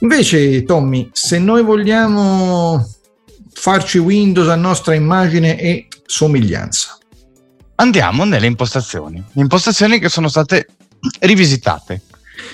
Invece, 0.00 0.62
Tommy, 0.64 1.08
se 1.12 1.38
noi 1.38 1.62
vogliamo 1.62 2.86
farci 3.52 3.98
Windows 3.98 4.48
a 4.48 4.54
nostra 4.54 4.94
immagine 4.94 5.58
e 5.58 5.88
somiglianza. 6.04 6.98
Andiamo 7.76 8.24
nelle 8.24 8.46
impostazioni, 8.46 9.22
impostazioni 9.34 9.98
che 9.98 10.08
sono 10.08 10.28
state 10.28 10.66
rivisitate. 11.20 12.02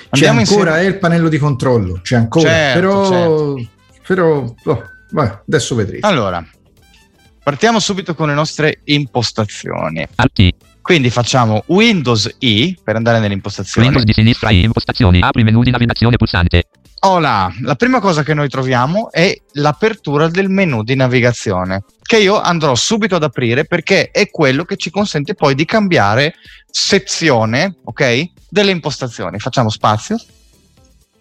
Andiamo 0.09 0.41
c'è 0.41 0.49
ancora 0.49 0.71
insieme... 0.71 0.93
il 0.93 0.99
pannello 0.99 1.29
di 1.29 1.37
controllo, 1.37 1.99
c'è 2.01 2.15
ancora, 2.15 2.49
certo, 2.49 2.79
però, 2.79 3.09
certo. 3.09 3.69
però 4.07 4.53
oh, 4.65 4.83
vai, 5.11 5.29
adesso 5.47 5.75
vedrete. 5.75 6.07
Allora, 6.07 6.45
partiamo 7.43 7.79
subito 7.79 8.15
con 8.15 8.29
le 8.29 8.33
nostre 8.33 8.79
impostazioni. 8.85 10.07
Alti. 10.15 10.53
Quindi 10.83 11.09
facciamo 11.09 11.63
Windows 11.67 12.29
I 12.39 12.77
per 12.83 12.97
andare 12.97 13.19
nelle 13.19 13.33
impostazioni. 13.33 13.87
Windows 13.87 14.05
di 14.05 14.11
sinistra 14.11 14.49
I, 14.49 14.63
impostazioni, 14.63 15.21
apri 15.21 15.41
menu 15.43 15.63
di 15.63 15.71
navigazione 15.71 16.17
pulsante. 16.17 16.65
Hola, 17.05 17.49
la 17.61 17.75
prima 17.75 18.01
cosa 18.01 18.21
che 18.21 18.33
noi 18.33 18.49
troviamo 18.49 19.09
è 19.09 19.33
l'apertura 19.53 20.27
del 20.27 20.49
menu 20.49 20.83
di 20.83 20.95
navigazione, 20.95 21.85
che 22.01 22.17
io 22.17 22.37
andrò 22.37 22.75
subito 22.75 23.15
ad 23.15 23.23
aprire 23.23 23.63
perché 23.63 24.11
è 24.11 24.29
quello 24.29 24.65
che 24.65 24.75
ci 24.75 24.89
consente 24.89 25.35
poi 25.35 25.55
di 25.55 25.63
cambiare 25.63 26.35
sezione, 26.69 27.77
ok? 27.85 28.31
Delle 28.49 28.71
impostazioni. 28.71 29.39
Facciamo 29.39 29.69
spazio. 29.69 30.17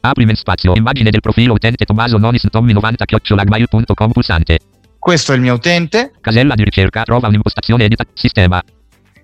Apri 0.00 0.24
men 0.24 0.34
spazio, 0.34 0.74
immagine 0.74 1.10
del 1.10 1.20
profilo 1.20 1.52
utente 1.54 1.84
Tommaso 1.84 2.18
Nonis 2.18 2.48
Tommy 2.50 2.72
90 2.72 3.04
chiocciolagmail.com 3.04 4.10
pulsante. 4.10 4.58
Questo 4.98 5.30
è 5.30 5.36
il 5.36 5.40
mio 5.40 5.54
utente. 5.54 6.14
Casella 6.20 6.56
di 6.56 6.64
ricerca, 6.64 7.04
trova 7.04 7.28
un'impostazione 7.28 7.84
edita, 7.84 8.04
sistema. 8.12 8.60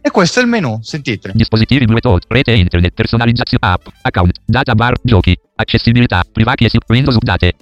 E 0.00 0.10
questo 0.10 0.38
è 0.38 0.42
il 0.42 0.48
menu, 0.48 0.78
sentite. 0.82 1.32
Dispositivi 1.34 1.84
Bluetooth, 1.84 2.24
rete 2.28 2.52
internet, 2.52 2.94
personalizzazione 2.94 3.72
app, 3.72 3.86
account, 4.02 4.38
data 4.44 4.74
bar, 4.74 4.94
giochi, 5.02 5.36
accessibilità, 5.56 6.24
privati 6.30 6.64
e 6.64 6.68
sicurezza, 6.68 6.92
Windows 6.92 7.16
update. 7.16 7.54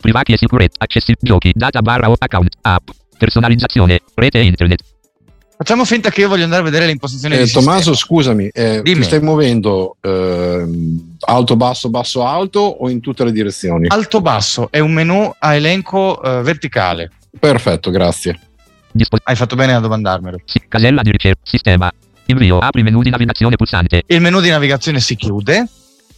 Privati 0.00 0.32
e 0.32 0.36
sicurezza, 0.38 0.76
accessibilità, 0.78 1.26
giochi, 1.26 1.52
data 1.54 1.82
bar, 1.82 2.10
account, 2.18 2.56
app, 2.62 2.88
personalizzazione, 3.18 4.00
rete 4.14 4.38
internet. 4.38 4.82
Facciamo 5.60 5.84
finta 5.84 6.08
che 6.08 6.22
io 6.22 6.28
voglio 6.28 6.44
andare 6.44 6.62
a 6.62 6.64
vedere 6.64 6.86
le 6.86 6.92
impostazioni 6.92 7.36
eh, 7.36 7.46
Tommaso, 7.46 7.92
scusami, 7.92 8.48
eh, 8.48 8.80
ti 8.82 9.02
stai 9.02 9.20
muovendo 9.20 9.96
eh, 10.00 10.66
alto, 11.26 11.56
basso, 11.56 11.90
basso, 11.90 12.24
alto 12.24 12.60
o 12.60 12.88
in 12.88 13.00
tutte 13.00 13.24
le 13.24 13.32
direzioni? 13.32 13.86
Alto, 13.88 14.22
basso, 14.22 14.68
è 14.70 14.78
un 14.78 14.92
menu 14.92 15.30
a 15.38 15.54
elenco 15.54 16.22
eh, 16.22 16.40
verticale. 16.40 17.10
Perfetto, 17.38 17.90
grazie. 17.90 18.38
Dispo- 18.92 19.18
Hai 19.22 19.36
fatto 19.36 19.56
bene 19.56 19.74
a 19.74 19.80
domandarmelo. 19.80 20.38
Sì, 20.44 20.60
casella 20.66 21.02
di 21.02 21.10
ricerca, 21.10 21.40
sistema, 21.44 21.90
invio, 22.26 22.58
apri 22.58 22.82
menu 22.82 23.02
di 23.02 23.10
navigazione 23.10 23.56
pulsante. 23.56 24.02
Il 24.06 24.20
menu 24.20 24.40
di 24.40 24.50
navigazione 24.50 25.00
si 25.00 25.16
chiude. 25.16 25.68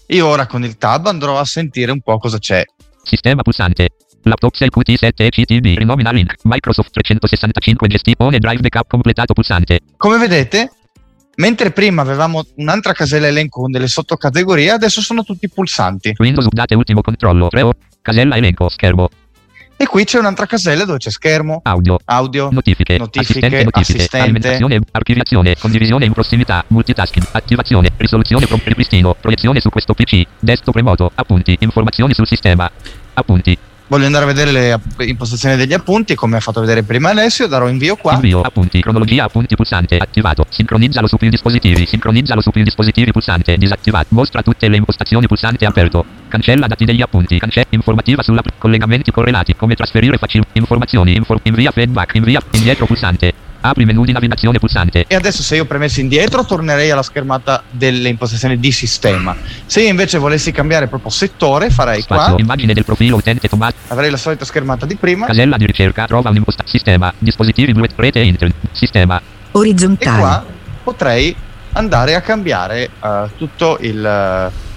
Io 0.09 0.27
ora 0.27 0.47
con 0.47 0.65
il 0.65 0.77
tab 0.77 1.07
andrò 1.07 1.39
a 1.39 1.45
sentire 1.45 1.91
un 1.91 2.01
po' 2.01 2.19
cosa 2.19 2.39
c'è. 2.39 2.65
Sistema 3.03 3.43
pulsante. 3.43 3.89
Laptop 4.25 4.55
6 4.55 4.69
QT7 4.69 5.29
CTB 5.31 5.79
rinomina 5.79 6.13
link 6.13 6.37
Microsoft 6.43 6.91
365 6.93 7.89
gestione 7.89 8.39
drive 8.39 8.61
backup 8.61 8.89
completato 8.89 9.33
pulsante. 9.33 9.81
Come 9.97 10.17
vedete, 10.19 10.71
mentre 11.37 11.73
prima 11.73 12.03
avevamo 12.03 12.45
un'altra 12.57 12.93
casella 12.93 13.27
elenco 13.27 13.63
con 13.63 13.73
delle 13.73 13.89
sottocategorie, 13.89 14.71
adesso 14.71 15.01
sono 15.01 15.25
tutti 15.25 15.49
pulsanti. 15.49 16.15
Windows 16.19 16.47
update 16.47 16.75
ultimo 16.77 17.01
controllo 17.01 17.49
3 17.49 17.69
casella 18.01 18.37
elenco 18.37 18.69
schermo 18.69 19.09
e 19.83 19.87
qui 19.89 20.05
c'è 20.05 20.21
un'altra 20.21 20.47
casella 20.47 20.85
dove 20.85 20.99
c'è 20.99 21.11
schermo, 21.11 21.59
audio, 21.65 21.99
audio 22.05 22.51
notifiche, 22.53 22.99
notifiche, 22.99 23.67
assistente, 23.73 24.39
notifiche. 24.39 24.81
archiviazione, 24.93 25.57
condivisione 25.59 26.05
in 26.05 26.13
prossimità, 26.13 26.63
multitasking, 26.69 27.27
attivazione, 27.33 27.91
risoluzione 27.97 28.47
ripristino, 28.47 29.17
proiezione 29.21 29.59
su 29.59 29.71
questo 29.71 29.93
PC, 29.95 30.23
desktop 30.39 30.77
remoto, 30.77 31.11
appunti, 31.13 31.57
informazioni 31.59 32.15
sul 32.15 32.29
sistema, 32.29 32.71
appunti, 33.15 33.59
voglio 33.93 34.07
andare 34.07 34.25
a 34.25 34.27
vedere 34.27 34.53
le 34.53 34.81
impostazioni 35.07 35.55
degli 35.55 35.75
appunti 35.75 36.15
come 36.15 36.39
ha 36.39 36.41
fatto 36.41 36.61
vedere 36.61 36.83
prima 36.83 37.11
Alessio 37.11 37.47
darò 37.47 37.69
invio 37.69 37.97
qua. 37.97 38.15
Invio 38.15 38.41
appunti 38.41 38.81
cronologia 38.81 39.25
appunti 39.25 39.55
pulsante 39.55 39.99
attivato 39.99 40.47
sincronizzalo 40.49 41.07
su 41.07 41.19
più 41.19 41.29
dispositivi 41.29 41.85
sincronizzalo 41.85 42.41
su 42.41 42.51
più 42.51 42.63
dispositivi 42.63 43.13
pulsante 43.13 43.59
disattivato 43.59 44.07
mostra 44.11 44.41
tutte 44.41 44.67
le 44.69 44.77
impostazioni 44.77 45.27
pulsante 45.27 45.67
aperto 45.67 46.07
cancella 46.29 46.67
dati 46.67 46.87
degli 46.87 47.03
appunti 47.03 47.39
cancella 47.39 47.67
informativa 47.71 48.23
sulla 48.23 48.43
collegamenti 48.57 49.11
correlati 49.11 49.55
come 49.55 49.75
trasferire 49.75 50.17
facile 50.17 50.47
informazioni 50.53 51.15
info, 51.15 51.39
invia 51.43 51.71
feedback 51.71 52.15
invia 52.15 52.41
indietro 52.53 52.87
pulsante 52.87 53.52
Apri 53.65 53.85
menu 53.85 54.05
di 54.05 54.11
navigazione 54.11 54.59
pulsante. 54.59 55.05
E 55.07 55.15
adesso 55.15 55.41
se 55.43 55.55
io 55.55 55.65
premessi 55.67 56.01
indietro 56.01 56.45
tornerei 56.45 56.91
alla 56.91 57.05
schermata 57.05 57.63
delle 57.71 58.09
impostazioni 58.09 58.59
di 58.59 58.73
sistema. 58.73 59.37
Se 59.67 59.83
io 59.83 59.89
invece 59.89 60.19
volessi 60.19 60.51
cambiare 60.51 60.89
proprio 60.89 61.11
settore 61.11 61.71
farei 61.71 62.03
Spazio, 62.03 62.35
qua. 62.35 62.43
Immagine 62.43 62.75
del 62.75 62.85
profilo 62.85 63.17
utente 63.17 63.49
Tommaso. 63.49 63.77
Avrei 63.89 64.11
la 64.11 64.17
solita 64.17 64.45
schermata 64.45 64.85
di 64.85 64.97
prima. 64.97 65.27
Casella 65.27 65.57
di 65.57 65.67
ricerca, 65.67 66.07
trova 66.07 66.31
un'impostazione. 66.31 66.71
Sistema, 66.73 67.13
dispositivi 67.19 67.73
Bluetooth, 67.73 68.01
rete 68.01 68.19
internet, 68.19 68.57
sistema. 68.73 69.21
Orizzontale. 69.53 70.17
E 70.17 70.21
qua 70.21 70.45
potrei 70.83 71.37
andare 71.75 72.17
a 72.17 72.21
cambiare 72.21 72.91
uh, 73.01 73.29
tutto 73.37 73.79
il... 73.81 74.51
Uh, 74.51 74.71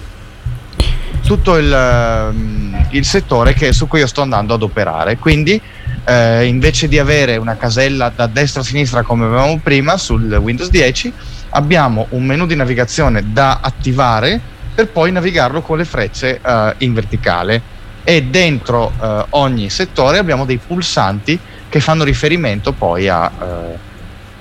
tutto 1.26 1.56
il, 1.56 2.32
uh, 2.32 2.86
il 2.90 3.04
settore 3.04 3.52
che, 3.52 3.72
su 3.72 3.88
cui 3.88 3.98
io 3.98 4.06
sto 4.06 4.22
andando 4.22 4.54
ad 4.54 4.62
operare. 4.62 5.16
Quindi 5.16 5.60
eh, 6.06 6.44
invece 6.46 6.86
di 6.86 6.98
avere 6.98 7.36
una 7.36 7.56
casella 7.56 8.12
da 8.14 8.26
destra 8.26 8.60
a 8.60 8.64
sinistra 8.64 9.02
come 9.02 9.24
avevamo 9.24 9.58
prima 9.58 9.96
sul 9.96 10.32
Windows 10.32 10.70
10, 10.70 11.12
abbiamo 11.50 12.06
un 12.10 12.24
menu 12.24 12.46
di 12.46 12.54
navigazione 12.54 13.32
da 13.32 13.58
attivare 13.60 14.40
per 14.74 14.88
poi 14.88 15.10
navigarlo 15.10 15.62
con 15.62 15.78
le 15.78 15.84
frecce 15.84 16.40
eh, 16.40 16.74
in 16.78 16.94
verticale 16.94 17.74
e 18.04 18.22
dentro 18.22 18.92
eh, 19.02 19.24
ogni 19.30 19.68
settore 19.68 20.18
abbiamo 20.18 20.44
dei 20.44 20.58
pulsanti 20.58 21.38
che 21.68 21.80
fanno 21.80 22.04
riferimento 22.04 22.72
poi 22.72 23.08
a, 23.08 23.28
eh, 23.28 23.78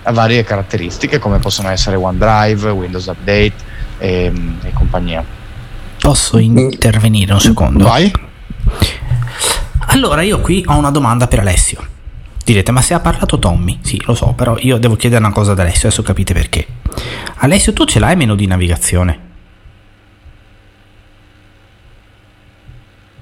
a 0.04 0.12
varie 0.12 0.44
caratteristiche 0.44 1.18
come 1.18 1.40
possono 1.40 1.70
essere 1.70 1.96
OneDrive, 1.96 2.70
Windows 2.70 3.08
Update 3.08 3.54
e, 3.98 4.32
e 4.62 4.74
compagnia. 4.74 5.24
Posso 6.00 6.38
intervenire 6.38 7.34
un 7.34 7.40
secondo? 7.40 7.86
Vai. 7.86 8.12
Allora 9.88 10.22
io 10.22 10.40
qui 10.42 10.64
ho 10.66 10.78
una 10.78 10.92
domanda 10.92 11.28
per 11.28 11.40
Alessio. 11.40 11.94
Direte, 12.44 12.72
ma 12.72 12.82
se 12.82 12.94
ha 12.94 13.00
parlato 13.00 13.40
Tommy? 13.40 13.80
Sì, 13.82 14.00
lo 14.06 14.14
so, 14.14 14.34
però 14.34 14.56
io 14.60 14.78
devo 14.78 14.96
chiedere 14.96 15.24
una 15.24 15.34
cosa 15.34 15.54
ad 15.54 15.60
Alessio, 15.60 15.88
adesso 15.88 16.04
capite 16.04 16.34
perché. 16.34 16.68
Alessio, 17.38 17.74
tu 17.74 17.86
ce 17.86 18.00
l'hai 18.00 18.12
il 18.12 18.18
menu 18.18 18.36
di 18.36 18.46
navigazione? 18.46 19.20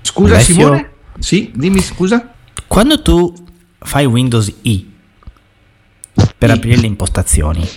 Scusa 0.01 0.33
Alessio? 0.33 0.53
Simone? 0.53 0.91
Sì, 1.19 1.51
dimmi 1.55 1.79
scusa. 1.79 2.33
Quando 2.67 3.01
tu 3.01 3.33
fai 3.79 4.05
Windows 4.05 4.53
I 4.63 4.91
per 6.37 6.49
I. 6.49 6.53
aprire 6.53 6.81
le 6.81 6.87
impostazioni, 6.87 7.67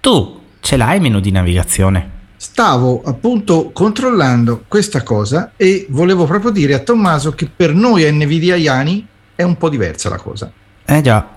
tu 0.00 0.42
ce 0.60 0.76
l'hai 0.76 0.96
il 0.96 1.02
menu 1.02 1.20
di 1.20 1.30
navigazione? 1.30 2.16
Stavo 2.38 3.02
appunto 3.02 3.70
controllando 3.72 4.64
questa 4.68 5.02
cosa 5.02 5.52
e 5.56 5.86
volevo 5.90 6.24
proprio 6.24 6.52
dire 6.52 6.74
a 6.74 6.78
Tommaso 6.78 7.32
che 7.32 7.48
per 7.48 7.74
noi 7.74 8.10
nvidiaiani 8.10 9.06
è 9.34 9.42
un 9.42 9.56
po' 9.56 9.68
diversa 9.68 10.08
la 10.08 10.16
cosa. 10.18 10.50
Eh 10.84 11.00
già. 11.02 11.34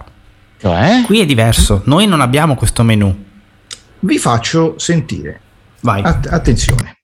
Cioè? 0.58 1.02
Qui 1.06 1.20
è 1.20 1.26
diverso, 1.26 1.82
noi 1.86 2.06
non 2.06 2.22
abbiamo 2.22 2.56
questo 2.56 2.84
menu. 2.84 3.26
Vi 4.00 4.18
faccio 4.20 4.78
sentire. 4.78 5.42
Vai. 5.82 6.04
Att- 6.04 6.28
attenzione. 6.28 7.00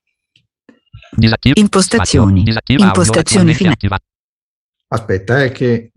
Disattiva. 1.10 1.60
Impostazioni. 1.60 2.44
Disattiva 2.44 2.86
Impostazioni 2.86 3.54
finali. 3.56 3.78
Aspetta, 4.90 5.44
è 5.44 5.52
che... 5.52 5.92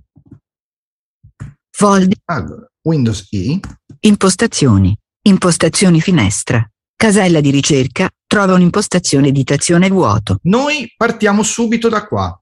Fold. 1.70 2.14
Allora, 2.24 2.66
Windows 2.82 3.26
I. 3.30 3.60
Impostazioni. 4.00 4.96
Impostazioni 5.22 6.00
finestra. 6.00 6.66
Casella 7.00 7.40
di 7.40 7.50
ricerca, 7.50 8.10
trova 8.26 8.52
un'impostazione 8.52 9.28
editazione 9.28 9.88
vuoto. 9.88 10.38
Noi 10.42 10.92
partiamo 10.94 11.42
subito 11.42 11.88
da 11.88 12.06
qua. 12.06 12.38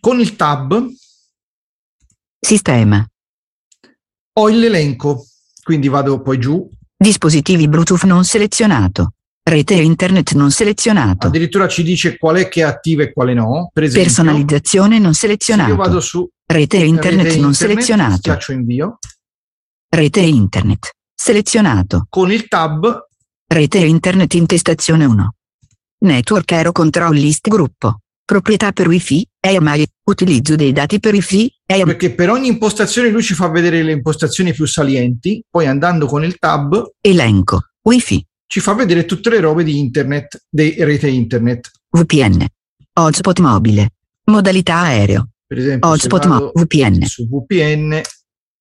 Con 0.00 0.18
il 0.18 0.34
tab 0.34 0.88
Sistema. 2.40 3.06
Ho 4.38 4.48
l'elenco, 4.48 5.26
quindi 5.62 5.88
vado 5.88 6.22
poi 6.22 6.38
giù. 6.38 6.66
Dispositivi 6.96 7.68
Bluetooth 7.68 8.04
non 8.04 8.24
selezionato. 8.24 9.12
Rete 9.42 9.74
internet 9.74 10.32
non 10.32 10.50
selezionato. 10.50 11.26
Addirittura 11.26 11.68
ci 11.68 11.82
dice 11.82 12.16
qual 12.16 12.36
è 12.36 12.48
che 12.48 12.60
è 12.60 12.64
attiva 12.64 13.02
e 13.02 13.12
quale 13.12 13.34
no. 13.34 13.68
Per 13.74 13.82
esempio, 13.82 14.04
Personalizzazione 14.04 14.98
non 14.98 15.12
selezionato. 15.12 15.68
io 15.68 15.76
vado 15.76 16.00
su 16.00 16.26
Rete 16.46 16.78
internet 16.78 17.26
rete 17.26 17.40
non 17.40 17.50
internet, 17.50 17.54
selezionato. 17.54 18.16
Schiaccio 18.16 18.52
invio. 18.52 18.98
Rete 19.86 20.20
internet. 20.20 20.92
Selezionato. 21.14 22.06
Con 22.08 22.32
il 22.32 22.48
tab 22.48 23.10
Rete 23.52 23.76
internet 23.80 24.32
intestazione 24.32 25.04
1. 25.04 25.34
Network 25.98 26.52
Aero 26.52 26.72
Control 26.72 27.14
List 27.14 27.50
Gruppo. 27.50 27.98
Proprietà 28.24 28.72
per 28.72 28.88
Wi-Fi, 28.88 29.28
EMI, 29.38 29.86
utilizzo 30.04 30.56
dei 30.56 30.72
dati 30.72 30.98
per 30.98 31.12
Wi-Fi, 31.12 31.52
EMI. 31.66 31.84
Perché 31.84 32.14
per 32.14 32.30
ogni 32.30 32.48
impostazione 32.48 33.10
lui 33.10 33.22
ci 33.22 33.34
fa 33.34 33.50
vedere 33.50 33.82
le 33.82 33.92
impostazioni 33.92 34.54
più 34.54 34.64
salienti, 34.64 35.44
poi 35.50 35.66
andando 35.66 36.06
con 36.06 36.24
il 36.24 36.38
tab 36.38 36.92
Elenco, 36.98 37.72
Wi-Fi. 37.82 38.26
Ci 38.46 38.60
fa 38.60 38.72
vedere 38.72 39.04
tutte 39.04 39.28
le 39.28 39.40
robe 39.40 39.64
di 39.64 39.78
internet, 39.78 40.46
di 40.48 40.74
rete 40.78 41.10
internet. 41.10 41.70
VPN. 41.90 42.46
Hotspot 42.94 43.38
mobile. 43.40 43.90
Modalità 44.24 44.78
aereo. 44.78 45.28
Per 45.46 45.58
esempio, 45.58 45.90
Hotspot 45.90 46.24
Mo 46.24 46.52
VPN. 46.54 47.02
Su 47.02 47.28
VPN. 47.28 48.00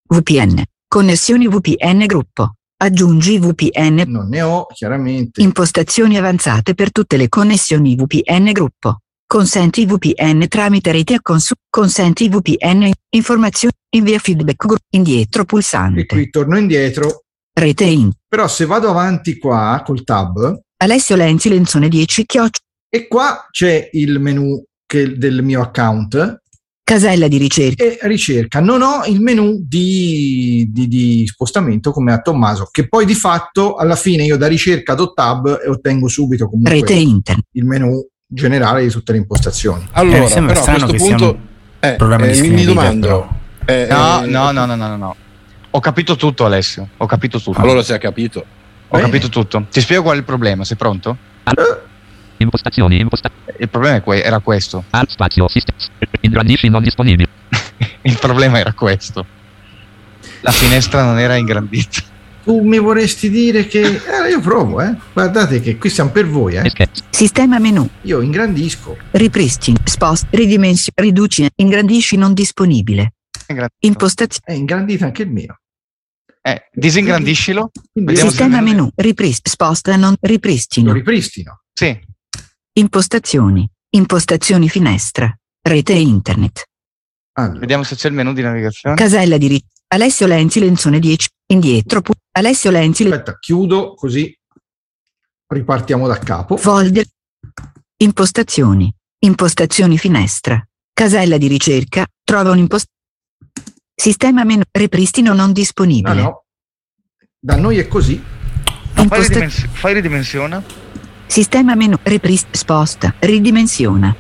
VPN. 0.10 0.64
Connessioni 0.86 1.48
VPN 1.48 2.06
gruppo. 2.08 2.56
Aggiungi 2.84 3.38
VPN. 3.38 4.06
Non 4.08 4.28
ne 4.28 4.42
ho, 4.42 4.66
chiaramente. 4.74 5.40
Impostazioni 5.44 6.18
avanzate 6.18 6.74
per 6.74 6.92
tutte 6.92 7.16
le 7.16 7.30
connessioni 7.30 7.96
VPN 7.96 8.52
gruppo. 8.52 9.02
Consenti 9.28 9.86
VPN 9.86 10.48
tramite 10.48 10.92
rete 10.92 11.14
a 11.14 11.22
consu- 11.22 11.60
consenti 11.70 12.28
VPN 12.28 12.92
informazioni 13.10 13.74
invia 13.96 14.18
feedback 14.18 14.66
gru- 14.66 14.80
indietro 14.96 15.46
pulsante. 15.46 16.02
E 16.02 16.06
qui 16.08 16.32
torno 16.32 16.58
indietro. 16.58 17.22
Rete 17.54 17.84
in. 17.84 18.10
Però 18.28 18.48
se 18.48 18.66
vado 18.66 18.90
avanti 18.90 19.38
qua 19.38 19.84
col 19.86 20.04
tab. 20.04 20.60
Alessio 20.78 21.16
Lenzi 21.16 21.50
Lenzone 21.50 21.88
10 21.88 22.26
chioccio. 22.26 22.62
E 22.90 23.08
qua 23.08 23.46
c'è 23.52 23.90
il 23.92 24.20
menu 24.20 24.60
che, 24.88 25.20
del 25.20 25.44
mio 25.44 25.62
account. 25.62 26.41
Casella 26.84 27.28
di 27.28 27.38
ricerca. 27.38 27.84
E 27.84 28.00
ricerca. 28.02 28.60
Non 28.60 28.82
ho 28.82 29.06
il 29.06 29.22
menu 29.22 29.64
di, 29.66 30.68
di, 30.72 30.88
di, 30.88 31.26
spostamento 31.26 31.92
come 31.92 32.12
a 32.12 32.20
Tommaso, 32.20 32.68
che 32.70 32.88
poi 32.88 33.06
di 33.06 33.16
fatto 33.16 33.76
alla 33.76 33.96
fine 33.96 34.24
io 34.24 34.38
da 34.38 34.48
ricerca 34.48 34.94
do 34.94 35.14
tab 35.14 35.62
e 35.64 35.70
ottengo 35.70 36.08
subito 36.08 36.48
comunque 36.48 36.74
Rete 36.74 36.94
internet. 36.94 37.46
il 37.52 37.66
menu 37.66 38.06
generale 38.28 38.84
di 38.84 38.90
tutte 38.90 39.12
le 39.12 39.20
impostazioni. 39.20 39.88
Allora, 39.92 40.26
eh, 40.26 40.46
però 40.46 40.64
a 40.64 40.86
questo 40.86 40.94
punto 40.94 41.40
eh, 41.80 41.98
eh, 42.00 42.50
mi 42.50 42.64
domando. 42.64 43.40
Eh, 43.66 43.88
no, 43.90 44.26
no, 44.26 44.52
no, 44.52 44.66
no, 44.66 44.76
no, 44.76 44.96
no. 44.96 45.16
Ho 45.72 45.80
capito 45.80 46.16
tutto, 46.16 46.46
Alessio. 46.46 46.90
Ho 46.98 47.06
capito 47.06 47.40
tutto. 47.40 47.60
Allora 47.60 47.82
si 47.84 47.94
è 47.94 47.98
capito. 47.98 48.40
Ho 48.40 48.98
Bene. 48.98 49.04
capito 49.04 49.30
tutto. 49.30 49.66
Ti 49.72 49.80
spiego 49.80 50.04
qual 50.04 50.16
è 50.16 50.20
il 50.20 50.26
problema. 50.26 50.66
Sei 50.66 50.76
pronto? 50.76 51.18
Impostazioni, 52.42 53.00
imposta- 53.00 53.32
il 53.60 53.70
problema 53.70 54.02
que- 54.02 54.24
era 54.24 54.40
questo. 54.40 54.84
Alt 54.90 55.10
spazio, 55.10 55.48
system. 55.48 55.76
Ingrandisci 56.22 56.70
non 56.70 56.82
disponibile. 56.84 57.30
il 58.04 58.18
problema 58.20 58.60
era 58.60 58.74
questo. 58.74 59.26
La 60.42 60.52
finestra 60.52 61.04
non 61.04 61.20
era 61.20 61.36
ingrandita. 61.36 62.02
Tu 62.44 62.60
mi 62.62 62.80
vorresti 62.80 63.30
dire 63.30 63.68
che... 63.68 63.82
Eh, 64.22 64.30
io 64.30 64.40
provo, 64.40 64.82
eh. 64.82 64.96
Guardate 65.14 65.62
che 65.62 65.78
qui 65.78 65.90
siamo 65.90 66.10
per 66.12 66.28
voi, 66.28 66.56
eh. 66.56 66.72
Sistema 67.10 67.60
menu. 67.60 67.88
Io 68.04 68.22
ingrandisco. 68.22 68.98
Ripristini, 69.12 69.78
spost, 69.84 70.28
ridimensioni, 70.32 70.96
riduci, 70.96 71.48
ingrandisci 71.56 72.18
non 72.18 72.34
disponibile. 72.34 73.14
Impostazione. 73.80 74.46
È 74.46 74.54
ingrandito 74.54 75.04
anche 75.04 75.24
il 75.24 75.30
mio. 75.30 75.60
Eh, 76.44 76.70
disingrandiscilo. 76.74 77.72
Sistema 78.14 78.62
menu, 78.62 78.90
riprist, 78.96 79.48
sposta, 79.48 79.96
non 79.96 80.16
ripristino. 80.20 80.88
Lo 80.88 80.94
ripristino. 80.94 81.62
Sì. 81.74 82.00
Impostazioni. 82.74 83.70
Impostazioni 83.90 84.70
finestra. 84.70 85.34
Rete 85.62 85.94
internet. 85.94 86.64
Allora. 87.34 87.60
Vediamo 87.60 87.84
se 87.84 87.96
c'è 87.96 88.08
il 88.08 88.14
menu 88.14 88.34
di 88.34 88.42
navigazione. 88.42 88.96
Casella 88.96 89.38
di 89.38 89.48
rit- 89.48 89.66
Alessio 89.88 90.26
Lenzi 90.28 90.60
Lenzone 90.60 91.00
10. 91.00 91.30
Indietro. 91.48 92.02
Pu- 92.02 92.14
Alessio 92.32 92.72
Lenzi. 92.72 93.04
Aspetta, 93.04 93.38
chiudo 93.40 93.94
così 93.96 94.34
ripartiamo 95.48 96.08
da 96.08 96.18
capo. 96.18 96.56
Folder. 96.56 97.06
Impostazioni. 97.98 98.94
Impostazioni 99.20 99.98
finestra. 99.98 100.66
Casella 100.94 101.38
di 101.38 101.48
ricerca. 101.48 102.06
Trova 102.24 102.52
un'impostazione. 102.52 103.00
Sistema 103.94 104.44
menu. 104.46 104.62
Ripristino 104.72 105.34
non 105.34 105.52
disponibile. 105.52 106.16
No, 106.16 106.22
no. 106.22 106.46
Da 107.38 107.56
noi 107.58 107.78
è 107.80 107.88
così. 107.88 108.22
Fai 108.94 109.94
ridimensiona. 109.94 110.64
Sistema 111.32 111.76
menu. 111.76 111.96
Riprist. 112.04 112.48
Sposta. 112.58 113.14
Ridimensiona. 113.18 114.14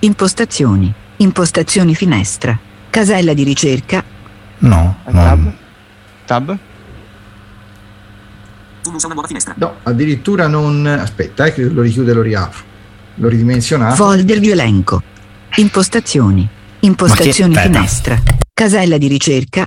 Impostazioni. 0.00 0.92
Impostazioni 1.18 1.94
finestra. 1.94 2.58
Casella 2.90 3.32
di 3.34 3.44
ricerca. 3.44 4.02
No. 4.58 4.96
Tab. 5.04 5.52
Tab. 6.24 6.58
Usa 8.86 9.06
una 9.06 9.14
nuova 9.14 9.28
finestra. 9.28 9.54
No, 9.56 9.76
addirittura 9.84 10.48
non. 10.48 10.84
Aspetta, 10.84 11.44
eh, 11.44 11.52
che 11.52 11.62
lo 11.62 11.82
richiude 11.82 12.10
e 12.10 12.14
lo 12.14 12.22
riapro. 12.22 12.64
L'ho 13.14 13.28
ridimensionato. 13.28 13.94
Folder 13.94 14.40
di 14.40 14.50
elenco. 14.50 15.02
Impostazioni. 15.54 16.48
Impostazioni 16.80 17.54
finestra. 17.54 18.20
Casella 18.52 18.98
di 18.98 19.06
ricerca. 19.06 19.64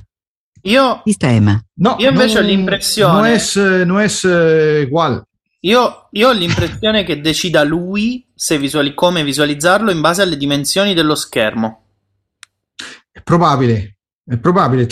Io. 0.64 1.00
Sistema. 1.02 1.58
No, 1.76 1.96
io 1.98 2.10
invece 2.10 2.34
non, 2.34 2.44
ho 2.44 2.46
l'impressione. 2.46 3.12
Non 3.14 3.24
è, 3.24 3.84
non 3.84 4.00
è 4.02 4.82
uguale. 4.82 5.27
Io, 5.60 6.08
io, 6.12 6.28
ho 6.28 6.32
l'impressione 6.32 7.02
che 7.02 7.20
decida 7.20 7.64
lui 7.64 8.24
se 8.34 8.58
visuali- 8.58 8.94
come 8.94 9.24
visualizzarlo 9.24 9.90
in 9.90 10.00
base 10.00 10.22
alle 10.22 10.36
dimensioni 10.36 10.94
dello 10.94 11.16
schermo. 11.16 11.82
È 13.10 13.20
probabile. 13.22 13.96
È 14.24 14.36
probabile, 14.36 14.86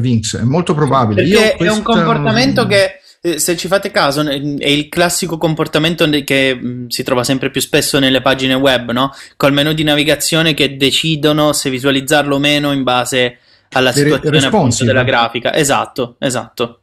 Vinx, 0.00 0.36
è 0.38 0.42
molto 0.42 0.74
probabile. 0.74 1.22
Perché 1.22 1.56
Io 1.58 1.66
è 1.66 1.72
un 1.72 1.82
comportamento 1.82 2.66
che, 2.66 3.00
eh, 3.22 3.38
se 3.38 3.56
ci 3.56 3.66
fate 3.66 3.90
caso, 3.90 4.20
è 4.20 4.34
il 4.34 4.88
classico 4.88 5.38
comportamento 5.38 6.08
che 6.22 6.54
mm, 6.54 6.88
si 6.88 7.02
trova 7.02 7.24
sempre 7.24 7.50
più 7.50 7.60
spesso 7.60 7.98
nelle 7.98 8.20
pagine 8.20 8.54
web, 8.54 8.90
no? 8.92 9.10
Col 9.36 9.54
menu 9.54 9.72
di 9.72 9.82
navigazione 9.82 10.52
che 10.52 10.76
decidono 10.76 11.54
se 11.54 11.70
visualizzarlo 11.70 12.36
o 12.36 12.38
meno 12.38 12.70
in 12.70 12.82
base 12.82 13.38
alla 13.70 13.92
situazione 13.92 14.44
appunto, 14.44 14.84
della 14.84 15.04
grafica. 15.04 15.54
Esatto, 15.54 16.16
esatto. 16.18 16.80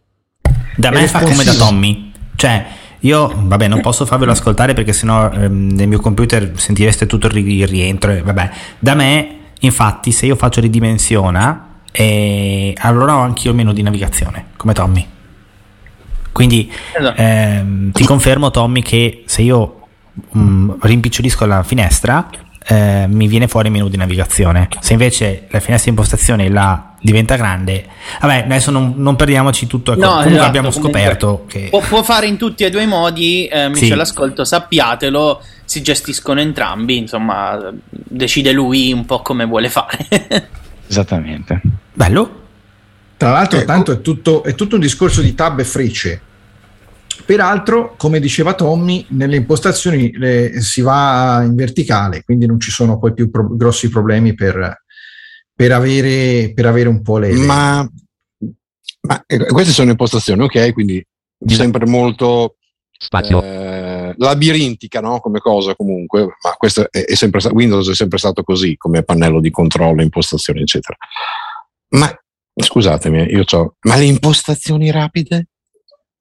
Da 0.75 0.89
me 0.89 1.07
fa 1.07 1.21
come 1.21 1.43
da 1.43 1.53
Tommy. 1.53 2.11
Cioè, 2.35 2.65
io, 3.01 3.33
vabbè, 3.35 3.67
non 3.67 3.81
posso 3.81 4.05
farvelo 4.05 4.31
ascoltare 4.31 4.73
perché 4.73 4.93
sennò 4.93 5.29
ehm, 5.31 5.71
nel 5.71 5.87
mio 5.87 5.99
computer 5.99 6.51
sentireste 6.55 7.05
tutto 7.05 7.27
il, 7.27 7.33
ri- 7.33 7.57
il 7.59 7.67
rientro. 7.67 8.11
e 8.11 8.21
Vabbè, 8.21 8.49
da 8.79 8.93
me, 8.95 9.37
infatti, 9.59 10.11
se 10.11 10.25
io 10.25 10.35
faccio 10.35 10.59
ridimensiona, 10.61 11.65
e 11.91 12.73
allora 12.77 13.15
ho 13.15 13.19
anch'io 13.21 13.51
il 13.51 13.55
menu 13.55 13.71
di 13.73 13.81
navigazione, 13.81 14.47
come 14.57 14.73
Tommy. 14.73 15.07
Quindi 16.31 16.71
Esatto. 16.97 17.19
ehm, 17.21 17.91
ti 17.91 18.03
confermo, 18.05 18.51
Tommy, 18.51 18.81
che 18.81 19.23
se 19.25 19.41
io 19.41 19.87
mm, 20.37 20.71
rimpicciolisco 20.81 21.45
la 21.45 21.63
finestra, 21.63 22.29
eh, 22.67 23.05
mi 23.07 23.27
viene 23.27 23.47
fuori 23.47 23.67
il 23.67 23.73
menu 23.73 23.87
di 23.87 23.97
navigazione. 23.97 24.67
Se 24.79 24.93
invece 24.93 25.47
la 25.49 25.59
finestra 25.59 25.91
di 25.91 25.97
impostazione 25.97 26.49
la 26.49 26.93
diventa 27.01 27.35
grande, 27.37 27.85
vabbè, 28.21 28.43
adesso 28.45 28.71
non, 28.71 28.93
non 28.97 29.15
perdiamoci 29.15 29.65
tutto. 29.67 29.93
Ecco, 29.93 30.01
No, 30.01 30.07
comunque 30.07 30.31
esatto, 30.33 30.47
abbiamo 30.47 30.69
comunque 30.69 30.91
scoperto 30.99 31.45
che 31.47 31.67
Può, 31.69 31.79
può 31.79 32.03
fare 32.03 32.27
in 32.27 32.37
tutti 32.37 32.63
e 32.63 32.69
due 32.69 32.83
i 32.83 32.87
modi, 32.87 33.47
eh, 33.47 33.61
amici 33.61 33.85
Sì. 33.85 33.91
all'ascolto, 33.93 34.43
sappiatelo, 34.43 35.41
si 35.65 35.81
gestiscono 35.81 36.39
entrambi, 36.41 36.97
insomma, 36.97 37.71
decide 37.89 38.51
lui 38.51 38.91
un 38.91 39.05
po' 39.05 39.21
come 39.21 39.45
vuole 39.45 39.69
fare. 39.69 39.97
Esattamente. 40.87 41.61
bello. 41.93 42.37
Tra 43.17 43.31
l'altro, 43.31 43.57
Ecco. 43.57 43.67
tanto 43.67 43.91
è 43.91 44.01
tutto, 44.01 44.43
è 44.43 44.55
tutto 44.55 44.75
un 44.75 44.81
discorso 44.81 45.21
di 45.21 45.35
tab 45.35 45.59
e 45.59 45.63
frecce. 45.65 46.21
Peraltro, 47.29 47.93
come 47.95 48.19
diceva 48.19 48.55
Tommy, 48.55 49.05
nelle 49.09 49.35
impostazioni 49.35 50.11
le- 50.17 50.61
si 50.61 50.81
va 50.81 51.43
in 51.45 51.53
verticale, 51.53 52.23
quindi 52.23 52.47
non 52.47 52.59
ci 52.59 52.71
sono 52.71 52.97
poi 52.97 53.13
più 53.13 53.29
pro- 53.29 53.55
grossi 53.55 53.87
problemi 53.87 54.33
per, 54.33 54.81
per 55.53 55.71
avere, 55.71 56.51
per 56.55 56.65
avere 56.65 56.89
un 56.89 57.03
po' 57.03 57.19
le... 57.19 57.31
Ma, 57.33 57.87
ma 59.01 59.23
eh, 59.27 59.45
queste 59.45 59.73
sono 59.73 59.91
impostazioni, 59.91 60.41
ok? 60.41 60.73
Quindi 60.73 61.05
sempre 61.45 61.85
molto 61.85 62.55
Spazio. 62.97 63.43
eh, 63.43 64.15
labirintica 64.17 64.99
no? 64.99 65.19
come 65.19 65.37
cosa 65.37 65.75
comunque, 65.75 66.23
ma 66.23 66.53
questo 66.57 66.89
è, 66.89 67.05
è 67.05 67.13
sempre 67.13 67.47
Windows 67.51 67.91
è 67.91 67.93
sempre 67.93 68.17
stato 68.17 68.41
così 68.41 68.75
come 68.75 69.03
pannello 69.03 69.39
di 69.39 69.51
controllo, 69.51 70.01
impostazioni, 70.01 70.61
eccetera. 70.61 70.97
Ma 71.89 72.11
scusatemi, 72.55 73.25
io 73.25 73.43
ho, 73.51 73.75
ma 73.81 73.97
le 73.97 74.05
impostazioni 74.05 74.89
rapide? 74.89 75.45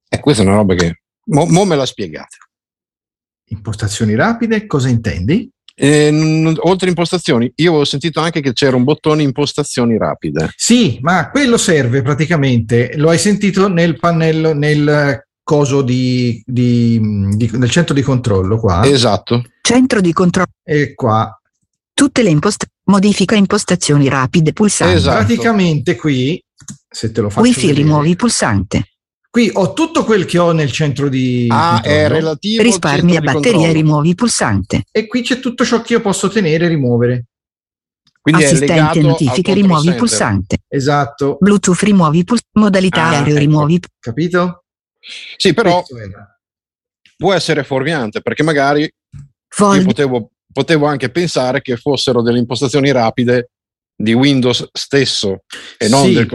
E 0.08 0.20
questa 0.20 0.42
è 0.42 0.46
una 0.46 0.56
roba 0.56 0.74
che 0.74 1.00
mo, 1.26 1.46
mo 1.46 1.64
me 1.64 1.76
la 1.76 1.86
spiegate. 1.86 2.36
Impostazioni 3.50 4.14
rapide, 4.14 4.66
cosa 4.66 4.88
intendi? 4.88 5.48
Eh, 5.74 6.10
n- 6.10 6.56
oltre 6.60 6.88
impostazioni, 6.88 7.50
io 7.56 7.68
avevo 7.70 7.84
sentito 7.84 8.20
anche 8.20 8.40
che 8.40 8.52
c'era 8.52 8.76
un 8.76 8.84
bottone 8.84 9.22
impostazioni 9.22 9.96
rapide. 9.96 10.50
Sì, 10.56 10.98
ma 11.02 11.30
quello 11.30 11.56
serve 11.56 12.02
praticamente, 12.02 12.92
lo 12.96 13.10
hai 13.10 13.18
sentito 13.18 13.68
nel 13.68 13.96
pannello, 13.98 14.54
nel 14.54 15.24
coso 15.42 15.82
di, 15.82 16.42
di- 16.44 16.98
di- 17.36 17.50
nel 17.54 17.70
centro 17.70 17.94
di 17.94 18.02
controllo 18.02 18.58
qua, 18.58 18.84
Esatto. 18.86 19.44
Centro 19.62 20.00
di 20.00 20.12
controllo. 20.12 20.48
e 20.62 20.94
qua. 20.94 21.32
Tutte 21.94 22.22
le 22.22 22.30
impostazioni. 22.30 22.76
Modifica 22.88 23.34
impostazioni 23.34 24.08
rapide 24.08 24.52
pulsante. 24.54 24.96
Esatto. 24.96 25.24
Praticamente 25.24 25.94
qui, 25.96 26.42
se 26.88 27.12
te 27.12 27.20
lo 27.20 27.28
faccio 27.28 27.42
Wi-Fi 27.46 27.66
vedere, 27.66 27.82
rimuovi 27.82 28.16
pulsante. 28.16 28.84
Qui 29.38 29.50
ho 29.54 29.72
tutto 29.72 30.04
quel 30.04 30.24
che 30.24 30.36
ho 30.38 30.50
nel 30.50 30.72
centro 30.72 31.08
di 31.08 31.46
Ah, 31.48 31.80
è 31.80 32.08
relativo 32.08 32.60
Risparmia 32.60 33.20
di 33.20 33.26
batteria 33.26 33.52
controllo. 33.52 33.72
rimuovi 33.72 34.14
pulsante. 34.16 34.84
e 34.90 35.06
qui 35.06 35.22
c'è 35.22 35.38
tutto 35.38 35.64
ciò 35.64 35.80
che 35.80 35.92
io 35.92 36.00
posso 36.00 36.28
tenere 36.28 36.64
e 36.64 36.68
rimuovere. 36.68 37.24
Quindi 38.20 38.44
Assistente 38.44 39.00
notifiche 39.00 39.54
rimuovi 39.54 39.94
pulsante. 39.94 40.58
Esatto, 40.66 41.36
Bluetooth 41.38 41.78
rimuovi 41.82 42.24
pulsante. 42.24 42.58
Modalità 42.58 43.02
Ah, 43.04 43.10
aereo 43.10 43.30
ecco. 43.30 43.38
rimuovi. 43.38 43.80
capito? 44.00 44.64
Sì, 45.36 45.54
però 45.54 45.84
può 47.16 47.32
essere 47.32 47.62
fuorviante 47.62 48.20
perché 48.20 48.42
magari 48.42 48.82
io 48.82 48.90
Fold. 49.48 49.84
potevo 49.84 50.30
potevo 50.52 50.86
anche 50.86 51.10
pensare 51.10 51.62
che 51.62 51.76
fossero 51.76 52.22
delle 52.22 52.38
impostazioni 52.38 52.90
rapide 52.90 53.50
di 53.94 54.12
Windows 54.14 54.66
stesso 54.72 55.44
e 55.76 55.88
non 55.88 56.04
sì, 56.06 56.14
del... 56.14 56.26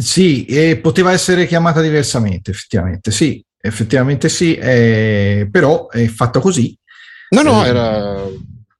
Sì, 0.00 0.44
e 0.44 0.76
poteva 0.78 1.12
essere 1.12 1.46
chiamata 1.46 1.80
diversamente, 1.80 2.50
effettivamente, 2.50 3.10
sì, 3.10 3.42
effettivamente 3.60 4.28
sì, 4.28 4.56
eh, 4.56 5.48
però 5.50 5.88
è 5.88 6.06
fatto 6.06 6.40
così. 6.40 6.76
No, 7.30 7.42
no, 7.42 7.64
eh, 7.64 7.68
era... 7.68 8.26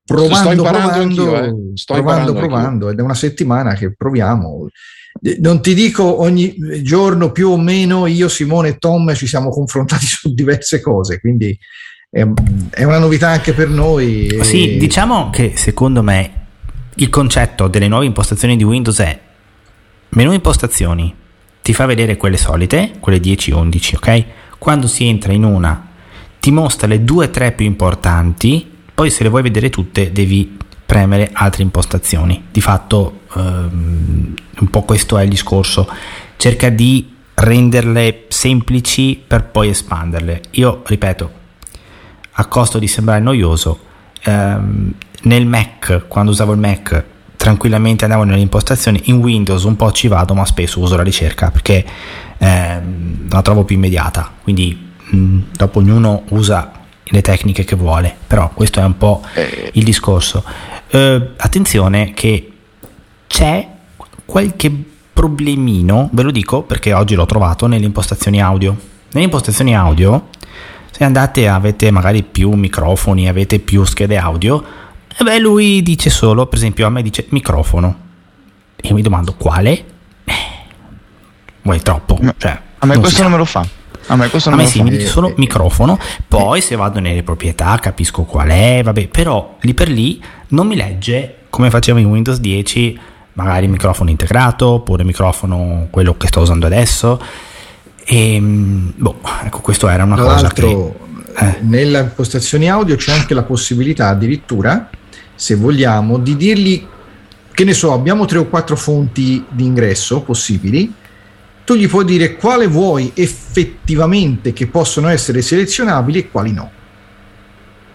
Provando, 0.05 0.37
sto 0.37 0.52
imparando 0.52 0.88
provando, 0.88 1.35
anch'io, 1.35 1.45
eh. 1.45 1.76
sto 1.76 1.95
provando, 1.95 2.33
provando, 2.33 2.88
ed 2.88 2.99
è 2.99 3.02
una 3.02 3.14
settimana 3.14 3.75
che 3.75 3.95
proviamo. 3.95 4.69
Non 5.40 5.61
ti 5.61 5.75
dico 5.75 6.21
ogni 6.23 6.57
giorno 6.83 7.31
più 7.31 7.50
o 7.50 7.59
meno 7.59 8.07
io, 8.07 8.28
Simone 8.28 8.69
e 8.69 8.78
Tom 8.78 9.14
ci 9.14 9.26
siamo 9.26 9.50
confrontati 9.50 10.07
su 10.09 10.33
diverse 10.33 10.81
cose, 10.81 11.21
quindi 11.21 11.57
è, 12.11 12.26
è 12.71 12.85
una 12.85 12.99
novità 12.99 13.28
anche 13.28 13.52
per 13.52 13.69
noi. 13.69 14.38
Sì, 14.43 14.76
e... 14.76 14.78
diciamo 14.78 15.28
che 15.28 15.52
secondo 15.57 16.02
me 16.02 16.47
il 16.95 17.11
concetto 17.11 17.69
delle 17.69 17.87
nuove 17.87 18.07
impostazioni 18.07 18.57
di 18.57 18.64
Windows 18.64 18.99
è 19.00 19.21
menu 20.11 20.33
impostazioni, 20.33 21.15
ti 21.62 21.75
fa 21.75 21.87
vedere 21.87 22.17
quelle 22.17 22.37
solite, 22.37 22.95
quelle 22.99 23.21
10 23.21 23.50
11, 23.53 23.97
ok? 23.97 24.25
Quando 24.59 24.87
si 24.87 25.07
entra 25.07 25.33
in 25.33 25.45
una 25.45 25.87
ti 26.41 26.50
mostra 26.50 26.87
le 26.87 27.05
due 27.05 27.27
o 27.27 27.31
tre 27.31 27.53
più 27.53 27.67
importanti, 27.67 28.67
poi 28.95 29.11
se 29.11 29.23
le 29.23 29.29
vuoi 29.29 29.43
vedere 29.43 29.71
tutte 29.71 30.12
devi 30.12 30.57
premere 30.87 31.31
altre 31.33 31.62
impostazioni. 31.62 32.45
Di 32.50 32.61
fatto 32.61 33.21
ehm, 33.37 34.35
un 34.61 34.71
po' 34.71 34.83
questo 34.83 35.19
è 35.19 35.23
il 35.23 35.29
discorso, 35.29 35.88
cerca 36.37 36.71
di 36.71 37.15
renderle 37.35 38.25
semplici 38.29 39.23
per 39.25 39.45
poi 39.45 39.69
espanderle. 39.69 40.43
Io 40.53 40.83
ripeto, 40.87 41.33
a 42.33 42.47
costo 42.47 42.79
di 42.79 42.88
sembrare 42.88 43.21
noioso, 43.21 43.81
ehm, 44.23 44.93
nel 45.23 45.47
Mac, 45.47 46.05
quando 46.09 46.31
usavo 46.31 46.53
il 46.53 46.59
Mac, 46.59 47.05
tranquillamente 47.49 48.05
andavo 48.05 48.25
nelle 48.25 48.43
impostazioni, 48.43 49.00
in 49.05 49.17
Windows 49.17 49.62
un 49.62 49.75
po' 49.75 49.90
ci 49.90 50.07
vado, 50.07 50.35
ma 50.35 50.45
spesso 50.45 50.81
uso 50.81 50.97
la 50.97 51.02
ricerca 51.02 51.50
perché 51.50 51.83
ehm, 52.37 53.31
la 53.31 53.40
trovo 53.40 53.64
più 53.64 53.76
immediata. 53.76 54.31
Quindi 54.43 54.90
mh, 55.11 55.17
mm, 55.17 55.40
dopo 55.57 55.78
ognuno 55.78 56.25
usa 56.28 56.73
le 57.05 57.23
tecniche 57.23 57.64
che 57.64 57.75
vuole, 57.75 58.14
però 58.26 58.50
questo 58.52 58.81
è 58.81 58.85
un 58.85 58.99
po' 58.99 59.23
eh. 59.33 59.71
il 59.73 59.83
discorso. 59.83 60.45
Eh, 60.88 61.31
attenzione 61.38 62.12
che 62.12 62.52
c'è 63.26 63.67
qualche 64.26 64.71
problemino, 65.14 66.11
ve 66.12 66.23
lo 66.23 66.31
dico 66.31 66.61
perché 66.62 66.93
oggi 66.93 67.14
l'ho 67.14 67.25
trovato 67.25 67.67
nelle 67.67 67.87
impostazioni 67.87 68.43
audio. 68.43 68.76
Nelle 69.12 69.25
impostazioni 69.25 69.75
audio, 69.75 70.28
se 70.90 71.02
andate 71.02 71.49
avete 71.49 71.90
magari 71.90 72.23
più 72.23 72.50
microfoni, 72.50 73.26
avete 73.26 73.59
più 73.59 73.85
schede 73.85 74.19
audio, 74.19 74.62
e 75.21 75.25
beh, 75.25 75.41
lui 75.41 75.83
dice 75.83 76.11
solo, 76.11 76.47
per 76.47 76.59
esempio, 76.59 76.87
a 76.87 76.91
me 76.91 77.03
dice 77.03 77.27
microfono. 77.31 78.07
E 78.77 78.87
io 78.87 78.95
mi 78.95 79.03
domando 79.03 79.35
quale? 79.35 79.85
Eh, 80.25 80.35
vuoi 81.63 81.81
troppo? 81.81 82.21
Cioè, 82.37 82.61
a 82.79 82.87
me 82.87 82.99
questo 83.01 83.23
non 83.23 83.33
me 83.33 83.39
lo 83.39 83.45
fa. 83.45 83.67
A 84.07 84.15
me, 84.15 84.29
questo 84.29 84.51
a 84.51 84.55
me 84.55 84.65
sì, 84.67 84.79
fa. 84.79 84.85
mi 84.85 84.91
dice 84.91 85.07
solo 85.07 85.35
microfono, 85.37 85.99
poi 86.29 86.61
se 86.61 86.77
vado 86.77 87.01
nelle 87.01 87.25
proprietà 87.25 87.77
capisco 87.81 88.23
qual 88.23 88.49
è, 88.49 88.81
vabbè, 88.85 89.09
però 89.09 89.57
lì 89.63 89.75
per 89.75 89.89
lì 89.89 90.23
non 90.51 90.69
mi 90.69 90.77
legge 90.77 91.39
come 91.51 91.69
faceva 91.69 91.99
in 91.99 92.07
Windows 92.07 92.39
10, 92.39 92.99
magari 93.33 93.67
microfono 93.67 94.11
integrato 94.11 94.67
oppure 94.67 95.03
microfono 95.03 95.89
quello 95.91 96.17
che 96.17 96.29
sto 96.29 96.43
usando 96.43 96.67
adesso. 96.67 97.21
E 98.05 98.35
ehm, 98.35 98.93
boh, 98.97 99.19
ecco, 99.45 99.59
questo 99.63 99.89
era 99.89 100.05
una 100.05 100.15
Tra 100.15 100.25
cosa 100.25 100.49
che 100.49 100.93
eh. 101.37 101.57
nelle 101.63 101.99
impostazioni 101.99 102.71
audio 102.71 102.95
c'è 102.95 103.13
anche 103.13 103.35
la 103.35 103.43
possibilità 103.43 104.09
addirittura 104.09 104.89
se 105.38 105.54
vogliamo, 105.54 106.18
di 106.18 106.37
dirgli 106.37 106.85
che 107.52 107.62
ne 107.62 107.73
so, 107.73 107.92
abbiamo 107.92 108.25
tre 108.25 108.38
o 108.38 108.49
quattro 108.49 108.75
fonti 108.75 109.45
di 109.49 109.64
ingresso 109.64 110.23
possibili, 110.23 110.92
tu 111.64 111.75
gli 111.76 111.87
puoi 111.87 112.04
dire 112.04 112.35
quale 112.35 112.66
vuoi 112.66 113.12
effettivamente 113.14 114.52
che 114.52 114.66
possono 114.66 115.07
essere 115.07 115.40
selezionabili 115.40 116.18
e 116.18 116.28
quali 116.28 116.52
no. 116.52 116.73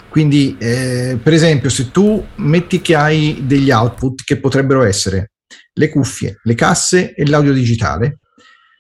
Quindi, 0.08 0.56
eh, 0.58 1.20
per 1.22 1.34
esempio, 1.34 1.70
se 1.70 1.92
tu 1.92 2.26
metti 2.36 2.80
che 2.80 2.96
hai 2.96 3.42
degli 3.46 3.72
output 3.72 4.24
che 4.24 4.40
potrebbero 4.40 4.84
essere 4.84 5.32
le 5.74 5.90
cuffie, 5.90 6.40
le 6.44 6.56
casse 6.56 7.14
e 7.14 7.26
l'audio 7.26 7.52
digitale, 7.52 8.20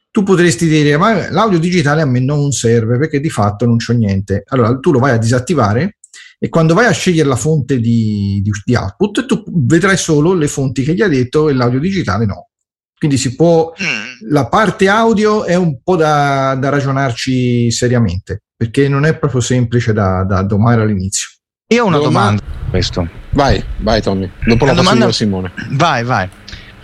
tu 0.09 0.23
potresti 0.23 0.67
dire 0.67 0.95
ma 0.95 1.29
l'audio 1.31 1.59
digitale 1.59 2.01
a 2.01 2.05
me 2.05 2.21
non 2.21 2.51
serve 2.51 2.97
perché 2.97 3.19
di 3.19 3.29
fatto 3.29 3.65
non 3.65 3.75
c'ho 3.77 3.93
niente. 3.93 4.43
Allora 4.47 4.77
tu 4.79 4.93
lo 4.93 4.99
vai 4.99 5.11
a 5.11 5.17
disattivare 5.17 5.97
e 6.43 6.49
quando 6.49 6.73
vai 6.73 6.87
a 6.87 6.91
scegliere 6.91 7.29
la 7.29 7.37
fonte 7.37 7.79
di, 7.79 8.41
di, 8.43 8.51
di, 8.65 8.75
output 8.75 9.25
tu 9.25 9.45
vedrai 9.47 9.95
solo 9.95 10.33
le 10.33 10.49
fonti 10.49 10.83
che 10.83 10.93
gli 10.93 11.01
ha 11.01 11.07
detto 11.07 11.47
e 11.47 11.53
l'audio 11.53 11.79
digitale 11.79 12.25
no. 12.25 12.49
Quindi 12.97 13.15
si 13.15 13.33
può, 13.33 13.71
mm. 13.81 14.29
la 14.29 14.49
parte 14.49 14.89
audio 14.89 15.45
è 15.45 15.55
un 15.55 15.81
po' 15.81 15.95
da, 15.95 16.53
da 16.55 16.67
ragionarci 16.67 17.71
seriamente, 17.71 18.43
perché 18.57 18.89
non 18.89 19.05
è 19.05 19.17
proprio 19.17 19.39
semplice 19.39 19.93
da, 19.93 20.25
da 20.25 20.41
domare 20.41 20.81
all'inizio. 20.81 21.29
Io 21.67 21.85
ho 21.85 21.87
una 21.87 21.99
domanda. 21.99 22.41
domanda. 22.41 22.69
Questo. 22.69 23.09
Vai, 23.29 23.63
vai 23.77 24.01
Tommy. 24.01 24.29
Dopo 24.45 24.65
la, 24.65 24.73
la 24.73 24.81
domanda 24.81 25.11
Simone. 25.13 25.53
Vai, 25.71 26.03
vai. 26.03 26.29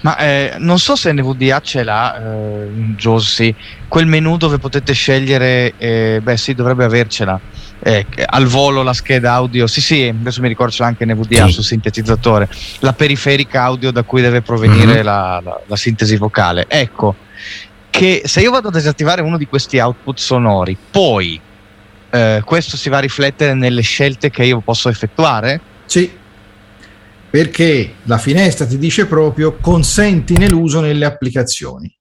Ma 0.02 0.18
eh, 0.18 0.56
non 0.60 0.80
so 0.80 0.96
se 0.96 1.12
NVDA 1.12 1.60
ce 1.60 1.84
l'ha, 1.84 2.16
eh, 2.16 2.68
Josie, 2.96 3.54
quel 3.88 4.06
menu 4.06 4.38
dove 4.38 4.58
potete 4.58 4.94
scegliere, 4.94 5.74
eh, 5.78 6.22
beh 6.24 6.38
sì, 6.38 6.54
dovrebbe 6.54 6.86
avercela, 6.86 7.40
eh, 7.82 8.06
al 8.26 8.46
volo 8.46 8.82
la 8.82 8.94
scheda 8.94 9.34
audio, 9.34 9.68
sì 9.68 9.82
sì, 9.82 10.08
adesso 10.08 10.42
mi 10.42 10.48
ricordo 10.48 10.72
c'è 10.72 10.86
anche 10.86 11.06
NVDA 11.06 11.48
sì. 11.48 11.54
sul 11.54 11.64
sintetizzatore, 11.66 12.48
la 12.80 12.94
periferica 12.94 13.64
audio 13.64 13.92
da 13.92 14.04
cui 14.04 14.22
deve 14.22 14.42
provenire 14.42 14.94
mm-hmm. 14.94 15.04
la, 15.04 15.42
la, 15.44 15.62
la 15.66 15.76
sintesi 15.76 16.16
vocale. 16.16 16.66
Ecco, 16.70 17.16
che 17.90 18.22
se 18.24 18.40
io 18.40 18.52
vado 18.52 18.70
a 18.70 18.72
disattivare 18.72 19.22
uno 19.22 19.38
di 19.38 19.48
questi 19.48 19.80
output 19.80 20.18
sonori, 20.18 20.78
poi 20.90 21.40
eh, 22.10 22.42
questo 22.46 22.78
si 22.78 22.88
va 22.88 22.98
a 22.98 23.02
riflettere 23.02 23.54
nelle 23.54 23.82
scelte 23.82 24.30
che 24.30 24.46
io 24.46 24.62
posso 24.62 24.88
effettuare? 24.88 25.60
Sì 25.86 26.19
perché 27.30 27.96
la 28.06 28.18
finestra 28.18 28.66
ti 28.66 28.78
dice 28.78 29.06
proprio 29.06 29.58
consenti 29.58 30.34
nell'uso 30.34 30.80
nelle 30.80 31.06
applicazioni 31.06 31.96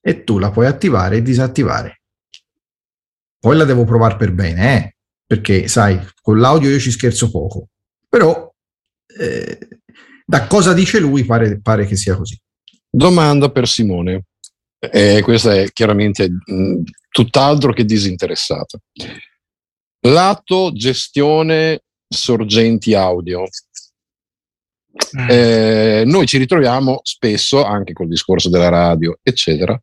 e 0.00 0.24
tu 0.24 0.38
la 0.38 0.50
puoi 0.50 0.66
attivare 0.66 1.16
e 1.16 1.22
disattivare. 1.22 2.02
Poi 3.40 3.56
la 3.56 3.64
devo 3.64 3.84
provare 3.84 4.16
per 4.16 4.32
bene, 4.32 4.76
eh? 4.76 4.96
perché 5.24 5.68
sai, 5.68 5.98
con 6.20 6.38
l'audio 6.38 6.70
io 6.70 6.78
ci 6.78 6.90
scherzo 6.90 7.30
poco, 7.30 7.68
però 8.08 8.50
eh, 9.18 9.68
da 10.24 10.46
cosa 10.46 10.72
dice 10.74 10.98
lui 10.98 11.24
pare, 11.24 11.60
pare, 11.60 11.86
che 11.86 11.96
sia 11.96 12.16
così. 12.16 12.38
Domanda 12.90 13.50
per 13.50 13.68
Simone, 13.68 14.24
eh, 14.78 15.20
questa 15.22 15.54
è 15.54 15.70
chiaramente 15.72 16.28
mh, 16.28 16.82
tutt'altro 17.10 17.72
che 17.72 17.84
disinteressata. 17.84 18.78
Lato 20.00 20.72
gestione 20.72 21.82
sorgenti 22.08 22.94
audio, 22.94 23.40
Mm. 23.42 23.44
Eh, 25.28 26.02
noi 26.06 26.26
ci 26.26 26.38
ritroviamo 26.38 27.00
spesso, 27.02 27.64
anche 27.64 27.92
col 27.92 28.08
discorso 28.08 28.48
della 28.48 28.68
radio, 28.68 29.18
eccetera, 29.22 29.80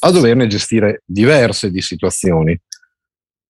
a 0.00 0.10
doverne 0.10 0.46
gestire 0.46 1.02
diverse 1.04 1.70
di 1.70 1.80
situazioni. 1.80 2.58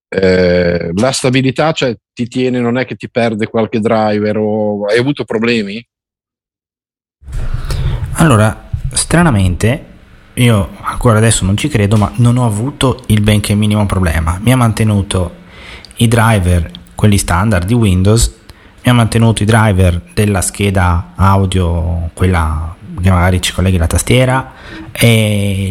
Eh, 0.09 0.91
la 0.95 1.13
stabilità 1.13 1.73
cioè, 1.73 1.97
ti 2.13 2.27
tiene, 2.27 2.59
non 2.61 2.79
è 2.79 2.85
che 2.85 2.97
ti 2.97 3.09
perde 3.09 3.47
qualche 3.47 3.81
driver 3.81 4.37
o 4.39 4.85
hai 4.87 4.99
avuto 4.99 5.25
problemi? 5.25 5.85
Allora, 8.15 8.69
stranamente, 8.93 9.85
io 10.35 10.71
ancora 10.81 11.19
adesso 11.19 11.45
non 11.45 11.57
ci 11.57 11.69
credo, 11.69 11.97
ma 11.97 12.13
non 12.17 12.37
ho 12.37 12.47
avuto 12.47 13.05
il 13.07 13.21
benché 13.21 13.55
minimo 13.55 13.87
problema. 13.87 14.39
Mi 14.43 14.53
ha 14.53 14.57
mantenuto 14.57 15.37
i 15.97 16.09
driver, 16.09 16.71
quelli 16.95 17.19
standard 17.19 17.67
di 17.67 17.75
Windows, 17.75 18.40
mi 18.83 18.91
ha 18.91 18.95
mantenuto 18.95 19.43
i 19.43 19.47
driver 19.47 20.01
della 20.15 20.41
scheda 20.41 21.13
audio, 21.15 22.11
quella 22.15 22.75
che 23.01 23.11
magari 23.11 23.41
ci 23.41 23.53
colleghi 23.53 23.77
la 23.77 23.87
tastiera, 23.87 24.53
e 24.93 25.71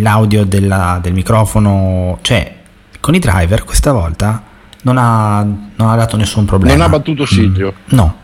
l'audio 0.00 0.44
della, 0.44 0.98
del 1.02 1.12
microfono, 1.12 2.18
cioè 2.22 2.56
con 3.00 3.14
i 3.14 3.18
driver 3.18 3.64
questa 3.64 3.92
volta 3.92 4.42
non 4.82 4.96
ha, 4.98 5.42
non 5.42 5.88
ha 5.88 5.96
dato 5.96 6.16
nessun 6.16 6.44
problema. 6.44 6.76
Non 6.76 6.86
ha 6.86 6.88
battuto 6.88 7.26
ciglio. 7.26 7.74
Mm, 7.74 7.96
no. 7.96 8.16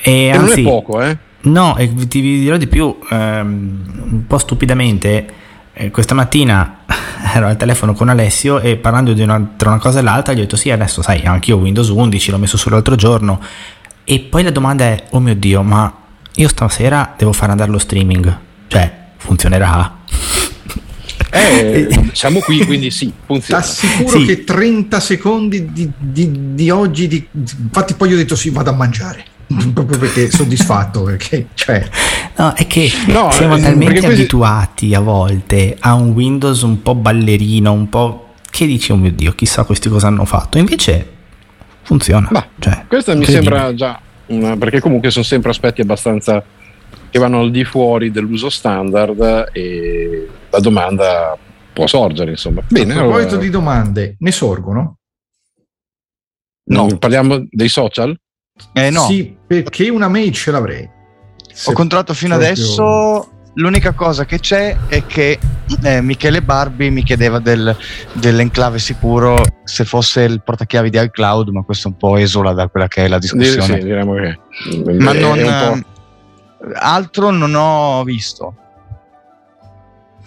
E, 0.00 0.12
e 0.12 0.30
anzi, 0.30 0.62
non 0.62 0.70
è 0.70 0.76
poco, 0.76 1.02
eh? 1.02 1.18
No, 1.40 1.76
e 1.76 1.92
ti 2.08 2.20
dirò 2.20 2.56
di 2.56 2.66
più, 2.66 2.98
ehm, 3.10 4.08
un 4.10 4.26
po' 4.26 4.38
stupidamente 4.38 5.26
eh, 5.72 5.90
questa 5.90 6.14
mattina 6.14 6.77
ero 7.34 7.46
al 7.46 7.56
telefono 7.56 7.92
con 7.94 8.08
Alessio 8.08 8.60
e 8.60 8.76
parlando 8.76 9.12
di 9.12 9.22
una, 9.22 9.54
tra 9.56 9.70
una 9.70 9.78
cosa 9.78 9.98
e 9.98 10.02
l'altra 10.02 10.32
gli 10.32 10.38
ho 10.38 10.42
detto 10.42 10.56
sì 10.56 10.70
adesso 10.70 11.02
sai 11.02 11.22
anche 11.24 11.50
io 11.50 11.56
Windows 11.56 11.88
11 11.88 12.30
l'ho 12.30 12.38
messo 12.38 12.56
solo 12.56 12.76
l'altro 12.76 12.94
giorno 12.96 13.40
e 14.04 14.20
poi 14.20 14.42
la 14.42 14.50
domanda 14.50 14.84
è 14.84 15.04
oh 15.10 15.20
mio 15.20 15.34
dio 15.34 15.62
ma 15.62 15.92
io 16.34 16.48
stasera 16.48 17.14
devo 17.16 17.32
fare 17.32 17.50
andare 17.50 17.70
lo 17.70 17.78
streaming 17.78 18.38
cioè 18.68 18.92
funzionerà 19.16 19.96
Eh, 21.30 21.88
siamo 22.12 22.40
qui, 22.40 22.64
quindi 22.64 22.90
sì, 22.90 23.12
funziona. 23.26 23.60
T'assicuro 23.60 24.18
Sì. 24.20 24.24
che 24.24 24.44
30 24.44 24.98
secondi 25.00 25.72
di, 25.72 25.90
di- 25.98 26.54
di 26.54 26.70
oggi, 26.70 27.06
di- 27.06 27.26
infatti 27.32 27.94
poi 27.94 28.08
io 28.08 28.14
ho 28.14 28.18
detto 28.18 28.34
sì, 28.34 28.48
vado 28.50 28.70
a 28.70 28.72
mangiare, 28.72 29.24
proprio 29.72 29.98
perché 29.98 30.30
soddisfatto, 30.30 31.02
perché 31.04 31.48
cioè, 31.54 31.88
No, 32.36 32.52
è 32.54 32.66
che 32.66 32.90
No, 33.06 33.30
siamo 33.30 33.56
eh, 33.56 33.60
talmente 33.60 34.00
questi- 34.00 34.20
abituati 34.20 34.94
a 34.94 35.00
volte 35.00 35.76
a 35.80 35.94
un 35.94 36.10
Windows 36.10 36.62
un 36.62 36.82
po' 36.82 36.94
ballerino, 36.94 37.72
un 37.72 37.88
po' 37.88 38.34
che 38.50 38.66
dici, 38.66 38.92
oh 38.92 38.96
mio 38.96 39.12
Dio, 39.12 39.32
chissà 39.32 39.64
questi 39.64 39.88
cosa 39.88 40.06
hanno 40.08 40.24
fatto. 40.24 40.58
Invece 40.58 41.16
funziona. 41.82 42.28
Ma 42.30 42.46
Cioè, 42.58 42.84
Questa 42.86 43.14
mi 43.14 43.24
sembra 43.24 43.74
già 43.74 43.98
una, 44.26 44.56
perché 44.56 44.80
comunque 44.80 45.10
sono 45.10 45.24
sempre 45.24 45.50
aspetti 45.50 45.80
abbastanza 45.80 46.44
che 47.10 47.18
vanno 47.18 47.40
al 47.40 47.50
di 47.50 47.64
fuori 47.64 48.10
dell'uso 48.10 48.50
standard 48.50 49.48
e 49.52 50.28
la 50.50 50.58
domanda 50.60 51.36
può 51.72 51.86
sorgere, 51.86 52.32
insomma. 52.32 52.62
Bene, 52.68 52.92
a 52.92 52.96
proposito 52.96 53.28
allora, 53.30 53.42
di 53.42 53.50
domande, 53.50 54.16
ne 54.18 54.32
sorgono? 54.32 54.96
No. 56.70 56.98
parliamo 56.98 57.46
dei 57.50 57.68
social? 57.68 58.14
Eh 58.72 58.90
no, 58.90 59.02
Sì, 59.06 59.36
perché 59.46 59.88
una 59.88 60.08
mail 60.08 60.32
ce 60.32 60.50
l'avrei. 60.50 60.88
Se 61.52 61.70
ho 61.70 61.72
controllato 61.72 62.14
fino 62.14 62.36
proprio- 62.36 62.52
adesso. 62.52 63.32
L'unica 63.54 63.90
cosa 63.90 64.24
che 64.24 64.38
c'è 64.38 64.76
è 64.86 65.04
che 65.06 65.36
eh, 65.82 66.00
Michele 66.00 66.42
Barbi 66.42 66.90
mi 66.90 67.02
chiedeva 67.02 67.40
del, 67.40 67.76
dell'enclave 68.12 68.78
sicuro 68.78 69.42
se 69.64 69.84
fosse 69.84 70.22
il 70.22 70.42
portachiavi 70.44 70.90
di 70.90 70.98
iCloud, 71.00 71.48
ma 71.48 71.62
questo 71.62 71.88
un 71.88 71.96
po' 71.96 72.16
esula 72.18 72.52
da 72.52 72.68
quella 72.68 72.86
che 72.86 73.06
è 73.06 73.08
la 73.08 73.18
Di- 73.18 73.26
discussione. 73.26 73.80
sì, 73.80 73.84
diremo 73.84 74.14
che 74.14 74.38
ma 75.00 75.10
è- 75.12 75.18
non, 75.18 75.38
è 75.40 75.68
un 75.70 75.82
po'- 75.82 76.68
altro 76.74 77.30
non 77.30 77.52
ho 77.56 78.04
visto. 78.04 78.54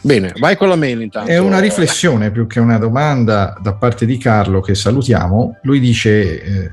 Bene, 0.01 0.33
vai 0.39 0.57
con 0.57 0.67
la 0.67 0.75
mail 0.75 1.01
intanto. 1.01 1.29
È 1.31 1.37
una 1.37 1.59
riflessione 1.59 2.31
più 2.31 2.47
che 2.47 2.59
una 2.59 2.79
domanda 2.79 3.55
da 3.61 3.73
parte 3.75 4.05
di 4.05 4.17
Carlo 4.17 4.59
che 4.59 4.73
salutiamo. 4.75 5.59
Lui 5.61 5.79
dice, 5.79 6.41
eh, 6.41 6.71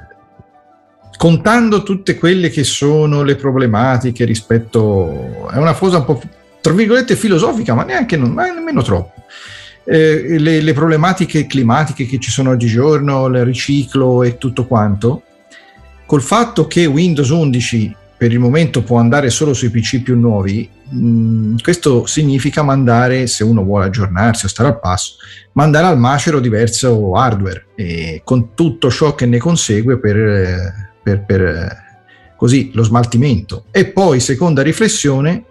contando 1.19 1.83
tutte 1.83 2.17
quelle 2.17 2.49
che 2.49 2.63
sono 2.63 3.23
le 3.23 3.35
problematiche 3.35 4.25
rispetto... 4.25 5.51
È 5.51 5.57
una 5.57 5.75
cosa 5.75 5.99
un 5.99 6.05
po', 6.05 6.23
tra 6.61 6.73
virgolette, 6.73 7.17
filosofica, 7.17 7.75
ma 7.75 7.83
neanche 7.83 8.17
non, 8.17 8.31
ma 8.31 8.45
nemmeno 8.51 8.83
troppo. 8.83 9.25
Eh, 9.85 10.39
le, 10.39 10.61
le 10.61 10.73
problematiche 10.73 11.47
climatiche 11.47 12.07
che 12.07 12.21
ci 12.21 12.31
sono 12.31 12.51
oggigiorno, 12.51 13.27
il 13.27 13.45
riciclo 13.45 14.23
e 14.23 14.39
tutto 14.39 14.67
quanto, 14.67 15.25
col 16.07 16.23
fatto 16.23 16.69
che 16.69 16.87
Windows 16.87 17.31
11 17.31 17.97
per 18.17 18.31
il 18.31 18.39
momento 18.39 18.83
può 18.83 18.99
andare 18.99 19.29
solo 19.31 19.55
sui 19.55 19.71
PC 19.71 20.03
più 20.03 20.17
nuovi, 20.17 20.69
mh, 20.89 21.57
questo 21.63 22.07
significa 22.07 22.63
mandare, 22.63 23.27
se 23.27 23.43
uno 23.43 23.65
vuole 23.65 23.87
aggiornarsi 23.87 24.45
o 24.45 24.49
stare 24.49 24.69
al 24.69 24.79
passo, 24.79 25.15
mandare 25.53 25.87
al 25.87 25.99
macero 25.99 26.39
diverso 26.39 27.15
hardware 27.15 27.67
e 27.75 28.21
con 28.25 28.55
tutto 28.55 28.89
ciò 28.91 29.15
che 29.15 29.27
ne 29.27 29.39
consegue 29.39 29.99
per, 29.99 30.17
eh, 30.17 30.88
per- 31.09 31.25
per, 31.25 31.41
eh, 31.41 31.77
così 32.37 32.71
lo 32.75 32.83
smaltimento. 32.83 33.65
E 33.71 33.87
poi, 33.87 34.21
seconda 34.21 34.63
riflessione, 34.63 35.45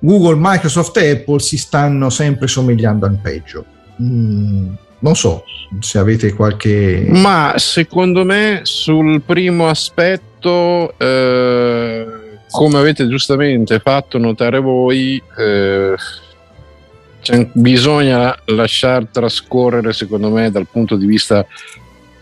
Google, 0.00 0.36
Microsoft 0.38 0.96
e 0.98 1.10
Apple 1.10 1.40
si 1.40 1.56
stanno 1.56 2.10
sempre 2.10 2.46
somigliando 2.46 3.06
al 3.06 3.18
peggio. 3.20 3.64
Mm, 4.00 4.72
non 5.00 5.16
so 5.16 5.44
se 5.80 5.98
avete 5.98 6.32
qualche... 6.32 7.06
Ma 7.08 7.54
secondo 7.56 8.24
me 8.24 8.60
sul 8.62 9.22
primo 9.22 9.68
aspetto, 9.68 10.96
eh, 10.98 12.06
come 12.50 12.78
avete 12.78 13.08
giustamente 13.08 13.78
fatto 13.80 14.18
notare 14.18 14.58
voi, 14.60 15.22
eh, 15.36 15.94
bisogna 17.52 18.36
lasciar 18.46 19.06
trascorrere, 19.06 19.92
secondo 19.92 20.30
me, 20.30 20.50
dal 20.50 20.66
punto 20.70 20.96
di 20.96 21.06
vista 21.06 21.44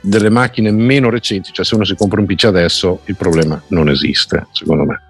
delle 0.07 0.31
macchine 0.31 0.71
meno 0.71 1.11
recenti, 1.11 1.53
cioè 1.53 1.65
se 1.65 1.75
uno 1.75 1.85
si 1.85 1.97
compra 1.97 2.21
un 2.21 2.27
PC 2.27 2.45
adesso 2.45 3.01
il 3.07 3.17
problema 3.17 3.61
non 3.69 3.89
esiste, 3.89 4.47
secondo 4.53 4.85
me. 4.85 5.01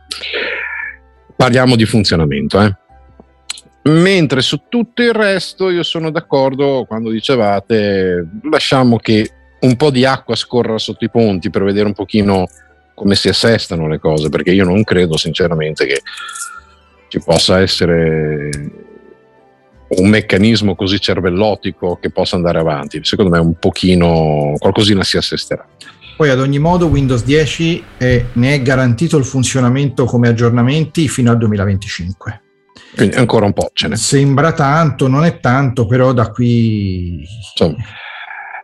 Parliamo 1.37 1.76
di 1.76 1.85
funzionamento, 1.85 2.61
eh. 2.61 2.75
Mentre 3.83 4.40
su 4.40 4.62
tutto 4.68 5.03
il 5.03 5.12
resto 5.12 5.70
io 5.70 5.83
sono 5.83 6.11
d'accordo 6.11 6.87
quando 6.88 7.11
dicevate 7.11 8.27
lasciamo 8.51 8.97
che 8.97 9.31
un 9.61 9.77
po' 9.77 9.90
di 9.90 10.05
acqua 10.05 10.35
scorra 10.35 10.79
sotto 10.79 11.05
i 11.05 11.11
ponti 11.11 11.51
per 11.51 11.62
vedere 11.62 11.87
un 11.87 11.94
pochino 11.94 12.49
come 12.94 13.14
si 13.14 13.29
assestano 13.29 13.87
le 13.87 13.99
cose, 13.99 14.31
perché 14.31 14.51
io 14.53 14.64
non 14.64 14.83
credo 14.83 15.16
sinceramente 15.18 15.87
che 15.87 16.01
ci 17.09 17.20
possa 17.20 17.61
essere 17.61 18.51
un 19.88 20.09
meccanismo 20.09 20.75
così 20.75 21.01
cervellotico 21.01 21.99
che 22.01 22.11
possa 22.11 22.37
andare 22.37 22.59
avanti. 22.59 23.01
Secondo 23.03 23.31
me 23.31 23.38
un 23.38 23.55
pochino 23.59 24.55
qualcosina 24.59 25.03
si 25.05 25.16
assesterà. 25.16 25.66
Poi 26.16 26.31
ad 26.31 26.40
ogni 26.40 26.59
modo 26.59 26.87
Windows 26.87 27.25
10 27.25 27.83
è- 27.99 28.25
ne 28.33 28.55
è 28.55 28.62
garantito 28.62 29.18
il 29.18 29.25
funzionamento 29.25 30.07
come 30.07 30.29
aggiornamenti 30.29 31.09
fino 31.09 31.31
al 31.31 31.37
2025. 31.37 32.40
Quindi 32.94 33.16
ancora 33.16 33.44
un 33.44 33.53
po' 33.53 33.68
ce 33.72 33.88
n'è. 33.88 33.96
Sembra 33.96 34.53
tanto, 34.53 35.09
non 35.09 35.25
è 35.25 35.38
tanto, 35.40 35.87
però 35.87 36.12
da 36.12 36.31
qui... 36.31 37.20
Insomma. 37.20 37.77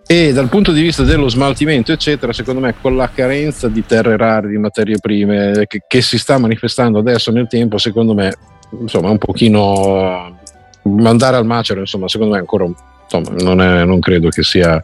E 0.06 0.32
dal 0.32 0.48
punto 0.48 0.72
di 0.72 0.82
vista 0.82 1.04
dello 1.04 1.28
smaltimento, 1.28 1.92
eccetera, 1.92 2.32
secondo 2.32 2.60
me 2.60 2.74
con 2.80 2.96
la 2.96 3.10
carenza 3.14 3.68
di 3.68 3.84
terre 3.86 4.16
rare, 4.16 4.48
di 4.48 4.58
materie 4.58 4.98
prime 4.98 5.64
che, 5.66 5.82
che 5.86 6.02
si 6.02 6.18
sta 6.18 6.38
manifestando 6.38 6.98
adesso 6.98 7.30
nel 7.30 7.46
tempo, 7.46 7.78
secondo 7.78 8.12
me, 8.14 8.34
insomma, 8.80 9.10
un 9.10 9.18
pochino 9.18 10.31
mandare 10.84 11.36
al 11.36 11.46
macero, 11.46 11.80
insomma, 11.80 12.08
secondo 12.08 12.34
me 12.34 12.38
ancora 12.40 12.64
insomma, 13.04 13.36
non, 13.42 13.60
è- 13.60 13.84
non 13.84 14.00
credo 14.00 14.28
che 14.28 14.42
sia 14.42 14.82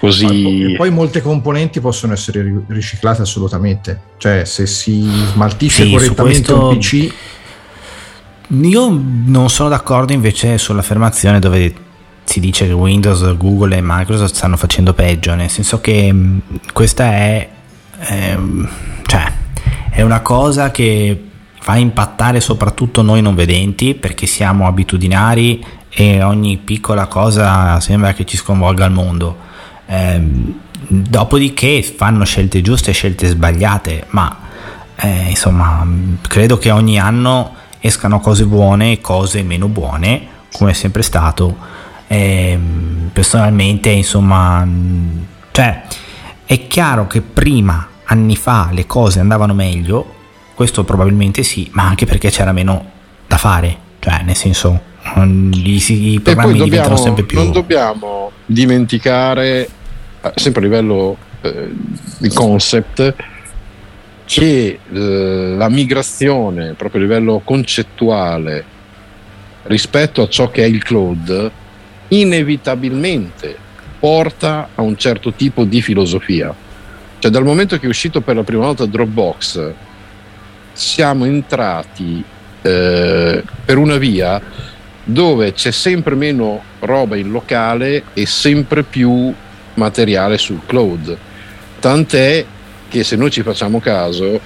così. 0.00 0.72
E 0.72 0.76
poi 0.76 0.90
molte 0.90 1.22
componenti 1.22 1.80
possono 1.80 2.12
essere 2.12 2.42
ri- 2.42 2.64
riciclate 2.68 3.22
assolutamente. 3.22 4.00
Cioè, 4.16 4.44
se 4.44 4.66
si 4.66 5.02
smaltisce 5.32 5.82
Sì, 5.84 5.88
su 5.90 5.94
correttamente 5.96 6.52
questo- 6.52 6.68
un 6.68 6.78
PC, 6.78 7.12
Io 8.54 8.90
non 9.26 9.48
sono 9.48 9.68
d'accordo 9.70 10.12
invece 10.12 10.58
sull'affermazione 10.58 11.38
dove 11.38 11.72
si 12.24 12.38
dice 12.38 12.66
che 12.66 12.72
Windows, 12.72 13.36
Google 13.36 13.76
e 13.76 13.80
Microsoft 13.82 14.34
stanno 14.34 14.56
facendo 14.58 14.92
peggio, 14.92 15.34
nel 15.34 15.48
senso 15.48 15.80
che 15.80 16.12
mh, 16.12 16.40
questa 16.72 17.04
è, 17.12 17.48
ehm, 18.00 18.68
cioè, 19.06 19.32
è 19.90 20.02
una 20.02 20.20
cosa 20.20 20.70
che 20.70 21.28
fa 21.62 21.76
impattare 21.76 22.40
soprattutto 22.40 23.02
noi 23.02 23.22
non 23.22 23.36
vedenti 23.36 23.94
perché 23.94 24.26
siamo 24.26 24.66
abitudinari 24.66 25.64
e 25.90 26.20
ogni 26.20 26.56
piccola 26.56 27.06
cosa 27.06 27.78
sembra 27.78 28.14
che 28.14 28.26
ci 28.26 28.36
sconvolga 28.36 28.84
il 28.84 28.90
mondo. 28.90 29.36
Ehm, 29.86 30.58
dopodiché 30.88 31.80
fanno 31.84 32.24
scelte 32.24 32.62
giuste 32.62 32.90
e 32.90 32.94
scelte 32.94 33.28
sbagliate, 33.28 34.06
ma 34.08 34.36
eh, 34.96 35.28
insomma 35.28 35.86
credo 36.26 36.58
che 36.58 36.72
ogni 36.72 36.98
anno 36.98 37.54
escano 37.78 38.18
cose 38.18 38.44
buone 38.44 38.94
e 38.94 39.00
cose 39.00 39.44
meno 39.44 39.68
buone, 39.68 40.26
come 40.50 40.72
è 40.72 40.74
sempre 40.74 41.02
stato. 41.02 41.56
Ehm, 42.08 43.10
personalmente, 43.12 43.88
insomma, 43.88 44.66
cioè, 45.52 45.82
è 46.44 46.66
chiaro 46.66 47.06
che 47.06 47.20
prima, 47.20 47.86
anni 48.06 48.34
fa, 48.34 48.70
le 48.72 48.84
cose 48.84 49.20
andavano 49.20 49.54
meglio, 49.54 50.20
questo 50.54 50.84
probabilmente 50.84 51.42
sì, 51.42 51.68
ma 51.72 51.86
anche 51.86 52.06
perché 52.06 52.30
c'era 52.30 52.52
meno 52.52 52.90
da 53.26 53.36
fare, 53.36 53.76
cioè, 53.98 54.22
nel 54.22 54.36
senso, 54.36 54.80
i, 55.16 56.12
i 56.12 56.20
programmi 56.20 56.58
poi 56.58 56.64
diventano 56.64 56.94
dobbiamo, 56.94 56.96
sempre 56.96 57.22
più... 57.24 57.38
non 57.38 57.52
dobbiamo 57.52 58.30
dimenticare, 58.46 59.68
eh, 60.20 60.32
sempre 60.34 60.60
a 60.60 60.64
livello 60.64 61.16
eh, 61.40 61.70
di 62.18 62.28
concept, 62.28 63.14
che 64.24 64.78
eh, 64.90 65.54
la 65.56 65.68
migrazione 65.68 66.74
proprio 66.74 67.00
a 67.00 67.04
livello 67.04 67.40
concettuale 67.44 68.64
rispetto 69.64 70.22
a 70.22 70.28
ciò 70.28 70.50
che 70.50 70.64
è 70.64 70.66
il 70.66 70.82
cloud 70.82 71.50
inevitabilmente 72.08 73.56
porta 73.98 74.70
a 74.74 74.82
un 74.82 74.96
certo 74.96 75.32
tipo 75.32 75.64
di 75.64 75.80
filosofia. 75.80 76.54
Cioè 77.18 77.30
dal 77.30 77.44
momento 77.44 77.78
che 77.78 77.86
è 77.86 77.88
uscito 77.88 78.20
per 78.20 78.36
la 78.36 78.42
prima 78.42 78.64
volta 78.64 78.84
Dropbox 78.84 79.72
siamo 80.72 81.24
entrati 81.24 82.22
eh, 82.62 83.42
per 83.64 83.76
una 83.78 83.96
via 83.96 84.40
dove 85.04 85.52
c'è 85.52 85.70
sempre 85.72 86.14
meno 86.14 86.62
roba 86.80 87.16
in 87.16 87.30
locale 87.30 88.04
e 88.14 88.24
sempre 88.26 88.82
più 88.84 89.32
materiale 89.74 90.38
sul 90.38 90.60
cloud. 90.66 91.16
Tant'è 91.80 92.44
che 92.88 93.02
se 93.04 93.16
noi 93.16 93.30
ci 93.30 93.42
facciamo 93.42 93.80
caso, 93.80 94.38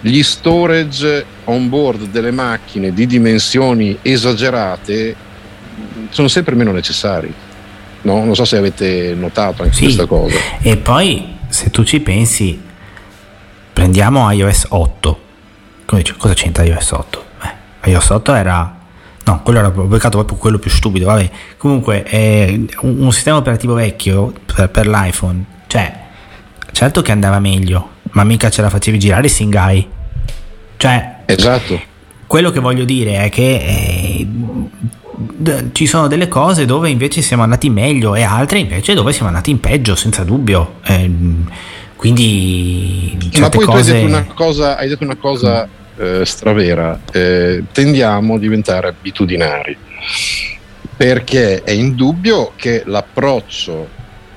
gli 0.00 0.22
storage 0.22 1.24
on 1.44 1.68
board 1.68 2.06
delle 2.10 2.30
macchine 2.30 2.92
di 2.92 3.06
dimensioni 3.06 3.98
esagerate 4.02 5.14
sono 6.08 6.28
sempre 6.28 6.54
meno 6.54 6.72
necessari. 6.72 7.32
No? 8.02 8.24
Non 8.24 8.34
so 8.34 8.44
se 8.44 8.56
avete 8.56 9.14
notato 9.14 9.62
anche 9.62 9.74
Sì. 9.76 9.82
questa 9.84 10.06
cosa. 10.06 10.34
E 10.60 10.76
poi, 10.78 11.36
se 11.48 11.70
tu 11.70 11.84
ci 11.84 12.00
pensi, 12.00 12.58
prendiamo 13.72 14.28
iOS 14.30 14.66
8. 14.70 15.20
Come 15.90 16.02
dici, 16.02 16.14
cosa 16.16 16.34
c'entra 16.34 16.62
iOS 16.62 16.92
8? 16.92 17.24
Eh, 17.82 17.90
iOS 17.90 18.10
8 18.10 18.32
era, 18.34 18.76
No, 19.24 19.40
quello 19.42 19.58
era 19.58 19.72
ho 19.74 19.86
beccato 19.86 20.18
proprio 20.18 20.38
quello 20.38 20.58
più 20.60 20.70
stupido. 20.70 21.06
Vabbè, 21.06 21.28
comunque, 21.56 22.04
eh, 22.04 22.64
un, 22.82 23.02
un 23.02 23.12
sistema 23.12 23.38
operativo 23.38 23.74
vecchio 23.74 24.32
per, 24.46 24.70
per, 24.70 24.86
l'iPhone, 24.86 25.44
cioè, 25.66 25.92
certo 26.70 27.02
che 27.02 27.10
andava 27.10 27.40
meglio, 27.40 27.88
ma 28.12 28.22
mica 28.22 28.50
ce 28.50 28.62
la 28.62 28.70
facevi 28.70 29.00
girare 29.00 29.26
Singai. 29.26 29.88
Cioè, 30.76 31.16
esatto. 31.24 31.80
Quello 32.24 32.52
che 32.52 32.60
voglio 32.60 32.84
dire 32.84 33.24
è 33.24 33.28
che 33.28 33.56
eh, 33.56 34.28
ci 35.72 35.86
sono 35.86 36.06
delle 36.06 36.28
cose 36.28 36.66
dove 36.66 36.88
invece 36.88 37.20
siamo 37.20 37.42
andati 37.42 37.68
meglio 37.68 38.14
e 38.14 38.22
altre 38.22 38.60
invece 38.60 38.94
dove 38.94 39.12
siamo 39.12 39.26
andati 39.26 39.50
in 39.50 39.58
peggio, 39.58 39.96
senza 39.96 40.22
dubbio. 40.22 40.74
Eh, 40.84 41.10
quindi, 41.96 43.18
ma 43.40 43.48
poi 43.48 43.64
cose... 43.64 43.90
tu 43.90 43.96
hai 43.96 44.02
detto 44.02 44.06
una 44.06 44.34
cosa, 44.34 44.76
hai 44.76 44.88
detto 44.88 45.02
una 45.02 45.16
cosa 45.16 45.68
eh, 46.00 46.24
stravera, 46.24 46.98
eh, 47.12 47.64
tendiamo 47.72 48.36
a 48.36 48.38
diventare 48.38 48.88
abitudinari. 48.88 49.76
Perché 50.96 51.62
è 51.62 51.72
indubbio 51.72 52.52
che 52.56 52.82
l'approccio 52.86 53.88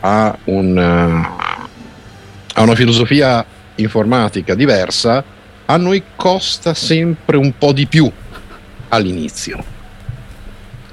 a, 0.02 0.38
un, 0.46 0.78
a 0.78 2.62
una 2.62 2.76
filosofia 2.76 3.46
informatica 3.76 4.56
diversa 4.56 5.24
a 5.66 5.78
noi 5.78 6.04
costa 6.16 6.74
sempre 6.74 7.38
un 7.38 7.58
po' 7.58 7.72
di 7.72 7.88
più 7.88 8.12
all'inizio. 8.90 9.64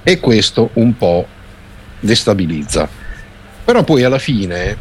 E 0.04 0.20
questo 0.20 0.70
un 0.74 0.96
po' 0.96 1.26
destabilizza. 1.98 2.88
Però 3.64 3.82
poi 3.82 4.04
alla 4.04 4.18
fine, 4.18 4.76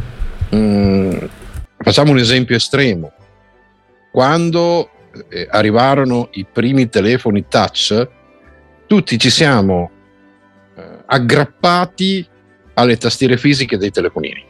mh, 0.50 0.58
mm, 0.58 1.18
facciamo 1.80 2.12
un 2.12 2.20
esempio 2.20 2.56
estremo, 2.56 3.12
quando 4.12 4.90
eh, 5.30 5.48
arrivarono 5.50 6.30
i 6.34 6.46
primi 6.46 6.88
telefoni 6.90 7.48
touch, 7.48 8.08
tutti 8.88 9.18
ci 9.18 9.30
siamo 9.30 9.92
eh, 10.76 11.04
aggrappati 11.06 12.28
alle 12.76 12.98
tastiere 12.98 13.38
fisiche 13.38 13.78
dei 13.78 13.92
telefonini, 13.92 14.44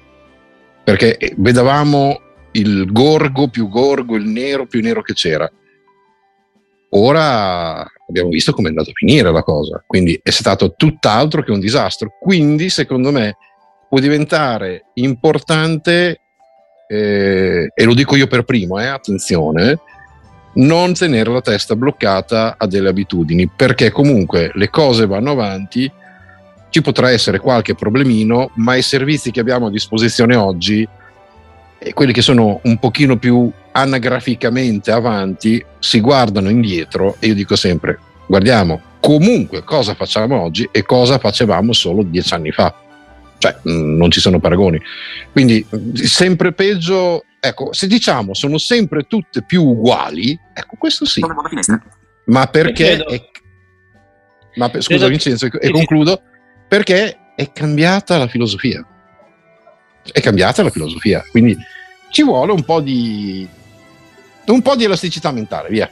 perché 0.84 1.18
eh, 1.18 1.34
vedevamo 1.38 2.22
il 2.52 2.92
gorgo 2.92 3.48
più 3.48 3.70
gorgo, 3.70 4.16
il 4.16 4.26
nero 4.26 4.66
più 4.66 4.82
nero 4.82 5.02
che 5.02 5.14
c'era. 5.14 5.50
Ora 6.92 7.86
abbiamo 8.08 8.30
visto 8.30 8.52
come 8.52 8.68
è 8.68 8.70
andato 8.72 8.90
a 8.90 8.94
finire 8.96 9.32
la 9.32 9.44
cosa, 9.44 9.84
quindi 9.86 10.20
è 10.24 10.32
stato 10.32 10.74
tutt'altro 10.76 11.44
che 11.44 11.52
un 11.52 11.60
disastro. 11.60 12.14
Quindi, 12.20 12.70
secondo 12.70 13.12
me, 13.12 13.38
può 13.88 14.00
diventare 14.00 14.86
importante, 14.96 16.22
eh, 16.88 17.72
e 17.72 17.84
lo 17.84 17.94
dico 17.94 18.16
io 18.16 18.26
per 18.26 18.44
primo, 18.44 18.80
eh, 18.80 18.88
attenzione, 18.88 19.80
non 20.54 20.94
tenere 20.94 21.32
la 21.32 21.42
testa 21.42 21.76
bloccata 21.76 22.56
a 22.58 22.68
delle 22.68 22.90
abitudini, 22.90 23.48
perché 23.48 23.92
comunque 23.92 24.52
le 24.54 24.70
cose 24.70 25.06
vanno 25.06 25.32
avanti, 25.32 25.92
ci 26.70 26.82
potrà 26.82 27.10
essere 27.10 27.40
qualche 27.40 27.76
problemino, 27.76 28.52
ma 28.56 28.76
i 28.76 28.82
servizi 28.82 29.32
che 29.32 29.40
abbiamo 29.40 29.68
a 29.68 29.72
disposizione 29.72 30.36
oggi, 30.36 30.88
quelli 31.94 32.12
che 32.12 32.22
sono 32.22 32.60
un 32.64 32.78
pochino 32.78 33.18
più 33.18 33.50
anagraficamente 33.72 34.92
avanti, 34.92 35.64
si 35.80 36.00
guardano 36.02 36.50
indietro 36.50 37.16
e 37.20 37.28
io 37.28 37.34
dico 37.34 37.56
sempre, 37.56 37.98
guardiamo 38.28 38.82
comunque 39.00 39.64
cosa 39.64 39.96
facciamo 39.96 40.42
oggi 40.42 40.68
e 40.72 40.84
cosa 40.84 41.18
facevamo 41.18 41.74
solo 41.74 42.04
dieci 42.04 42.34
anni 42.34 42.52
fa. 42.52 42.74
Cioè, 43.38 43.56
non 43.64 44.12
ci 44.12 44.20
sono 44.20 44.40
paragoni. 44.40 44.80
Quindi, 45.32 45.66
sempre 45.94 46.52
peggio 46.52 47.24
Ecco, 47.42 47.72
se 47.74 47.88
diciamo 47.88 48.34
sono 48.34 48.58
sempre 48.58 49.04
tutte 49.04 49.44
più 49.44 49.64
uguali, 49.64 50.38
ecco, 50.54 50.76
questo 50.78 51.06
sì. 51.06 51.22
Ma 52.26 52.48
perché... 52.48 52.98
È, 52.98 53.30
ma 54.56 54.70
per, 54.70 54.84
scusa 54.84 55.08
Vincenzo, 55.08 55.46
e 55.46 55.72
concludo, 55.72 56.22
perché 56.68 57.34
è 57.36 57.52
cambiata 57.52 58.18
la 58.18 58.28
filosofia. 58.28 58.86
È 60.12 60.20
cambiata 60.20 60.64
la 60.64 60.70
filosofia, 60.70 61.24
quindi 61.30 61.58
ci 62.10 62.24
vuole 62.24 62.52
un 62.52 62.64
po' 62.64 62.82
di, 62.82 63.48
un 64.48 64.62
po' 64.62 64.76
di 64.76 64.84
elasticità 64.84 65.32
mentale, 65.32 65.70
via. 65.70 65.90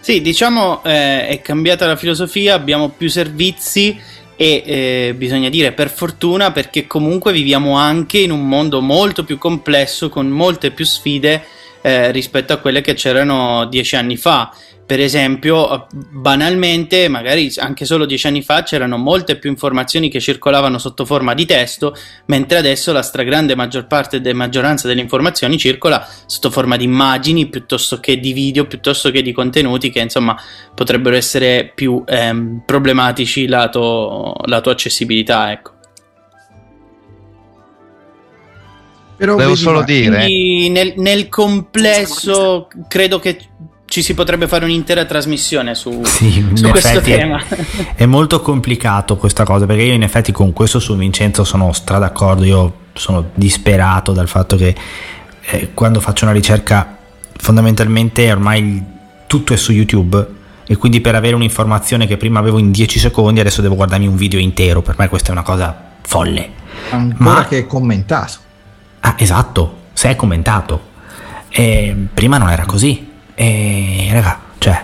Sì, 0.00 0.20
diciamo 0.20 0.82
eh, 0.84 1.28
è 1.28 1.40
cambiata 1.40 1.86
la 1.86 1.96
filosofia, 1.96 2.54
abbiamo 2.54 2.90
più 2.90 3.08
servizi 3.08 3.98
e 4.36 4.62
eh, 4.66 5.14
bisogna 5.16 5.48
dire 5.48 5.72
per 5.72 5.90
fortuna 5.90 6.50
perché 6.50 6.86
comunque 6.86 7.32
viviamo 7.32 7.76
anche 7.76 8.18
in 8.18 8.30
un 8.30 8.48
mondo 8.48 8.80
molto 8.80 9.24
più 9.24 9.38
complesso 9.38 10.08
con 10.08 10.28
molte 10.28 10.70
più 10.70 10.84
sfide 10.84 11.44
eh, 11.84 12.10
rispetto 12.10 12.54
a 12.54 12.56
quelle 12.56 12.80
che 12.80 12.94
c'erano 12.94 13.66
dieci 13.66 13.94
anni 13.94 14.16
fa 14.16 14.50
per 14.86 15.00
esempio, 15.00 15.86
banalmente, 16.10 17.08
magari 17.08 17.50
anche 17.56 17.86
solo 17.86 18.04
dieci 18.04 18.26
anni 18.26 18.42
fa 18.42 18.62
c'erano 18.62 18.98
molte 18.98 19.36
più 19.36 19.48
informazioni 19.48 20.10
che 20.10 20.20
circolavano 20.20 20.76
sotto 20.76 21.06
forma 21.06 21.32
di 21.32 21.46
testo, 21.46 21.96
mentre 22.26 22.58
adesso 22.58 22.92
la 22.92 23.00
stragrande 23.00 23.54
maggior 23.54 23.86
parte 23.86 24.20
della 24.20 24.36
maggioranza 24.36 24.86
delle 24.86 25.00
informazioni 25.00 25.56
circola 25.56 26.06
sotto 26.26 26.50
forma 26.50 26.76
di 26.76 26.84
immagini 26.84 27.48
piuttosto 27.48 27.98
che 27.98 28.20
di 28.20 28.34
video, 28.34 28.66
piuttosto 28.66 29.10
che 29.10 29.22
di 29.22 29.32
contenuti 29.32 29.88
che 29.88 30.00
insomma 30.00 30.36
potrebbero 30.74 31.16
essere 31.16 31.72
più 31.74 32.04
ehm, 32.06 32.64
problematici 32.66 33.46
lato, 33.46 34.34
lato 34.44 34.68
accessibilità. 34.68 35.50
Ecco. 35.50 35.73
Però 39.16 39.36
Devo 39.36 39.54
solo 39.54 39.82
dire. 39.82 40.26
Nel, 40.68 40.94
nel 40.96 41.28
complesso 41.28 42.68
credo 42.88 43.18
che 43.18 43.38
ci 43.86 44.02
si 44.02 44.14
potrebbe 44.14 44.48
fare 44.48 44.64
un'intera 44.64 45.04
trasmissione 45.04 45.74
su, 45.74 46.00
sì, 46.04 46.44
su 46.54 46.68
questo 46.68 47.00
tema. 47.00 47.40
È, 47.46 47.94
è, 47.94 48.06
molto 48.06 48.40
complicato 48.40 49.16
questa 49.16 49.44
cosa 49.44 49.66
perché 49.66 49.82
io 49.82 49.92
in 49.92 50.02
effetti 50.02 50.32
con 50.32 50.52
questo 50.52 50.80
su 50.80 50.96
Vincenzo 50.96 51.44
sono 51.44 51.72
stra 51.72 51.98
d'accordo, 51.98 52.44
io 52.44 52.74
sono 52.94 53.30
disperato 53.34 54.12
dal 54.12 54.28
fatto 54.28 54.56
che 54.56 54.74
eh, 55.42 55.70
quando 55.74 56.00
faccio 56.00 56.24
una 56.24 56.32
ricerca 56.32 56.96
fondamentalmente 57.36 58.30
ormai 58.32 58.82
tutto 59.26 59.52
è 59.52 59.56
su 59.56 59.72
YouTube 59.72 60.26
e 60.66 60.76
quindi 60.76 61.00
per 61.00 61.14
avere 61.14 61.34
un'informazione 61.34 62.06
che 62.06 62.16
prima 62.16 62.38
avevo 62.38 62.58
in 62.58 62.70
10 62.70 62.98
secondi 62.98 63.40
adesso 63.40 63.60
devo 63.60 63.74
guardarmi 63.74 64.06
un 64.06 64.16
video 64.16 64.40
intero, 64.40 64.80
per 64.82 64.96
me 64.98 65.08
questa 65.08 65.28
è 65.28 65.32
una 65.32 65.42
cosa 65.42 65.92
folle. 66.02 66.62
Ancora 66.90 67.30
Ma, 67.30 67.46
che 67.46 67.58
è 67.58 67.66
commentato. 67.66 68.38
Ah, 69.06 69.16
esatto, 69.18 69.82
se 69.92 70.08
è 70.08 70.16
commentato. 70.16 70.92
E 71.50 71.94
prima 72.12 72.38
non 72.38 72.50
era 72.50 72.64
così 72.64 73.12
e 73.34 74.08
raga, 74.10 74.40
cioè, 74.56 74.82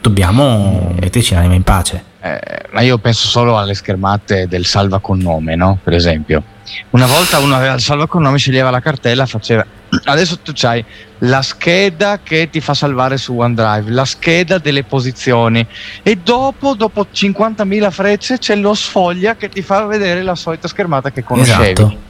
dobbiamo 0.00 0.94
metterci 1.00 1.34
l'anima 1.34 1.54
in 1.54 1.64
pace. 1.64 2.14
Eh, 2.20 2.40
ma 2.70 2.80
io 2.82 2.98
penso 2.98 3.26
solo 3.26 3.58
alle 3.58 3.74
schermate 3.74 4.46
del 4.46 4.66
salva 4.66 5.00
con 5.00 5.18
nome, 5.18 5.56
no? 5.56 5.78
Per 5.82 5.94
esempio. 5.94 6.42
Una 6.90 7.06
volta 7.06 7.38
uno 7.38 7.56
aveva 7.56 7.74
il 7.74 7.80
salva 7.80 8.06
con 8.06 8.22
nome, 8.22 8.38
sceglieva 8.38 8.70
la 8.70 8.78
cartella, 8.78 9.26
faceva. 9.26 9.66
Adesso 10.04 10.38
tu 10.38 10.52
hai 10.62 10.84
la 11.18 11.42
scheda 11.42 12.20
che 12.22 12.48
ti 12.48 12.60
fa 12.60 12.72
salvare 12.72 13.16
su 13.16 13.36
OneDrive, 13.36 13.90
la 13.90 14.04
scheda 14.04 14.58
delle 14.58 14.84
posizioni 14.84 15.66
e 16.04 16.16
dopo, 16.22 16.74
dopo 16.74 17.08
50.000 17.12 17.90
frecce 17.90 18.38
c'è 18.38 18.54
lo 18.54 18.74
sfoglia 18.74 19.34
che 19.34 19.48
ti 19.48 19.62
fa 19.62 19.86
vedere 19.86 20.22
la 20.22 20.36
solita 20.36 20.68
schermata 20.68 21.10
che 21.10 21.24
conoscevi. 21.24 21.62
Esatto. 21.72 22.05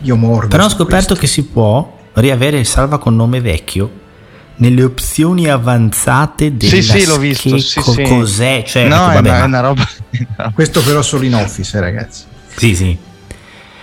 Eh. 0.00 0.06
Io 0.06 0.16
mordo. 0.16 0.48
Però 0.48 0.64
ho 0.64 0.68
scoperto 0.68 1.14
questo. 1.14 1.14
che 1.14 1.26
si 1.26 1.44
può 1.44 1.96
riavere 2.14 2.58
il 2.58 2.66
salva 2.66 2.98
con 2.98 3.14
nome 3.16 3.40
vecchio 3.40 4.06
nelle 4.58 4.82
opzioni 4.82 5.48
avanzate 5.48 6.56
della 6.56 6.70
sì 6.70 6.82
sì 6.82 7.06
l'ho 7.06 7.18
visto 7.18 7.58
sì, 7.58 7.80
co- 7.80 7.92
sì. 7.92 8.02
cos'è 8.02 8.64
cioè, 8.66 8.88
no, 8.88 8.96
ecco, 8.96 9.14
vabbè, 9.14 9.28
è, 9.28 9.30
una, 9.30 9.42
è 9.42 9.46
una 9.46 9.60
roba 9.60 9.88
questo 10.54 10.82
però 10.82 11.02
solo 11.02 11.24
in 11.24 11.34
office 11.34 11.76
eh, 11.76 11.80
ragazzi 11.80 12.24
sì 12.56 12.74
sì 12.74 12.98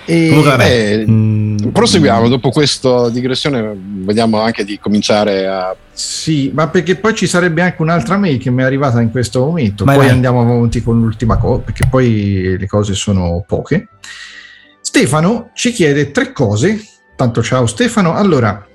e 0.08 0.28
Comunque, 0.28 0.52
vabbè, 0.52 1.06
mh, 1.08 1.12
mm, 1.12 1.58
proseguiamo 1.70 2.28
dopo 2.28 2.52
questa 2.52 3.10
digressione 3.10 3.74
vediamo 3.76 4.40
anche 4.40 4.64
di 4.64 4.78
cominciare 4.78 5.48
a 5.48 5.76
sì 5.92 6.52
ma 6.54 6.68
perché 6.68 6.96
poi 6.96 7.16
ci 7.16 7.26
sarebbe 7.26 7.62
anche 7.62 7.82
un'altra 7.82 8.18
mail 8.18 8.38
che 8.38 8.52
mi 8.52 8.62
è 8.62 8.66
arrivata 8.66 9.02
in 9.02 9.10
questo 9.10 9.40
momento 9.40 9.84
ma 9.84 9.94
poi 9.94 10.06
vai. 10.06 10.14
andiamo 10.14 10.42
avanti 10.42 10.84
con 10.84 11.00
l'ultima 11.00 11.38
cosa 11.38 11.62
perché 11.62 11.88
poi 11.90 12.56
le 12.60 12.68
cose 12.68 12.94
sono 12.94 13.44
poche 13.48 13.88
Stefano 14.86 15.50
ci 15.54 15.72
chiede 15.72 16.12
tre 16.12 16.32
cose 16.32 16.80
Tanto 17.16 17.42
ciao 17.42 17.66
Stefano. 17.66 18.14
Allora, 18.14 18.68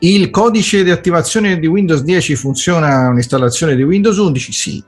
il 0.00 0.30
codice 0.30 0.82
di 0.82 0.90
attivazione 0.90 1.58
di 1.58 1.66
Windows 1.66 2.02
10 2.02 2.34
funziona 2.34 3.08
un'installazione 3.08 3.76
di 3.76 3.82
Windows 3.82 4.16
11? 4.16 4.52
Sì. 4.52 4.82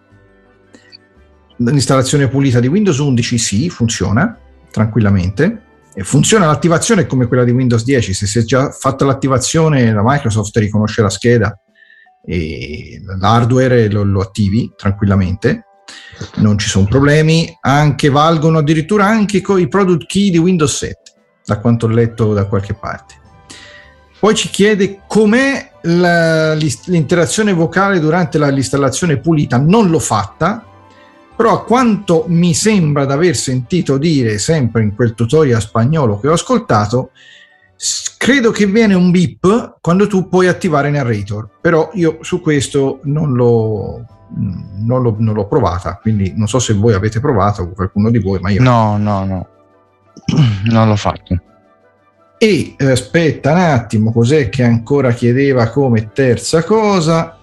L'installazione 1.59 2.29
pulita 2.29 2.59
di 2.59 2.69
Windows 2.69 2.97
11? 2.97 3.37
Sì, 3.37 3.69
funziona 3.69 4.39
tranquillamente. 4.71 5.65
E 5.93 6.05
funziona 6.05 6.47
l'attivazione 6.47 7.05
come 7.05 7.27
quella 7.27 7.45
di 7.45 7.51
Windows 7.51 7.85
10. 7.85 8.15
Se 8.15 8.27
si 8.27 8.39
è 8.39 8.43
già 8.45 8.71
fatta 8.71 9.05
l'attivazione, 9.05 9.93
la 9.93 10.03
Microsoft 10.03 10.57
riconosce 10.57 11.03
la 11.03 11.11
scheda 11.11 11.61
e 12.25 13.03
l'hardware 13.19 13.91
lo, 13.91 14.05
lo 14.05 14.23
attivi 14.23 14.73
tranquillamente. 14.75 15.67
Non 16.37 16.59
ci 16.59 16.68
sono 16.68 16.87
problemi. 16.87 17.57
Anche 17.61 18.09
valgono 18.09 18.59
addirittura 18.59 19.07
anche 19.07 19.38
i 19.38 19.68
product 19.68 20.07
key 20.07 20.31
di 20.31 20.38
Windows 20.38 20.76
7 20.76 20.98
da 21.44 21.59
quanto 21.59 21.87
ho 21.87 21.88
letto 21.88 22.33
da 22.33 22.46
qualche 22.46 22.74
parte. 22.74 23.18
Poi 24.20 24.35
ci 24.35 24.50
chiede 24.50 25.00
com'è 25.07 25.72
la, 25.83 26.55
l'interazione 26.55 27.53
vocale 27.53 27.98
durante 27.98 28.37
la, 28.38 28.48
l'installazione 28.48 29.18
pulita 29.18 29.59
non 29.59 29.88
l'ho 29.88 29.98
fatta, 29.98 30.62
però 31.35 31.55
a 31.55 31.64
quanto 31.64 32.26
mi 32.29 32.53
sembra 32.53 33.07
di 33.07 33.12
aver 33.12 33.35
sentito 33.35 33.96
dire 33.96 34.38
sempre 34.38 34.83
in 34.83 34.94
quel 34.94 35.14
tutorial 35.14 35.61
spagnolo 35.61 36.20
che 36.20 36.29
ho 36.29 36.35
ascoltato, 36.35 37.12
credo 38.18 38.50
che 38.50 38.66
viene 38.66 38.92
un 38.92 39.11
beep 39.11 39.79
quando 39.81 40.07
tu 40.07 40.29
puoi 40.29 40.48
attivare 40.48 40.90
narrator, 40.90 41.48
però 41.61 41.90
io 41.94 42.18
su 42.20 42.42
questo 42.42 43.00
non 43.05 43.33
l'ho, 43.33 44.05
non 44.37 45.03
l'ho, 45.03 45.16
non 45.19 45.35
l'ho 45.35 45.47
provata, 45.47 45.99
quindi 46.01 46.33
non 46.37 46.49
so 46.49 46.59
se 46.59 46.75
voi 46.75 46.95
avete 46.95 47.21
provato, 47.21 47.69
qualcuno 47.71 48.11
di 48.11 48.19
voi, 48.19 48.38
ma 48.40 48.51
io... 48.51 48.62
No, 48.62 48.97
no, 48.97 49.25
no, 49.25 49.49
non 50.71 50.88
l'ho 50.88 50.97
fatto. 50.97 51.43
E 52.38 52.75
eh, 52.77 52.90
aspetta 52.90 53.53
un 53.53 53.59
attimo, 53.59 54.12
cos'è 54.12 54.49
che 54.49 54.62
ancora 54.62 55.12
chiedeva 55.12 55.69
come 55.69 56.11
terza 56.12 56.62
cosa? 56.64 57.37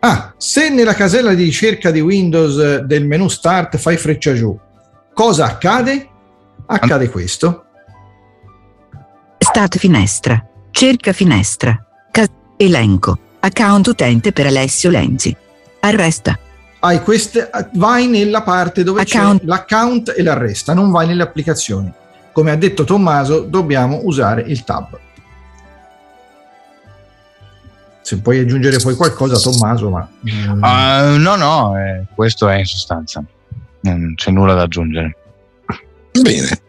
Ah, 0.00 0.34
se 0.36 0.70
nella 0.70 0.94
casella 0.94 1.34
di 1.34 1.44
ricerca 1.44 1.90
di 1.90 2.00
Windows 2.00 2.58
eh, 2.58 2.80
del 2.84 3.06
menu 3.06 3.28
Start 3.28 3.76
fai 3.76 3.96
freccia 3.96 4.34
giù, 4.34 4.58
cosa 5.12 5.46
accade? 5.46 6.08
Accade 6.66 7.10
questo. 7.10 7.64
Start 9.38 9.76
finestra. 9.76 10.42
Cerca 10.70 11.12
finestra. 11.12 11.78
Ca- 12.10 12.26
elenco. 12.56 13.18
Account 13.44 13.86
utente 13.86 14.32
per 14.32 14.46
Alessio 14.46 14.90
Lenzi. 14.90 15.36
Arresta. 15.80 16.38
Hai 16.80 17.02
queste, 17.02 17.50
vai 17.74 18.06
nella 18.06 18.42
parte 18.42 18.82
dove 18.82 19.02
Account. 19.02 19.40
c'è 19.40 19.46
l'account 19.46 20.14
e 20.16 20.22
l'arresta, 20.22 20.74
non 20.74 20.90
vai 20.90 21.06
nelle 21.06 21.22
applicazioni 21.22 21.92
come 22.34 22.50
ha 22.50 22.56
detto 22.56 22.82
Tommaso, 22.82 23.42
dobbiamo 23.42 24.00
usare 24.02 24.42
il 24.42 24.64
tab. 24.64 24.98
Se 28.00 28.18
puoi 28.18 28.40
aggiungere 28.40 28.78
poi 28.78 28.96
qualcosa, 28.96 29.38
Tommaso, 29.38 29.88
ma... 29.88 30.08
Uh, 30.20 31.16
no, 31.16 31.36
no, 31.36 31.78
eh, 31.78 32.06
questo 32.12 32.48
è 32.48 32.56
in 32.56 32.64
sostanza. 32.64 33.22
Non 33.82 34.14
c'è 34.16 34.32
nulla 34.32 34.54
da 34.54 34.62
aggiungere. 34.62 35.16
Bene. 36.20 36.60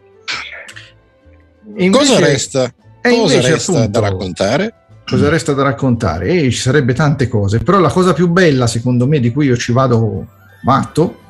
Invece, 1.78 1.88
cosa 1.88 2.18
resta, 2.20 2.74
cosa 3.02 3.14
invece, 3.14 3.50
resta 3.50 3.72
appunto, 3.72 3.90
da 3.90 4.08
raccontare? 4.08 4.74
Cosa 5.08 5.28
resta 5.28 5.52
da 5.52 5.62
raccontare? 5.62 6.26
Eh, 6.28 6.50
ci 6.50 6.58
sarebbe 6.58 6.92
tante 6.92 7.28
cose, 7.28 7.60
però 7.60 7.78
la 7.78 7.90
cosa 7.90 8.12
più 8.12 8.26
bella, 8.28 8.66
secondo 8.66 9.06
me, 9.06 9.20
di 9.20 9.30
cui 9.30 9.46
io 9.46 9.56
ci 9.56 9.70
vado 9.70 10.26
matto, 10.64 11.20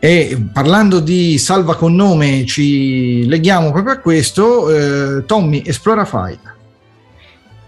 e 0.00 0.48
parlando 0.52 0.98
di 0.98 1.38
salva 1.38 1.76
con 1.76 1.94
nome, 1.94 2.44
ci 2.46 3.26
leghiamo 3.26 3.70
proprio 3.70 3.94
a 3.94 3.98
questo. 3.98 4.70
Eh, 4.70 5.24
Tommy, 5.24 5.62
esplora 5.64 6.04
file. 6.04 6.40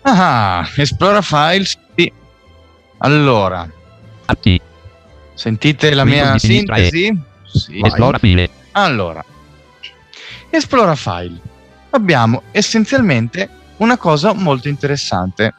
Ah, 0.00 0.68
esplora 0.76 1.22
files. 1.22 1.78
Sì. 1.94 2.12
Allora, 2.98 3.70
Atti. 4.24 4.60
sentite 5.34 5.94
la 5.94 6.04
mia 6.04 6.34
E. 6.34 6.38
sintesi? 6.40 7.16
Sì. 7.44 7.80
Esplora 7.84 8.18
file. 8.18 8.50
Allora, 8.72 9.24
esplora 10.50 10.96
file. 10.96 11.38
Abbiamo 11.90 12.42
essenzialmente 12.50 13.48
una 13.78 13.96
cosa 13.96 14.32
molto 14.32 14.68
interessante. 14.68 15.52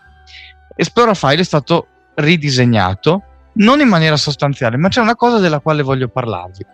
Esplora 0.75 1.13
file 1.13 1.41
è 1.41 1.45
stato 1.45 1.87
ridisegnato 2.15 3.23
non 3.55 3.79
in 3.79 3.87
maniera 3.87 4.17
sostanziale, 4.17 4.77
ma 4.77 4.89
c'è 4.89 5.01
una 5.01 5.15
cosa 5.15 5.39
della 5.39 5.59
quale 5.59 5.83
voglio 5.83 6.07
parlarvi. 6.07 6.65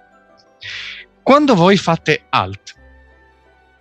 Quando 1.22 1.56
voi 1.56 1.78
fate 1.78 2.24
alt 2.30 2.76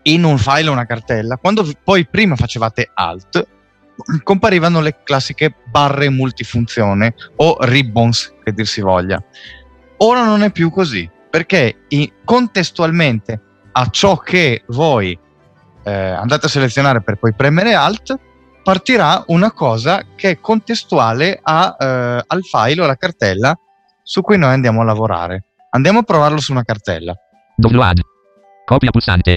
in 0.02 0.24
un 0.24 0.38
file 0.38 0.68
o 0.68 0.72
una 0.72 0.86
cartella, 0.86 1.36
quando 1.36 1.70
poi 1.82 2.06
prima 2.06 2.36
facevate 2.36 2.90
alt, 2.94 3.46
comparivano 4.22 4.80
le 4.80 5.02
classiche 5.02 5.54
barre 5.64 6.08
multifunzione 6.08 7.14
o 7.36 7.56
ribbons, 7.60 8.34
che 8.42 8.52
dir 8.52 8.66
si 8.66 8.80
voglia. 8.80 9.22
Ora 9.98 10.24
non 10.24 10.42
è 10.42 10.50
più 10.50 10.70
così, 10.70 11.08
perché 11.30 11.86
contestualmente 12.24 13.40
a 13.72 13.88
ciò 13.90 14.16
che 14.16 14.62
voi 14.68 15.18
eh, 15.88 16.10
andate 16.10 16.46
a 16.46 16.48
selezionare 16.48 17.02
per 17.02 17.16
poi 17.16 17.32
premere 17.34 17.74
alt, 17.74 18.14
partirà 18.62 19.24
una 19.28 19.52
cosa 19.52 20.02
che 20.14 20.30
è 20.30 20.40
contestuale 20.40 21.38
a, 21.42 21.76
eh, 21.78 22.24
al 22.26 22.42
file 22.42 22.80
o 22.82 22.84
alla 22.84 22.96
cartella 22.96 23.56
su 24.02 24.20
cui 24.20 24.36
noi 24.36 24.52
andiamo 24.52 24.82
a 24.82 24.84
lavorare. 24.84 25.44
Andiamo 25.70 26.00
a 26.00 26.02
provarlo 26.02 26.40
su 26.40 26.52
una 26.52 26.62
cartella. 26.62 27.14
Download. 27.56 28.00
Copia 28.64 28.90
pulsante. 28.90 29.36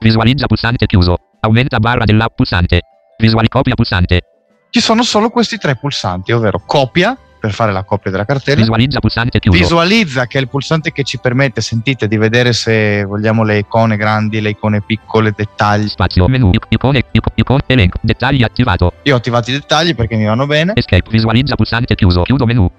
Visualizza 0.00 0.46
pulsante 0.46 0.86
chiuso. 0.86 1.16
Aumenta 1.40 1.78
barra 1.78 2.04
dell'app 2.04 2.34
pulsante. 2.34 2.80
Visuali 3.18 3.48
copia 3.48 3.74
pulsante. 3.74 4.22
Ci 4.70 4.80
sono 4.80 5.02
solo 5.02 5.30
questi 5.30 5.58
tre 5.58 5.76
pulsanti, 5.76 6.32
ovvero 6.32 6.62
copia 6.64 7.16
per 7.38 7.52
fare 7.52 7.72
la 7.72 7.84
copia 7.84 8.10
della 8.10 8.24
cartella, 8.24 8.58
Visualizza 8.60 8.98
visualizza 9.50 10.26
che 10.26 10.38
è 10.38 10.40
il 10.40 10.48
pulsante 10.48 10.92
che 10.92 11.04
ci 11.04 11.18
permette, 11.18 11.60
sentite, 11.60 12.08
di 12.08 12.16
vedere 12.16 12.52
se 12.52 13.04
vogliamo 13.04 13.44
le 13.44 13.58
icone 13.58 13.96
grandi, 13.96 14.40
le 14.40 14.50
icone 14.50 14.82
piccole, 14.82 15.32
dettagli. 15.34 15.88
Spazio 15.88 16.26
menu. 16.28 16.50
ic- 16.52 16.66
Icone. 16.68 17.02
ic- 17.10 17.26
Icone. 17.34 17.62
Elenco. 17.66 17.98
Dettagli 18.00 18.42
attivato. 18.42 18.92
Io 19.02 19.14
ho 19.14 19.16
attivato 19.18 19.50
i 19.50 19.54
dettagli 19.54 19.94
perché 19.94 20.16
mi 20.16 20.24
vanno 20.24 20.46
bene. 20.46 20.72
Escape. 20.74 21.08
Visualizza 21.10 21.54
pulsante 21.54 21.94
chiuso. 21.94 22.22
Chiudo 22.22 22.44
menu. 22.46 22.70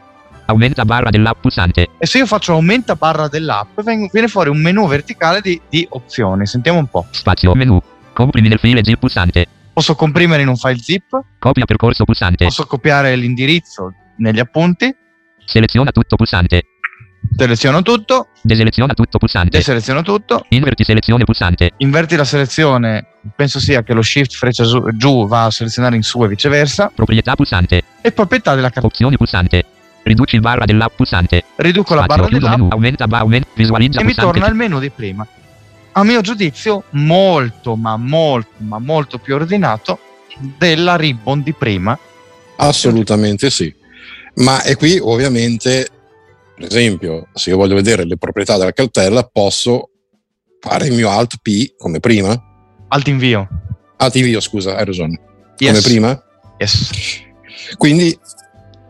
Aumenta 0.46 0.84
barra 0.84 1.10
dell'app 1.10 1.42
pulsante. 1.42 1.90
E 1.98 2.06
se 2.08 2.18
io 2.18 2.26
faccio 2.26 2.54
aumenta 2.54 2.96
barra 2.96 3.28
dell'app, 3.28 3.80
viene 4.12 4.28
fuori 4.28 4.50
un 4.50 4.60
menu 4.60 4.88
verticale 4.88 5.42
di, 5.42 5.62
di 5.70 5.86
opzioni. 5.92 6.46
Sentiamo 6.48 6.80
un 6.80 6.88
po'. 6.88 7.06
Spazio 7.12 7.54
menu. 7.54 7.80
Comprimi 8.14 8.48
nel 8.50 8.58
file 8.60 8.84
zip 8.84 8.98
pulsante. 9.00 9.46
Posso 9.72 9.96
comprimere 9.96 10.42
in 10.42 10.48
un 10.50 10.58
file 10.58 10.80
zip, 10.80 11.22
Copia 11.38 11.64
percorso 11.66 12.04
pulsante. 12.04 12.44
posso 12.46 12.66
copiare 12.66 13.16
l'indirizzo 13.16 13.94
negli 14.20 14.40
appunti, 14.40 14.94
Seleziona 15.46 15.92
tutto 15.92 16.16
pulsante. 16.16 16.64
seleziono 17.36 17.82
tutto, 17.82 18.28
Deseleziona 18.42 18.94
tutto 18.94 19.18
pulsante. 19.18 19.58
deseleziono 19.58 20.02
tutto, 20.04 20.46
Inverti 20.50 20.84
selezione 20.84 21.24
pulsante. 21.24 21.72
inverti 21.78 22.16
la 22.16 22.24
selezione, 22.24 23.06
penso 23.36 23.60
sia 23.60 23.82
che 23.84 23.94
lo 23.94 24.02
shift 24.02 24.34
freccia 24.36 24.64
su- 24.64 24.84
giù 24.96 25.28
va 25.28 25.46
a 25.46 25.52
selezionare 25.52 25.96
in 25.96 26.04
su 26.04 26.24
e 26.24 26.28
viceversa, 26.28 26.92
Proprietà 26.94 27.36
pulsante. 27.36 27.82
e 28.02 28.12
proprietà 28.12 28.52
della 28.56 28.68
cartella. 28.68 28.88
Opzioni 28.88 29.18
pulsante. 29.18 29.64
Riduci 30.04 30.40
barra 30.40 30.66
dell'app 30.66 30.96
pulsante. 30.96 31.44
Riduco 31.58 31.94
la 31.94 32.04
Spazio 32.04 32.22
barra 32.24 32.30
chiudo 32.30 32.46
dell'app 32.46 32.60
menu. 32.62 32.72
Aumenta 32.74 33.08
barra 33.08 33.24
aumenta. 33.24 33.48
Visualizza 33.54 34.00
e 34.00 34.04
mi 34.04 34.14
pulsante. 34.14 34.32
torna 34.40 34.48
al 34.52 34.56
menu 34.56 34.80
di 34.80 34.90
prima. 34.90 35.28
A 35.92 36.04
mio 36.04 36.22
giudizio, 36.22 36.84
molto, 36.92 37.76
ma 37.76 37.98
molto, 37.98 38.50
ma 38.58 38.80
molto 38.80 39.18
più 39.18 39.36
ordinato 39.36 40.00
della 40.58 40.96
ribbon 40.96 41.42
di 41.44 41.54
prima. 41.54 41.98
Assolutamente 42.58 43.50
sì. 43.50 43.74
Ma 44.40 44.62
è 44.64 44.76
qui 44.78 44.98
ovviamente, 45.02 45.88
per 46.56 46.66
esempio, 46.66 47.28
se 47.34 47.50
io 47.50 47.58
voglio 47.58 47.76
vedere 47.76 48.06
le 48.06 48.18
proprietà 48.18 48.58
della 48.58 48.72
cartella, 48.72 49.24
posso 49.24 49.90
fare 50.60 50.88
il 50.88 50.94
mio 50.94 51.10
Alt 51.10 51.38
P 51.42 51.76
come 51.78 52.00
prima. 52.00 52.42
Alt 52.88 53.08
invio. 53.08 53.48
Alt 53.98 54.16
invio, 54.16 54.40
scusa, 54.40 54.78
hai 54.78 54.86
ragione. 54.86 55.20
Yes. 55.58 55.72
Come 55.72 55.82
prima. 55.82 56.24
Yes. 56.58 56.90
Quindi 57.78 58.18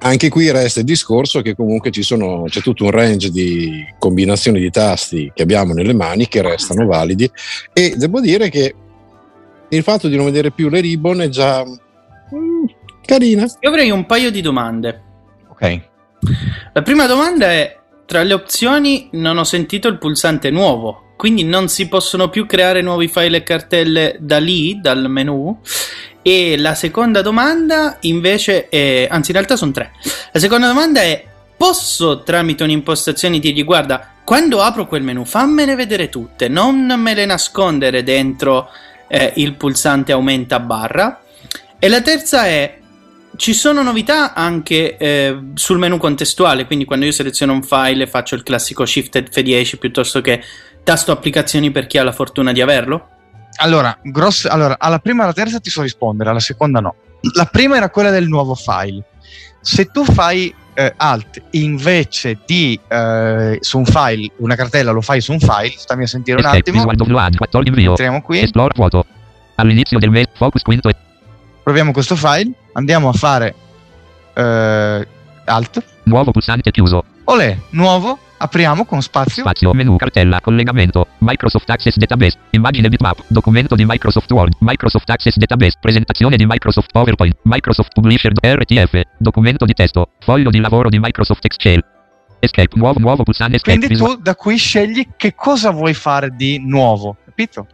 anche 0.01 0.29
qui 0.29 0.51
resta 0.51 0.79
il 0.79 0.85
discorso 0.85 1.41
che 1.41 1.55
comunque 1.55 1.89
ci 1.91 2.03
sono, 2.03 2.43
c'è 2.47 2.61
tutto 2.61 2.85
un 2.85 2.91
range 2.91 3.31
di 3.31 3.83
combinazioni 3.97 4.59
di 4.59 4.69
tasti 4.69 5.31
che 5.33 5.43
abbiamo 5.43 5.73
nelle 5.73 5.93
mani 5.93 6.27
che 6.27 6.41
restano 6.41 6.85
validi 6.85 7.29
e 7.73 7.95
devo 7.97 8.21
dire 8.21 8.49
che 8.49 8.73
il 9.67 9.83
fatto 9.83 10.07
di 10.07 10.15
non 10.15 10.25
vedere 10.25 10.51
più 10.51 10.69
le 10.69 10.79
ribbon 10.79 11.21
è 11.21 11.27
già 11.27 11.65
mm, 11.65 12.65
carina. 13.03 13.43
Io 13.59 13.69
avrei 13.69 13.89
un 13.89 14.05
paio 14.05 14.31
di 14.31 14.41
domande. 14.41 15.07
Ok. 15.61 15.81
La 16.73 16.81
prima 16.81 17.05
domanda 17.05 17.51
è: 17.51 17.77
tra 18.05 18.23
le 18.23 18.33
opzioni 18.33 19.09
non 19.13 19.37
ho 19.37 19.43
sentito 19.43 19.87
il 19.87 19.97
pulsante 19.97 20.49
nuovo, 20.49 21.13
quindi 21.17 21.43
non 21.43 21.67
si 21.67 21.87
possono 21.87 22.29
più 22.29 22.45
creare 22.45 22.81
nuovi 22.81 23.07
file 23.07 23.37
e 23.37 23.43
cartelle 23.43 24.15
da 24.19 24.39
lì, 24.39 24.79
dal 24.79 25.09
menu. 25.09 25.59
E 26.21 26.57
la 26.57 26.75
seconda 26.75 27.21
domanda 27.21 27.97
invece 28.01 28.67
è, 28.69 29.07
anzi 29.09 29.31
in 29.31 29.37
realtà 29.37 29.55
sono 29.55 29.71
tre. 29.71 29.91
La 30.31 30.39
seconda 30.39 30.67
domanda 30.67 31.01
è: 31.01 31.25
posso 31.55 32.23
tramite 32.23 32.63
un'impostazione 32.63 33.39
dirgli 33.39 33.63
guarda, 33.65 34.13
quando 34.23 34.61
apro 34.61 34.87
quel 34.87 35.03
menu 35.03 35.25
fammene 35.25 35.75
vedere 35.75 36.09
tutte, 36.09 36.47
non 36.47 36.85
me 36.97 37.13
le 37.13 37.25
nascondere 37.25 38.03
dentro 38.03 38.69
eh, 39.07 39.33
il 39.35 39.55
pulsante 39.55 40.11
aumenta 40.11 40.59
barra. 40.59 41.21
E 41.79 41.87
la 41.87 42.01
terza 42.01 42.45
è 42.45 42.78
ci 43.39 43.53
sono 43.53 43.81
novità 43.81 44.33
anche 44.33 44.97
eh, 44.97 45.39
sul 45.53 45.77
menu 45.77 45.97
contestuale, 45.97 46.65
quindi 46.65 46.83
quando 46.83 47.05
io 47.05 47.13
seleziono 47.13 47.53
un 47.53 47.63
file 47.63 48.03
e 48.03 48.07
faccio 48.07 48.35
il 48.35 48.43
classico 48.43 48.85
Shift 48.85 49.17
F10 49.17 49.77
piuttosto 49.77 50.19
che 50.19 50.43
tasto 50.83 51.13
applicazioni 51.13 51.71
per 51.71 51.87
chi 51.87 51.97
ha 51.97 52.03
la 52.03 52.11
fortuna 52.11 52.51
di 52.51 52.59
averlo. 52.59 53.07
Allora, 53.61 53.97
grosse, 54.03 54.49
allora, 54.49 54.75
alla 54.77 54.99
prima 54.99 55.21
e 55.21 55.23
alla 55.23 55.33
terza 55.33 55.61
ti 55.61 55.69
so 55.69 55.81
rispondere, 55.81 56.29
alla 56.29 56.41
seconda 56.41 56.81
no. 56.81 56.95
La 57.33 57.45
prima 57.45 57.77
era 57.77 57.89
quella 57.89 58.09
del 58.09 58.27
nuovo 58.27 58.55
file. 58.55 59.05
Se 59.61 59.85
tu 59.85 60.03
fai 60.03 60.53
eh, 60.73 60.93
alt 60.97 61.41
invece 61.51 62.39
di 62.45 62.77
eh, 62.89 63.57
su 63.61 63.77
un 63.77 63.85
file, 63.85 64.31
una 64.39 64.55
cartella 64.55 64.91
lo 64.91 64.99
fai 64.99 65.21
su 65.21 65.31
un 65.31 65.39
file, 65.39 65.75
stammi 65.77 66.03
a 66.03 66.07
sentire 66.07 66.39
un 66.39 66.45
attimo. 66.45 66.75
Visual 66.75 66.95
download. 66.95 67.37
14 67.37 67.69
invio. 67.69 67.91
Entriamo 67.91 68.21
qui. 68.21 68.39
All'inizio 69.55 69.97
del 69.97 70.09
mail. 70.09 70.27
Focus 70.33 70.61
quinto. 70.61 70.89
e- 70.89 71.07
proviamo 71.63 71.91
questo 71.91 72.15
file, 72.15 72.51
andiamo 72.73 73.09
a 73.09 73.13
fare 73.13 73.55
eh, 74.33 75.07
alt, 75.45 75.83
Nuovo 76.03 76.31
pulsante 76.31 76.71
chiuso. 76.71 77.03
olè, 77.25 77.55
nuovo, 77.71 78.17
apriamo 78.37 78.85
con 78.85 79.01
spazio, 79.01 79.43
Spazio. 79.43 79.73
Menu. 79.73 79.95
Cartella. 79.97 80.39
Collegamento. 80.41 81.07
Microsoft 81.19 81.69
Access 81.69 81.97
Database. 81.97 82.37
Immagine 82.51 82.89
bitmap. 82.89 83.23
Documento 83.27 83.75
di 83.75 83.85
Microsoft 83.85 84.31
Word. 84.31 84.53
Microsoft 84.59 85.09
Access 85.09 85.35
Database. 85.35 85.75
Presentazione 85.79 86.35
di 86.37 86.45
Microsoft 86.47 86.91
PowerPoint. 86.91 87.35
Microsoft 87.43 87.91
Publisher 87.93 88.31
RTF. 88.41 89.01
Documento 89.17 89.65
di 89.65 89.73
testo. 89.73 90.11
Foglio 90.19 90.49
di 90.49 90.59
lavoro 90.59 90.89
di 90.89 90.97
Microsoft 90.99 91.45
Excel. 91.45 91.83
Escape. 92.39 92.69
Nuovo, 92.77 92.99
nuovo 92.99 93.23
pulsante 93.23 93.57
escape. 93.57 93.77
quindi 93.77 93.93
Visual- 93.93 94.15
tu 94.15 94.21
da 94.21 94.35
qui 94.35 94.57
scegli 94.57 95.05
che 95.17 95.35
cosa 95.35 95.69
vuoi 95.71 95.93
fare 95.93 96.29
di 96.35 96.57
nuovo, 96.65 97.17
capito? 97.25 97.67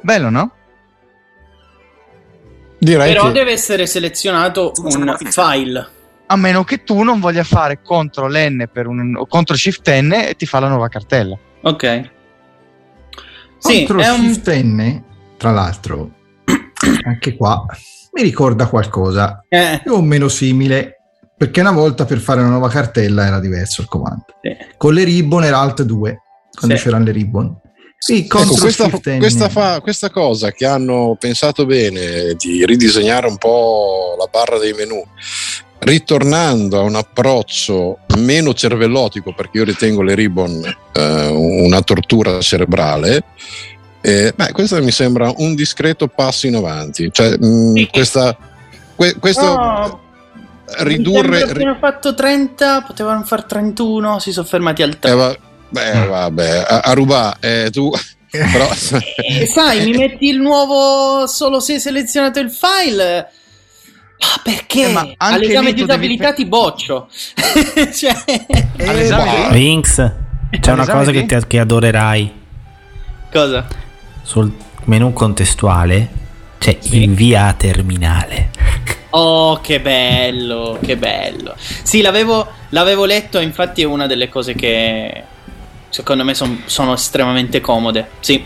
Bello, 0.00 0.28
no? 0.28 0.50
Direi 2.82 3.12
Però 3.12 3.26
che 3.26 3.32
deve 3.32 3.52
essere 3.52 3.86
selezionato 3.86 4.72
un 4.82 5.16
file. 5.30 5.88
A 6.26 6.34
meno 6.34 6.64
che 6.64 6.82
tu 6.82 7.02
non 7.04 7.20
voglia 7.20 7.44
fare 7.44 7.80
CTRL 7.80 8.36
N 8.48 8.68
per 8.72 8.88
un, 8.88 9.14
o 9.16 9.24
CTRL 9.24 9.54
SHIFT 9.54 9.88
N 10.00 10.12
e 10.12 10.34
ti 10.36 10.46
fa 10.46 10.58
la 10.58 10.66
nuova 10.66 10.88
cartella. 10.88 11.38
Ok. 11.62 12.10
Sì, 13.58 13.84
Contro 13.84 14.00
è 14.00 14.10
un... 14.10 14.22
Shift 14.32 14.48
N, 14.64 15.02
tra 15.36 15.52
l'altro, 15.52 16.10
anche 17.06 17.36
qua 17.36 17.64
mi 18.14 18.22
ricorda 18.22 18.66
qualcosa 18.66 19.44
eh, 19.48 19.78
più 19.80 19.92
o 19.92 20.02
meno 20.02 20.26
simile, 20.26 20.96
perché 21.36 21.60
una 21.60 21.70
volta 21.70 22.04
per 22.04 22.18
fare 22.18 22.40
una 22.40 22.50
nuova 22.50 22.68
cartella 22.68 23.24
era 23.26 23.38
diverso 23.38 23.80
il 23.82 23.86
comando. 23.86 24.24
sì. 24.42 24.56
Con 24.76 24.92
le 24.94 25.04
ribbon 25.04 25.44
era 25.44 25.58
Alt 25.60 25.82
2, 25.82 26.20
quando 26.58 26.76
Sì. 26.76 26.82
c'erano 26.82 27.04
le 27.04 27.12
ribbon. 27.12 27.60
Sì, 28.04 28.24
Ecco, 28.24 28.44
questa, 28.58 28.90
questa 28.90 29.48
fa- 29.48 29.80
questa 29.80 30.10
cosa 30.10 30.50
che 30.50 30.66
hanno 30.66 31.16
pensato 31.20 31.64
bene 31.64 32.34
di 32.36 32.66
ridisegnare 32.66 33.28
un 33.28 33.38
po' 33.38 34.16
la 34.18 34.26
barra 34.26 34.58
dei 34.58 34.72
menu, 34.72 35.00
ritornando 35.78 36.80
a 36.80 36.82
un 36.82 36.96
approccio 36.96 37.98
meno 38.18 38.54
cervellotico, 38.54 39.32
perché 39.32 39.58
io 39.58 39.64
ritengo 39.64 40.02
le 40.02 40.16
ribbon 40.16 40.64
eh, 40.94 41.26
una 41.28 41.80
tortura 41.82 42.40
cerebrale, 42.40 43.22
eh, 44.00 44.32
beh, 44.34 44.50
questo 44.50 44.82
mi 44.82 44.90
sembra 44.90 45.32
un 45.36 45.54
discreto 45.54 46.08
passo 46.08 46.48
in 46.48 46.56
avanti. 46.56 47.08
Cioè, 47.12 47.38
mh, 47.38 47.74
Sì. 47.76 47.88
questa, 47.92 48.36
que- 48.96 49.14
questo 49.20 49.44
No, 49.44 50.00
ridurre. 50.78 51.42
Abbiano 51.42 51.76
fatto 51.78 52.14
30, 52.16 52.82
potevano 52.82 53.22
far 53.22 53.44
31, 53.44 54.18
si 54.18 54.32
sono 54.32 54.44
fermati 54.44 54.82
al 54.82 54.98
3. 54.98 55.10
eh, 55.12 55.38
beh, 55.72 56.06
vabbè, 56.06 56.64
a, 56.68 56.80
a 56.80 56.92
rubare, 56.92 57.36
eh, 57.64 57.70
tu. 57.70 57.90
Però, 58.32 58.68
E 59.16 59.46
sai, 59.46 59.84
mi 59.84 59.92
metti 59.96 60.28
il 60.28 60.40
nuovo 60.40 61.26
solo 61.26 61.60
se 61.60 61.74
hai 61.74 61.80
selezionato 61.80 62.38
il 62.38 62.50
file. 62.50 63.30
Ah, 64.18 64.40
perché? 64.42 64.84
Eh, 64.88 64.92
ma 64.92 65.00
anche 65.00 65.16
All'esame 65.18 65.72
di 65.72 65.80
tu 65.80 65.86
devi 65.86 66.18
ti 66.34 66.46
boccio. 66.46 67.08
cioè, 67.92 68.14
All'esame 68.86 69.24
bah. 69.24 69.48
di- 69.50 69.58
Vinx, 69.58 69.94
c'è 69.96 70.12
una 70.70 70.72
All'esame 70.82 70.98
cosa 70.98 71.10
di- 71.10 71.26
che, 71.26 71.38
ti- 71.40 71.46
che 71.46 71.58
adorerai. 71.58 72.32
cosa? 73.30 73.66
Sul 74.22 74.54
menu 74.84 75.12
contestuale 75.12 76.08
c'è 76.58 76.78
invia 76.82 77.46
a 77.48 77.52
terminale. 77.54 78.50
Oh, 79.14 79.60
che 79.60 79.78
bello, 79.78 80.78
che 80.82 80.96
bello. 80.96 81.54
Sì, 81.58 82.00
l'avevo, 82.00 82.50
l'avevo 82.70 83.04
letto, 83.04 83.40
infatti 83.40 83.82
è 83.82 83.84
una 83.84 84.06
delle 84.06 84.30
cose 84.30 84.54
che 84.54 85.22
secondo 85.92 86.24
me 86.24 86.32
son- 86.34 86.62
sono 86.64 86.94
estremamente 86.94 87.60
comode. 87.60 88.08
Sì. 88.20 88.42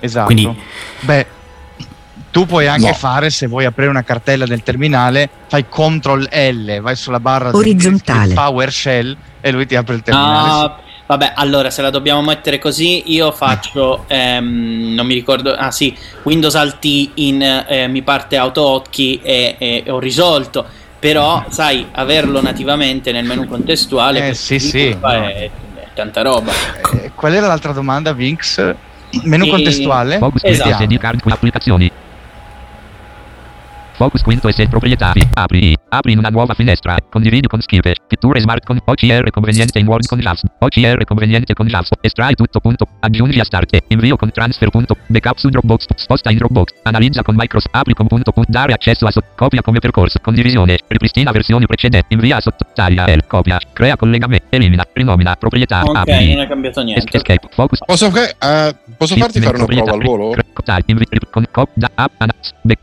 Esatto. 0.00 0.26
Quindi- 0.26 0.54
Beh, 1.00 1.26
tu 2.30 2.44
puoi 2.46 2.66
anche 2.66 2.88
No. 2.88 2.92
fare, 2.94 3.30
se 3.30 3.46
vuoi 3.46 3.64
aprire 3.64 3.88
una 3.88 4.02
cartella 4.02 4.44
del 4.44 4.62
terminale, 4.62 5.28
fai 5.48 5.64
CTRL 5.68 6.28
L, 6.30 6.80
vai 6.82 6.94
sulla 6.94 7.20
barra 7.20 7.50
Orizzontale. 7.54 8.26
del 8.26 8.34
PowerShell 8.34 9.16
e 9.40 9.50
lui 9.50 9.66
ti 9.66 9.76
apre 9.76 9.94
il 9.94 10.02
terminale. 10.02 10.48
Ah, 10.50 10.78
vabbè, 11.06 11.32
allora 11.36 11.70
se 11.70 11.80
la 11.80 11.90
dobbiamo 11.90 12.20
mettere 12.22 12.58
così, 12.58 13.12
io 13.12 13.30
faccio, 13.32 14.04
ehm, 14.08 14.92
non 14.94 15.06
mi 15.06 15.14
ricordo, 15.14 15.54
ah 15.54 15.70
sì, 15.70 15.96
Windows 16.24 16.54
Alt 16.56 16.78
T 16.80 17.10
in 17.14 17.40
eh, 17.42 17.86
mi 17.88 18.02
parte 18.02 18.36
auto-hotkey 18.36 19.20
e, 19.22 19.56
e 19.58 19.84
ho 19.90 19.98
risolto. 19.98 20.66
Però, 20.98 21.44
sai, 21.50 21.86
averlo 21.92 22.40
nativamente 22.40 23.12
nel 23.12 23.26
menu 23.26 23.46
contestuale 23.46 24.28
Eh, 24.30 24.34
sì, 24.34 24.58
sì. 24.58 24.86
è 24.88 25.50
tanta 25.94 26.22
roba. 26.22 26.52
Eh, 27.02 27.12
qual 27.14 27.32
era 27.34 27.46
l'altra 27.46 27.72
domanda, 27.72 28.12
Vinx? 28.12 28.74
Menu 29.22 29.44
E- 29.46 29.50
contestuale? 29.50 30.18
Esatto. 30.42 30.82
applicazioni. 31.34 31.92
Focus 33.96 34.22
quinto 34.22 34.48
e 34.48 34.52
set 34.52 34.68
proprietari. 34.68 35.20
Apri. 35.34 35.76
Apri 35.88 36.12
in 36.12 36.18
una 36.18 36.28
nuova 36.28 36.54
finestra. 36.54 36.96
Condividi 37.08 37.46
con 37.46 37.60
Skype. 37.60 37.94
Pitture 38.08 38.40
smart 38.40 38.64
con 38.64 38.78
OCR 38.84 39.30
conveniente 39.30 39.78
in 39.78 39.86
Word 39.86 40.06
con 40.06 40.18
JAWS. 40.18 40.42
OCR 40.58 41.04
conveniente 41.04 41.54
con 41.54 41.66
JAWS. 41.68 41.90
Estrai 42.00 42.34
tutto 42.34 42.58
punto. 42.58 42.86
Aggiungi 43.00 43.38
a 43.38 43.44
start. 43.44 43.78
Invio 43.88 44.16
con 44.16 44.30
transfer 44.32 44.68
punto. 44.70 44.96
Backup 45.06 45.36
su 45.36 45.48
Dropbox. 45.48 45.86
Sposta 45.94 46.30
in 46.30 46.38
Dropbox. 46.38 46.72
Analizza 46.82 47.22
con 47.22 47.36
Microsoft. 47.36 47.72
Apri 47.74 47.94
con 47.94 48.08
punto. 48.08 48.32
punto. 48.32 48.50
Dare 48.50 48.72
accesso 48.72 49.06
a 49.06 49.12
sotto. 49.12 49.28
Copia 49.36 49.62
come 49.62 49.78
percorso. 49.78 50.18
Condivisione. 50.20 50.76
Ripristina 50.88 51.30
versioni 51.30 51.66
precedenti. 51.66 52.14
Invia 52.14 52.40
sotto. 52.40 52.66
Taglia. 52.74 53.06
L. 53.06 53.24
Copia. 53.28 53.60
Crea 53.72 53.96
collegamento. 53.96 54.46
Elimina. 54.50 54.84
Rinomina. 54.92 55.36
Proprietà. 55.36 55.82
Ok, 55.84 55.96
Apri. 55.96 56.34
non 56.34 56.42
è 56.44 56.48
cambiato 56.48 56.80
Es- 56.80 56.86
niente. 56.86 57.16
Escape. 57.16 57.48
Focus. 57.52 57.78
posso, 57.86 58.10
che- 58.10 58.34
eh, 58.40 58.74
posso 58.96 59.14
farti 59.14 59.40
fare 59.40 59.56
una 59.56 59.66
prova 59.66 59.92
al 59.92 60.02
volo? 60.02 60.34
Con 61.30 61.46
cop 61.50 61.70
da 61.74 61.90
app 61.94 62.12
back 62.62 62.80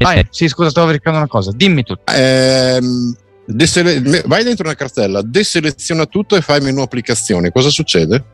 Vai, 0.00 0.26
sì, 0.30 0.48
scusa, 0.48 0.70
stavo 0.70 0.86
verificando 0.86 1.18
una 1.18 1.28
cosa. 1.28 1.52
Dimmi 1.54 1.82
tutto. 1.84 2.10
Ehm, 2.12 3.14
desele- 3.44 4.22
vai 4.26 4.42
dentro 4.44 4.64
una 4.66 4.74
cartella, 4.74 5.22
deseleziona 5.22 6.06
tutto 6.06 6.36
e 6.36 6.40
fai 6.40 6.60
menu 6.60 6.80
applicazioni. 6.82 7.50
Cosa 7.50 7.68
succede? 7.70 8.24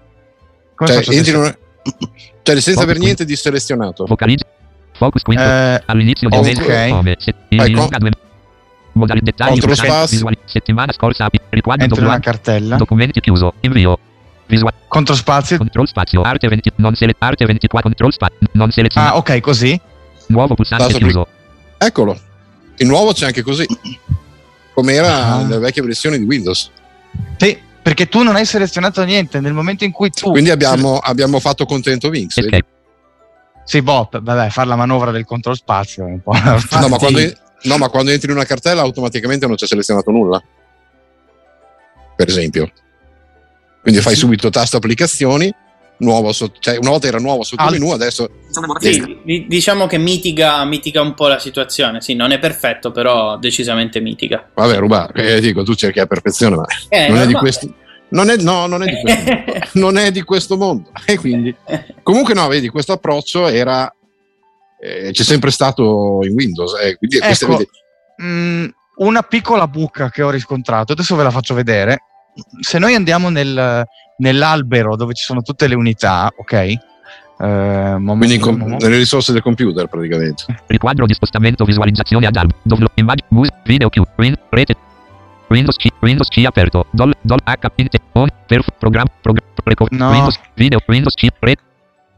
Come 0.75 1.03
Cioè, 1.03 1.15
entri 1.15 1.33
in 1.33 1.39
una- 1.39 1.57
cioè, 2.43 2.61
senza 2.61 2.81
aver 2.83 2.95
Focus 2.95 2.99
niente 3.05 3.25
di 3.25 3.37
selezionato. 3.37 4.05
vocalizza 4.07 4.45
focus 4.99 5.23
quinto 5.23 5.43
Eh, 5.43 5.83
all'inizio 5.87 6.29
di 6.29 6.37
ok. 6.37 6.43
evento 6.43 6.95
come 6.95 7.17
se 7.19 7.35
Vai, 7.51 7.69
il 7.69 7.75
con- 7.75 7.83
lunga 7.83 7.99
due 7.99 8.11
modali 8.93 9.21
dettagli 9.23 9.51
Contro 9.51 9.67
pulsante, 9.69 9.91
spazio. 9.93 10.17
visuali 10.17 10.39
settimana 10.47 10.93
scorsa 10.93 11.29
riquadro 11.51 11.85
in 11.85 12.05
una 12.05 12.19
cartella. 12.19 12.77
documenti 12.77 13.21
chiuso 13.21 13.53
invio 13.61 13.99
visual 14.47 14.73
Contro 14.89 15.15
spazio. 15.15 15.59
control 15.59 15.87
spazio 15.87 16.23
arte 16.23 16.49
20 16.49 16.73
non 16.77 16.95
sele 16.95 17.15
arte 17.19 17.45
24 17.45 17.89
control 17.91 18.13
spazio 18.13 18.39
non 18.53 18.71
selezionato 18.71 19.15
Ah, 19.15 19.19
ok, 19.19 19.41
così. 19.41 19.79
Nuovo 20.29 20.55
pulsante 20.55 20.85
Tasto 20.85 20.99
chiuso 20.99 21.27
Eccolo. 21.79 22.19
Il 22.77 22.87
nuovo 22.87 23.13
c'è 23.13 23.27
anche 23.27 23.43
così. 23.43 23.67
Come 24.75 24.93
era 24.93 25.25
Ah. 25.35 25.43
nelle 25.43 25.59
vecchie 25.59 25.83
versioni 25.83 26.19
di 26.19 26.25
Windows. 26.25 26.71
Sì, 27.37 27.59
perché 27.83 28.09
tu 28.09 28.23
non 28.23 28.35
hai 28.37 28.45
selezionato 28.45 29.03
niente. 29.05 29.41
Nel 29.41 29.53
momento 29.53 29.85
in 29.85 29.93
cui 29.93 30.11
tu. 30.11 30.31
Quindi 30.31 30.51
abbiamo, 30.51 30.99
abbiamo 30.99 31.39
fatto 31.41 31.65
contento 31.67 32.09
Vinx. 32.11 32.35
vedi? 32.37 32.57
escape 32.57 32.75
Sì, 33.65 33.83
boh, 33.83 34.09
vabbè, 34.11 34.49
fare 34.51 34.69
la 34.69 34.77
manovra 34.77 35.11
del 35.11 35.25
control 35.25 35.57
spazio 35.57 36.07
è 36.07 36.11
un 36.11 36.21
po'. 36.23 36.33
No 36.33 36.89
ma, 36.89 36.97
quando, 36.99 37.21
no, 37.63 37.77
ma 37.79 37.89
quando 37.89 38.11
entri 38.11 38.31
in 38.31 38.37
una 38.37 38.45
cartella 38.47 38.83
automaticamente 38.83 39.47
non 39.47 39.57
c'è 39.57 39.67
selezionato 39.67 40.11
nulla. 40.11 40.43
Per 42.17 42.29
esempio. 42.29 42.71
Quindi 43.83 44.01
fai 44.01 44.15
subito 44.17 44.51
tasto 44.51 44.77
applicazioni, 44.79 45.53
nuovo 45.99 46.33
cioè 46.33 46.77
una 46.77 46.91
volta 46.91 47.07
era 47.07 47.19
nuovo 47.19 47.43
sotto 47.43 47.63
Alt. 47.63 47.73
menu, 47.73 47.91
adesso 47.91 48.29
Sì, 48.81 49.19
di- 49.25 49.47
diciamo 49.49 49.87
che 49.87 49.99
mitiga, 49.99 50.65
mitiga 50.65 51.01
un 51.01 51.15
po' 51.15 51.29
la 51.29 51.39
situazione. 51.39 52.01
Sì, 52.01 52.15
non 52.15 52.33
è 52.33 52.39
perfetto, 52.39 52.91
però 52.91 53.39
decisamente 53.39 54.01
mitiga. 54.01 54.49
vabbè, 54.55 54.77
ruba, 54.79 55.11
eh, 55.13 55.41
dico, 55.41 55.63
tu 55.63 55.75
cerchi 55.75 55.99
la 55.99 56.07
perfezione, 56.07 56.57
ma 56.57 56.65
Eh, 56.89 57.09
non 57.09 57.19
è 57.19 57.27
di 57.27 57.35
questo 57.35 57.73
non 58.09 58.31
è, 58.31 58.37
no, 58.37 58.67
non 58.67 58.83
è 58.83 58.87
di 58.87 59.01
questo 59.01 59.25
mondo. 59.25 59.53
non 59.75 59.97
è 59.99 60.11
di 60.13 60.23
questo 60.23 60.57
mondo. 60.57 60.91
E 61.07 61.17
quindi 61.19 61.55
comunque 62.03 62.35
no, 62.35 62.47
vedi, 62.49 62.69
questo 62.69 62.93
approccio 62.93 63.49
era 63.49 63.93
eh, 64.81 65.11
c'è 65.11 65.23
sempre 65.25 65.51
stato 65.51 66.21
in 66.23 66.33
Windows, 66.35 66.75
eh, 66.81 66.97
quindi 66.97 67.19
queste- 67.19 67.45
Ecco, 67.47 67.57
vedi, 67.57 67.69
mm, 68.23 68.67
una 68.99 69.23
piccola 69.23 69.67
buca 69.67 70.09
che 70.11 70.23
ho 70.23 70.31
riscontrato, 70.31 70.93
adesso 70.93 71.17
ve 71.17 71.23
la 71.25 71.31
faccio 71.31 71.55
vedere. 71.55 71.99
Se 72.61 72.79
noi 72.79 72.95
andiamo 72.95 73.29
nel- 73.31 73.85
nell'albero 74.19 74.97
dove 74.97 75.15
ci 75.15 75.25
sono 75.25 75.43
tutte 75.43 75.67
le 75.69 75.75
unità, 75.75 76.31
ok? 76.37 76.73
Mom- 77.39 78.17
quindi 78.17 78.37
in 78.37 78.41
com- 78.41 78.77
nelle 78.79 78.97
risorse 78.97 79.33
del 79.33 79.43
computer 79.43 79.87
praticamente. 79.89 80.45
riquadro 80.69 81.05
di 81.05 81.13
spostamento 81.13 81.65
visualizzazione 81.65 82.27
ad 82.27 82.35
alb 82.37 82.51
download 82.63 82.93
immagine 82.95 83.27
mus 83.31 83.49
video 83.65 83.91
Q 83.91 84.01
win 84.17 84.35
rete. 84.49 84.75
Windows 85.49 85.77
C 85.77 85.87
Windows 86.01 86.29
C 86.29 86.43
aperto. 86.47 86.87
Dol 86.91 87.15
dol 87.21 87.39
H 87.45 87.71
int 87.77 88.01
on 88.13 88.29
per 88.47 88.65
programma 88.79 89.11
program 89.21 89.47
No. 89.91 90.11
Windows 90.11 90.41
video. 90.55 90.81
Windows 90.87 91.15
C 91.15 91.27
rete 91.41 91.61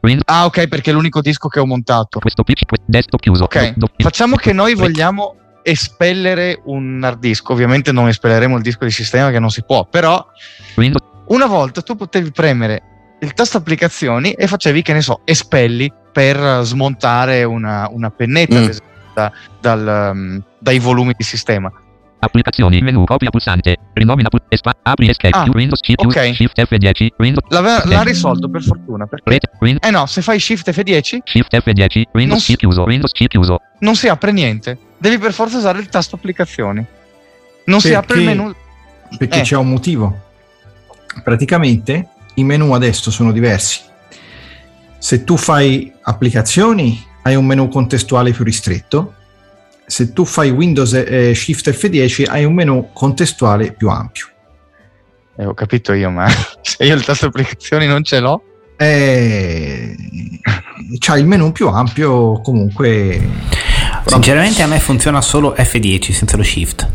Windows 0.01 0.23
Ah, 0.27 0.45
ok, 0.45 0.67
perché 0.67 0.91
è 0.91 0.93
l'unico 0.93 1.19
disco 1.19 1.49
che 1.49 1.59
ho 1.59 1.65
montato. 1.65 2.19
questo 2.19 2.43
PC 2.43 2.65
questo 2.65 2.85
desktop 2.87 3.19
chiuso. 3.19 3.43
Ok, 3.43 3.73
Do- 3.73 3.87
do- 3.87 3.91
facciamo 3.97 4.37
che 4.37 4.53
noi 4.53 4.73
vogliamo 4.73 5.35
espellere 5.63 6.61
un 6.65 7.01
hard 7.03 7.19
disk. 7.19 7.49
Ovviamente 7.49 7.91
non 7.91 8.07
espelleremo 8.07 8.55
il 8.57 8.61
disco 8.63 8.85
di 8.85 8.91
sistema 8.91 9.31
che 9.31 9.39
non 9.39 9.49
si 9.49 9.63
può, 9.63 9.85
però 9.85 10.25
Windows 10.75 11.03
una 11.27 11.45
volta 11.45 11.81
tu 11.81 11.95
potevi 11.95 12.31
premere 12.31 12.81
il 13.21 13.33
tasto 13.33 13.57
applicazioni 13.57 14.31
e 14.31 14.47
facevi, 14.47 14.81
che 14.81 14.93
ne 14.93 15.01
so, 15.01 15.21
espelli 15.25 15.91
per 16.11 16.61
smontare 16.63 17.43
una, 17.43 17.87
una 17.91 18.09
pennetta 18.09 18.59
Mm. 18.59 18.69
da- 19.13 19.31
dal, 19.59 20.11
um, 20.13 20.41
dai 20.57 20.79
volumi 20.79 21.13
di 21.17 21.23
sistema. 21.23 21.71
Applicazioni, 22.21 22.81
menu, 22.81 23.05
copia 23.05 23.29
pulsante, 23.29 23.77
rinomina 23.93 24.27
pu- 24.27 24.39
espa- 24.49 24.73
apri 24.81 25.07
escape, 25.09 25.37
Ah, 25.37 25.45
Windows 25.53 25.79
C, 25.79 25.93
più 25.95 26.09
ok. 26.09 26.33
Shift 26.33 26.59
F10, 26.59 27.07
Windows, 27.17 27.49
L'ave-. 27.49 27.81
L'ha 27.85 28.01
risolto 28.01 28.49
per 28.49 28.61
fortuna. 28.61 29.05
Perché... 29.05 29.39
Eh 29.79 29.89
no, 29.91 30.05
se 30.05 30.21
fai 30.21 30.37
Shift 30.39 30.69
F10 30.69 31.19
Shift 31.23 31.55
F10, 31.55 31.95
Non 31.95 32.05
Windows 32.13 32.43
si- 32.43 32.53
C 32.55 32.57
chiuso, 32.57 32.83
Windows 32.83 33.11
C 33.13 33.27
chiuso, 33.27 33.59
non 33.79 33.95
si 33.95 34.07
apre 34.09 34.31
niente. 34.33 34.77
Devi 34.99 35.17
per 35.17 35.33
forza 35.33 35.57
usare 35.57 35.79
il 35.79 35.89
tasto 35.89 36.15
applicazioni. 36.15 36.85
Non 37.65 37.79
si 37.79 37.89
Perché- 37.89 38.03
apre 38.03 38.19
il 38.19 38.25
menu. 38.25 38.53
Perché 39.17 39.39
Eh. 39.39 39.41
c'è 39.43 39.55
un 39.55 39.67
motivo. 39.69 40.19
Praticamente 41.23 42.07
i 42.35 42.43
menu 42.43 42.73
adesso 42.73 43.09
sono 43.11 43.31
diversi. 43.31 43.81
Se 44.97 45.23
tu 45.23 45.37
fai 45.37 45.91
applicazioni, 46.01 47.03
hai 47.23 47.35
un 47.35 47.45
menu 47.45 47.67
contestuale 47.69 48.31
più 48.31 48.43
ristretto. 48.43 49.13
Se 49.85 50.13
tu 50.13 50.25
fai 50.25 50.49
Windows 50.51 50.93
e 50.93 51.33
Shift 51.33 51.69
F10, 51.71 52.25
hai 52.29 52.43
un 52.45 52.53
menu 52.53 52.89
contestuale 52.93 53.71
più 53.71 53.89
ampio. 53.89 54.27
Eh, 55.37 55.45
ho 55.45 55.53
capito 55.53 55.93
io, 55.93 56.09
ma 56.11 56.27
se 56.61 56.83
io 56.83 56.93
il 56.93 57.03
tasto 57.03 57.27
applicazioni 57.27 57.87
non 57.87 58.03
ce 58.03 58.19
l'ho. 58.19 58.43
E... 58.77 59.95
C'hai 60.99 61.19
il 61.21 61.25
menu 61.27 61.51
più 61.51 61.67
ampio 61.67 62.39
comunque 62.41 63.19
Sinceramente 64.05 64.61
a 64.61 64.67
me 64.67 64.79
funziona 64.79 65.21
solo 65.21 65.55
F10 65.57 66.11
senza 66.11 66.37
lo 66.37 66.43
shift. 66.43 66.87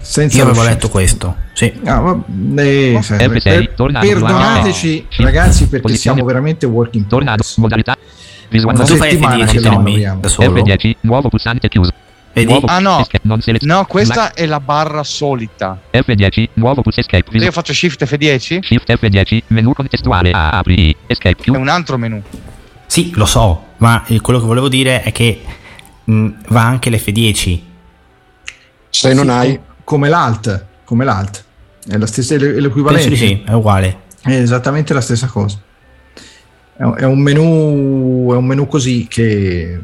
senza 0.00 0.36
Io 0.36 0.44
lo 0.44 0.50
avevo 0.50 0.64
shift. 0.64 0.74
letto 0.76 0.88
questo. 0.90 1.36
Sì. 1.54 1.72
Ah, 1.84 2.00
va- 2.00 2.18
eh, 2.62 2.98
se- 3.02 3.16
F6, 3.16 3.42
per- 3.42 3.72
a 3.94 3.98
perdonateci 4.00 4.72
Shift, 5.08 5.20
ragazzi 5.20 5.66
perché 5.68 5.80
posizione- 5.80 6.16
siamo 6.16 6.24
veramente 6.24 6.66
working 6.66 7.06
progress. 7.06 7.56
modalità, 7.56 7.96
visual 8.50 8.76
tu 8.76 8.96
fai 8.96 9.10
settimana 9.10 9.44
F10 9.44 9.50
che 9.50 9.60
lo 9.60 9.70
Tommy 9.70 10.02
da 10.20 10.28
solo. 10.28 10.54
F10, 10.62 10.94
nuovo 11.00 11.28
pulsante 11.30 11.68
chiuso, 11.68 11.90
Vedi? 12.34 12.60
Ah, 12.66 12.80
no. 12.80 13.06
No, 13.60 13.84
questa 13.86 14.34
è 14.34 14.44
la 14.44 14.58
barra 14.60 15.04
solita. 15.04 15.78
F10, 15.92 16.48
nuovo 16.54 16.82
pulsante 16.82 17.16
escape, 17.16 17.38
io 17.38 17.52
faccio 17.52 17.72
Shift 17.72 18.04
F10 18.04 18.58
Shift 18.60 18.90
F10, 18.92 19.42
menu 19.48 19.72
contestuale, 19.72 20.32
apri, 20.32 20.94
escape 21.06 21.36
è 21.38 21.42
più, 21.42 21.54
un 21.54 21.68
altro 21.68 21.96
menu. 21.96 22.20
Sì, 22.86 23.12
lo 23.14 23.24
so, 23.26 23.68
ma 23.78 24.04
eh, 24.06 24.20
quello 24.20 24.38
che 24.40 24.46
volevo 24.46 24.68
dire 24.68 25.02
è 25.02 25.12
che 25.12 25.40
mh, 26.04 26.28
va 26.48 26.62
anche 26.66 26.90
l'F10. 26.90 27.60
Se 28.90 29.12
non 29.12 29.24
Sì, 29.24 29.30
hai, 29.30 29.54
com- 29.56 29.64
come 29.84 30.08
l'alt, 30.08 30.64
come 30.84 31.04
l'alt. 31.04 31.44
È 31.86 31.96
la 31.96 32.06
stessa 32.06 32.34
è 32.34 32.38
l'e- 32.38 32.44
è 32.44 32.52
Penso 32.52 32.66
l'equivalente. 32.68 33.08
di 33.08 33.16
sì, 33.16 33.42
è 33.44 33.52
uguale. 33.52 33.98
È 34.22 34.32
esattamente 34.32 34.94
la 34.94 35.00
stessa 35.00 35.26
cosa. 35.26 35.60
È 36.76 36.82
un, 36.82 36.94
è 36.96 37.04
un 37.04 37.18
menu 37.20 38.32
è 38.32 38.36
un 38.36 38.44
menu 38.46 38.66
così 38.66 39.06
che 39.08 39.78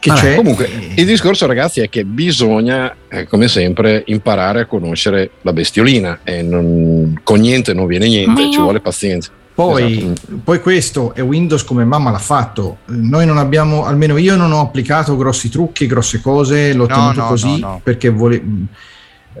che 0.00 0.08
Vabbè, 0.08 0.20
c'è 0.22 0.34
Comunque, 0.36 0.66
il 0.94 1.04
discorso, 1.04 1.44
ragazzi, 1.46 1.80
è 1.80 1.90
che 1.90 2.06
bisogna, 2.06 2.94
eh, 3.06 3.26
come 3.26 3.48
sempre, 3.48 4.02
imparare 4.06 4.60
a 4.62 4.64
conoscere 4.64 5.32
la 5.42 5.52
bestiolina 5.52 6.20
e 6.24 6.40
non- 6.40 7.20
con 7.22 7.38
niente 7.40 7.74
non 7.74 7.86
viene 7.86 8.06
niente, 8.06 8.50
ci 8.50 8.58
vuole 8.58 8.80
pazienza. 8.80 9.30
Poi, 9.52 9.98
Esatto. 9.98 10.40
poi 10.42 10.60
questo 10.60 11.12
è 11.14 11.22
Windows 11.22 11.64
come 11.64 11.84
mamma 11.84 12.10
l'ha 12.10 12.18
fatto. 12.18 12.78
Noi 12.86 13.26
non 13.26 13.36
abbiamo, 13.36 13.84
almeno 13.84 14.16
io 14.16 14.36
non 14.36 14.52
ho 14.52 14.60
applicato 14.60 15.16
grossi 15.16 15.50
trucchi, 15.50 15.86
grosse 15.86 16.20
cose, 16.20 16.72
l'ho 16.72 16.86
No, 16.86 16.94
tenuto 16.94 17.20
no, 17.20 17.26
così 17.26 17.58
no, 17.58 17.80
perché 17.82 18.08
vole- 18.08 18.42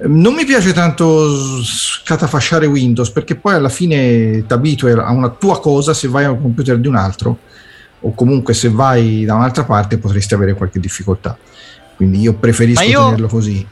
non 0.06 0.34
mi 0.34 0.44
piace 0.44 0.72
tanto 0.72 1.62
scatafasciare 1.62 2.66
Windows 2.66 3.10
perché 3.10 3.34
poi 3.34 3.54
alla 3.54 3.68
fine 3.68 4.44
ti 4.46 4.52
abitui 4.52 4.92
a 4.92 5.10
una 5.10 5.30
tua 5.30 5.58
cosa 5.60 5.94
se 5.94 6.06
vai 6.08 6.24
a 6.24 6.30
un 6.30 6.40
computer 6.40 6.78
di 6.78 6.86
un 6.86 6.94
altro 6.96 7.38
o 8.00 8.14
comunque 8.14 8.54
se 8.54 8.68
vai 8.70 9.24
da 9.24 9.34
un'altra 9.34 9.64
parte 9.64 9.98
potresti 9.98 10.32
avere 10.34 10.54
qualche 10.54 10.78
difficoltà. 10.80 11.36
Quindi 11.96 12.20
io 12.20 12.34
preferisco 12.34 12.82
io- 12.82 13.04
tenerlo 13.04 13.26
così. 13.28 13.66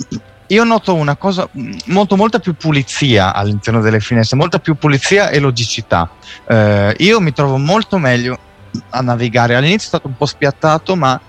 Io 0.51 0.65
noto 0.65 0.95
una 0.95 1.17
cosa, 1.17 1.47
mh, 1.51 1.77
molto, 1.87 2.17
molta 2.17 2.39
più 2.39 2.55
pulizia 2.55 3.35
all'interno 3.35 3.81
delle 3.81 4.01
finestre, 4.01 4.37
molta 4.37 4.59
più 4.59 4.77
pulizia 4.77 5.29
e 5.29 5.39
logicità. 5.41 6.09
Eh, 6.47 6.95
io 6.99 7.21
mi 7.21 7.33
trovo 7.33 7.59
molto 7.59 7.99
meglio 7.99 8.39
a 8.91 9.01
navigare. 9.03 9.55
All'inizio 9.57 9.85
è 9.85 9.89
stato 9.89 10.07
un 10.07 10.17
po' 10.17 10.25
spiattato, 10.27 10.97
ma 10.97 11.21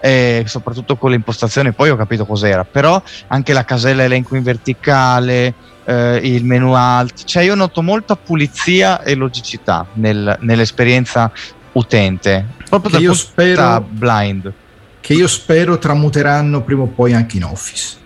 eh, 0.00 0.44
soprattutto 0.46 0.96
con 0.96 1.10
le 1.10 1.16
impostazioni, 1.16 1.72
poi 1.72 1.90
ho 1.90 1.96
capito 1.96 2.24
cos'era. 2.24 2.64
Però 2.64 3.02
anche 3.28 3.52
la 3.52 3.64
casella 3.64 4.04
elenco 4.04 4.36
in 4.36 4.44
verticale, 4.44 5.54
eh, 5.84 6.20
il 6.22 6.44
menu 6.44 6.72
alt, 6.72 7.24
cioè 7.24 7.42
io 7.42 7.56
noto 7.56 7.82
molta 7.82 8.14
pulizia 8.14 9.02
e 9.02 9.14
logicità 9.16 9.86
nel- 9.94 10.36
nell'esperienza 10.40 11.32
utente, 11.72 12.46
proprio 12.68 12.90
Che 12.90 12.96
dal 12.96 13.02
io 13.02 13.10
punto 13.10 13.24
spero- 13.26 13.86
blind. 13.88 14.52
che 15.00 15.14
io 15.14 15.26
spero 15.26 15.78
tramuteranno 15.78 16.62
prima 16.62 16.82
o 16.82 16.86
poi 16.86 17.12
anche 17.14 17.36
in 17.38 17.44
Office. 17.44 17.96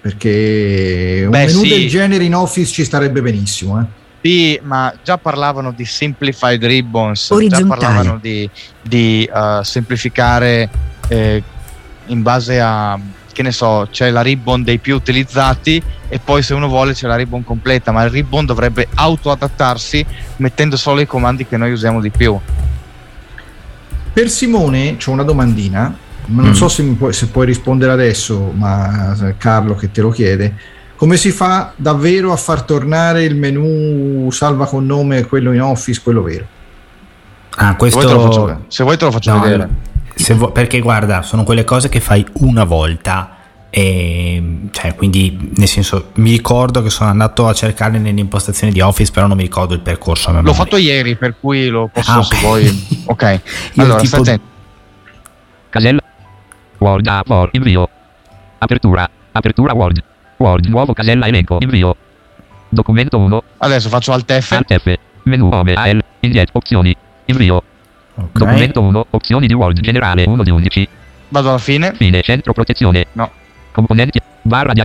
Perché 0.00 1.22
un 1.24 1.30
Beh, 1.30 1.46
menu 1.46 1.62
sì. 1.62 1.68
del 1.68 1.88
genere 1.88 2.24
in 2.24 2.34
Office 2.34 2.72
ci 2.72 2.84
starebbe 2.84 3.20
benissimo. 3.20 3.80
Eh. 3.80 3.98
Sì, 4.22 4.60
ma 4.62 4.92
già 5.02 5.16
parlavano 5.18 5.72
di 5.72 5.84
simplified 5.84 6.62
ribbons, 6.64 7.34
già 7.48 7.64
parlavano 7.64 8.18
di, 8.20 8.48
di, 8.82 9.28
uh, 9.32 9.62
semplificare 9.62 10.68
eh, 11.08 11.42
in 12.06 12.20
base 12.20 12.60
a, 12.60 12.98
che 13.32 13.42
ne 13.42 13.52
so, 13.52 13.88
c'è 13.90 14.10
la 14.10 14.20
ribbon 14.20 14.62
dei 14.62 14.78
più 14.78 14.94
utilizzati 14.94 15.82
e 16.08 16.18
poi 16.18 16.42
se 16.42 16.52
uno 16.52 16.68
vuole 16.68 16.92
c'è 16.92 17.06
la 17.06 17.16
ribbon 17.16 17.44
completa, 17.44 17.92
ma 17.92 18.02
il 18.04 18.10
ribbon 18.10 18.44
dovrebbe 18.44 18.88
auto-adattarsi 18.94 20.04
mettendo 20.36 20.76
solo 20.76 21.00
i 21.00 21.06
comandi 21.06 21.46
che 21.46 21.56
noi 21.56 21.72
usiamo 21.72 22.00
di 22.00 22.10
più. 22.10 22.38
Per 24.12 24.28
Simone 24.28 24.96
c'ho 24.96 25.12
una 25.12 25.22
domandina, 25.22 25.82
ma 25.82 25.96
non 26.30 26.48
Mm. 26.50 26.52
so 26.52 26.68
se, 26.68 26.82
mi 26.82 26.94
puoi, 26.94 27.12
se 27.12 27.26
puoi 27.28 27.46
rispondere 27.46 27.92
adesso, 27.92 28.52
ma 28.54 29.14
eh, 29.28 29.36
Carlo 29.36 29.74
che 29.74 29.90
te 29.90 30.00
lo 30.00 30.10
chiede. 30.10 30.54
Come 30.96 31.16
si 31.16 31.30
fa 31.30 31.72
davvero 31.76 32.30
a 32.32 32.36
far 32.36 32.62
tornare 32.62 33.24
il 33.24 33.34
menu 33.34 34.30
salva 34.30 34.66
con 34.66 34.84
nome 34.84 35.24
quello 35.26 35.52
in 35.52 35.62
Office, 35.62 36.00
quello 36.02 36.22
vero? 36.22 36.44
Ah, 37.56 37.74
Se 37.78 37.88
vuoi 37.88 38.06
te 38.06 38.12
lo 38.12 38.20
questo... 38.22 38.46
faccio, 38.46 38.64
se 38.68 38.82
vuoi 38.84 38.96
te 38.98 39.04
lo 39.06 39.10
faccio 39.10 39.32
No, 39.32 39.40
vedere. 39.40 39.68
se 40.14 40.34
vu- 40.34 40.52
perché 40.52 40.80
guarda, 40.80 41.22
sono 41.22 41.42
quelle 41.44 41.64
cose 41.64 41.88
che 41.88 42.00
fai 42.00 42.24
una 42.34 42.64
volta 42.64 43.36
e 43.70 44.68
cioè, 44.72 44.94
quindi 44.94 45.52
nel 45.56 45.68
senso 45.68 46.10
mi 46.16 46.32
ricordo 46.32 46.82
che 46.82 46.90
sono 46.90 47.08
andato 47.08 47.46
a 47.48 47.52
cercarle 47.54 47.98
nelle 47.98 48.20
impostazioni 48.20 48.72
di 48.72 48.80
Office, 48.80 49.10
però 49.12 49.26
non 49.26 49.36
mi 49.36 49.44
ricordo 49.44 49.74
il 49.74 49.80
percorso 49.80 50.28
a 50.30 50.40
L'ho 50.40 50.52
fatto 50.52 50.76
ieri, 50.76 51.16
per 51.16 51.36
cui 51.40 51.68
lo 51.68 51.88
posso 51.92 52.10
Ah, 52.10 52.22
se 52.22 52.34
ok. 52.34 52.40
vuoi. 52.42 52.86
Ok, 53.06 53.40
allora 53.76 54.00
tipo- 54.00 54.06
stai 54.06 54.20
attento. 54.20 54.44
casella, 55.70 56.00
Word, 56.80 57.06
a 57.08 57.22
Word, 57.26 57.50
invio, 57.54 57.88
apertura, 58.58 59.08
apertura 59.32 59.74
Word, 59.74 60.02
Word, 60.38 60.66
nuovo 60.66 60.94
casella 60.94 61.26
elenco, 61.26 61.58
invio, 61.60 61.94
documento 62.70 63.18
1, 63.18 63.42
Adesso 63.58 63.88
faccio 63.90 64.12
Alt 64.12 64.32
F. 64.40 64.52
Alt 64.52 64.74
F, 64.78 64.94
menu 65.24 65.48
home, 65.52 65.74
AL, 65.74 66.02
indietro, 66.20 66.58
opzioni, 66.58 66.96
invio, 67.26 67.62
Ok. 68.14 68.28
documento 68.32 68.80
1, 68.80 69.06
opzioni 69.10 69.46
di 69.46 69.52
Word 69.54 69.80
generale 69.80 70.24
1 70.26 70.42
di 70.42 70.50
11, 70.50 70.88
Vado 71.28 71.48
alla 71.50 71.58
fine. 71.58 71.92
fine, 71.92 72.22
centro 72.22 72.52
protezione, 72.54 73.06
No. 73.12 73.30
componenti, 73.72 74.18
barra 74.42 74.72
di 74.72 74.82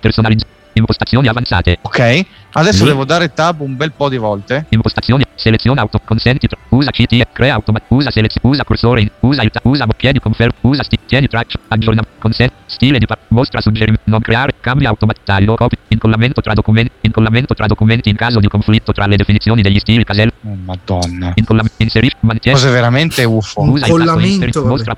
personalizzazione, 0.00 0.56
impostazioni 0.72 1.28
avanzate, 1.28 1.78
Ok, 1.82 2.26
adesso 2.52 2.78
Sì. 2.78 2.84
devo 2.84 3.04
dare 3.04 3.32
tab 3.32 3.60
un 3.60 3.76
bel 3.76 3.92
po' 3.92 4.08
di 4.08 4.16
volte. 4.16 4.66
impostazioni, 4.70 5.24
seleziona 5.34 5.80
auto, 5.82 6.00
consenti, 6.04 6.48
usa 6.70 6.90
CT, 6.90 7.26
crea 7.32 7.54
automa, 7.54 7.80
usa 7.88 8.10
selezione, 8.10 8.48
usa 8.48 8.64
cursore, 8.64 9.00
in- 9.02 9.10
usa 9.20 9.42
il 9.42 9.50
usa 9.62 9.86
chiedi 9.96 10.18
conferm, 10.20 10.50
usa 10.62 10.82
sti, 10.82 10.98
tieni 11.06 11.28
traccia, 11.28 11.58
aggiorna, 11.68 12.02
consent, 12.18 12.52
stile 12.66 12.98
di 12.98 13.06
pa- 13.06 13.18
mostra 13.28 13.60
suggerimento, 13.60 14.02
non 14.06 14.20
creare, 14.20 14.54
cambia 14.60 14.88
automa, 14.88 15.12
taglio, 15.24 15.54
copy, 15.54 15.76
incollamento 15.88 16.40
tra 16.40 16.54
documenti, 16.54 16.92
incollamento 17.02 17.54
tra 17.54 17.66
documenti 17.66 18.08
in 18.08 18.16
caso 18.16 18.40
di 18.40 18.48
conflitto 18.48 18.92
tra 18.92 19.06
le 19.06 19.16
definizioni 19.16 19.62
degli 19.62 19.78
stili 19.78 20.04
casella, 20.04 20.30
Oh, 20.44 20.56
Madonna. 20.64 21.32
incollamento, 21.34 21.82
inserisci, 21.82 22.16
mantieni, 22.20 22.56
Cose 22.58 22.70
veramente 22.70 23.24
uffo. 23.24 23.62
Usa 23.62 23.86
il 23.86 24.04
tasto 24.04 24.18
inseri, 24.20 24.52
mostra, 24.66 24.94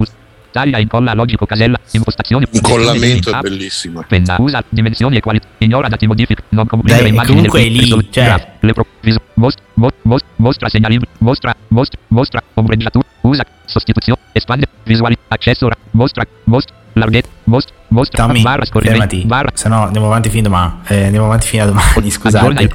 taglia, 0.51 0.79
incolla, 0.79 1.15
logico, 1.15 1.47
casella, 1.47 1.79
impostazioni, 1.93 2.47
Un 2.53 2.61
collamento 2.61 3.31
è 3.31 3.41
bellissimo. 3.41 4.05
Penna, 4.07 4.37
usa 4.39 4.63
dimensioni 4.69 5.17
e 5.17 5.21
qualità, 5.21 5.47
ignora 5.59 5.89
dati 5.89 6.07
modifiche, 6.07 6.43
non 6.51 6.67
comprimere 6.67 7.05
Beh, 7.05 7.09
immagini 7.09 7.47
comunque 7.49 7.63
lì, 7.65 8.09
cioè- 8.11 8.57
le 8.61 8.73
pro, 8.73 8.87
vis, 9.01 9.17
most, 9.35 9.59
most, 9.75 9.97
most, 10.03 10.25
mostra 10.37 10.69
segnali, 10.69 10.99
mostra, 11.19 11.55
most, 11.69 11.97
mostra, 12.09 12.43
ombreggiatura, 12.55 13.07
usa, 13.23 13.45
sostituzione, 13.65 14.21
espande, 14.33 14.67
visuali, 14.85 15.17
accesso, 15.29 15.69
ra- 15.69 15.77
mostra, 15.93 16.27
most, 16.45 16.73
larghezza, 16.95 17.29
most, 17.45 17.73
mostra, 17.89 18.27
Tommy, 18.27 18.43
barra, 18.43 18.65
scorrimento, 18.65 19.01
fermati, 19.07 19.27
barra, 19.27 19.51
se 19.55 19.69
no 19.69 19.85
andiamo 19.85 20.07
avanti 20.07 20.29
fino 20.29 20.47
a 20.49 20.51
domani. 20.51 20.73
Eh, 20.89 21.05
andiamo 21.05 21.27
avanti 21.27 21.47
fino 21.47 21.63
a 21.63 21.67
domani, 21.67 22.11
scusate. 22.11 22.71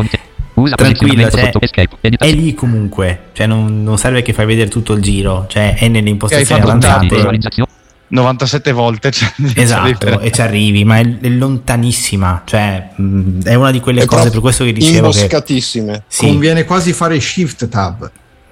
Usa 0.55 0.75
Tranquillo, 0.75 1.13
posizionamento 1.23 1.59
cioè, 1.67 1.87
È 2.17 2.31
lì 2.31 2.53
comunque, 2.53 3.19
cioè 3.33 3.45
non, 3.47 3.83
non 3.83 3.97
serve 3.97 4.21
che 4.21 4.33
fai 4.33 4.45
vedere 4.45 4.69
tutto 4.69 4.93
il 4.93 5.01
giro, 5.01 5.45
cioè 5.47 5.75
è 5.75 5.87
nelle 5.87 6.09
impostazioni 6.09 6.61
avanzate. 6.61 7.07
visualizzazione, 7.15 7.69
97 8.07 8.71
volte. 8.71 9.11
Cioè, 9.11 9.31
Esatto, 9.55 10.19
e 10.19 10.31
ci 10.31 10.41
arrivi, 10.41 10.83
ma 10.85 10.97
è, 10.99 11.19
è 11.19 11.27
lontanissima, 11.29 12.43
cioè 12.45 12.89
mh, 12.95 13.43
è 13.43 13.53
una 13.55 13.71
di 13.71 13.79
quelle 13.79 14.01
È 14.01 14.05
cose 14.05 14.29
proprio 14.29 14.31
per 14.31 14.41
questo 14.41 14.63
che 14.63 14.73
dicevo 14.73 15.09
che 15.09 15.17
Imboscatissime. 15.17 16.03
sì, 16.07 16.25
Conviene 16.27 16.63
quasi 16.65 16.93
fare 16.93 17.19
Shift 17.19 17.67
Tab. 17.67 18.11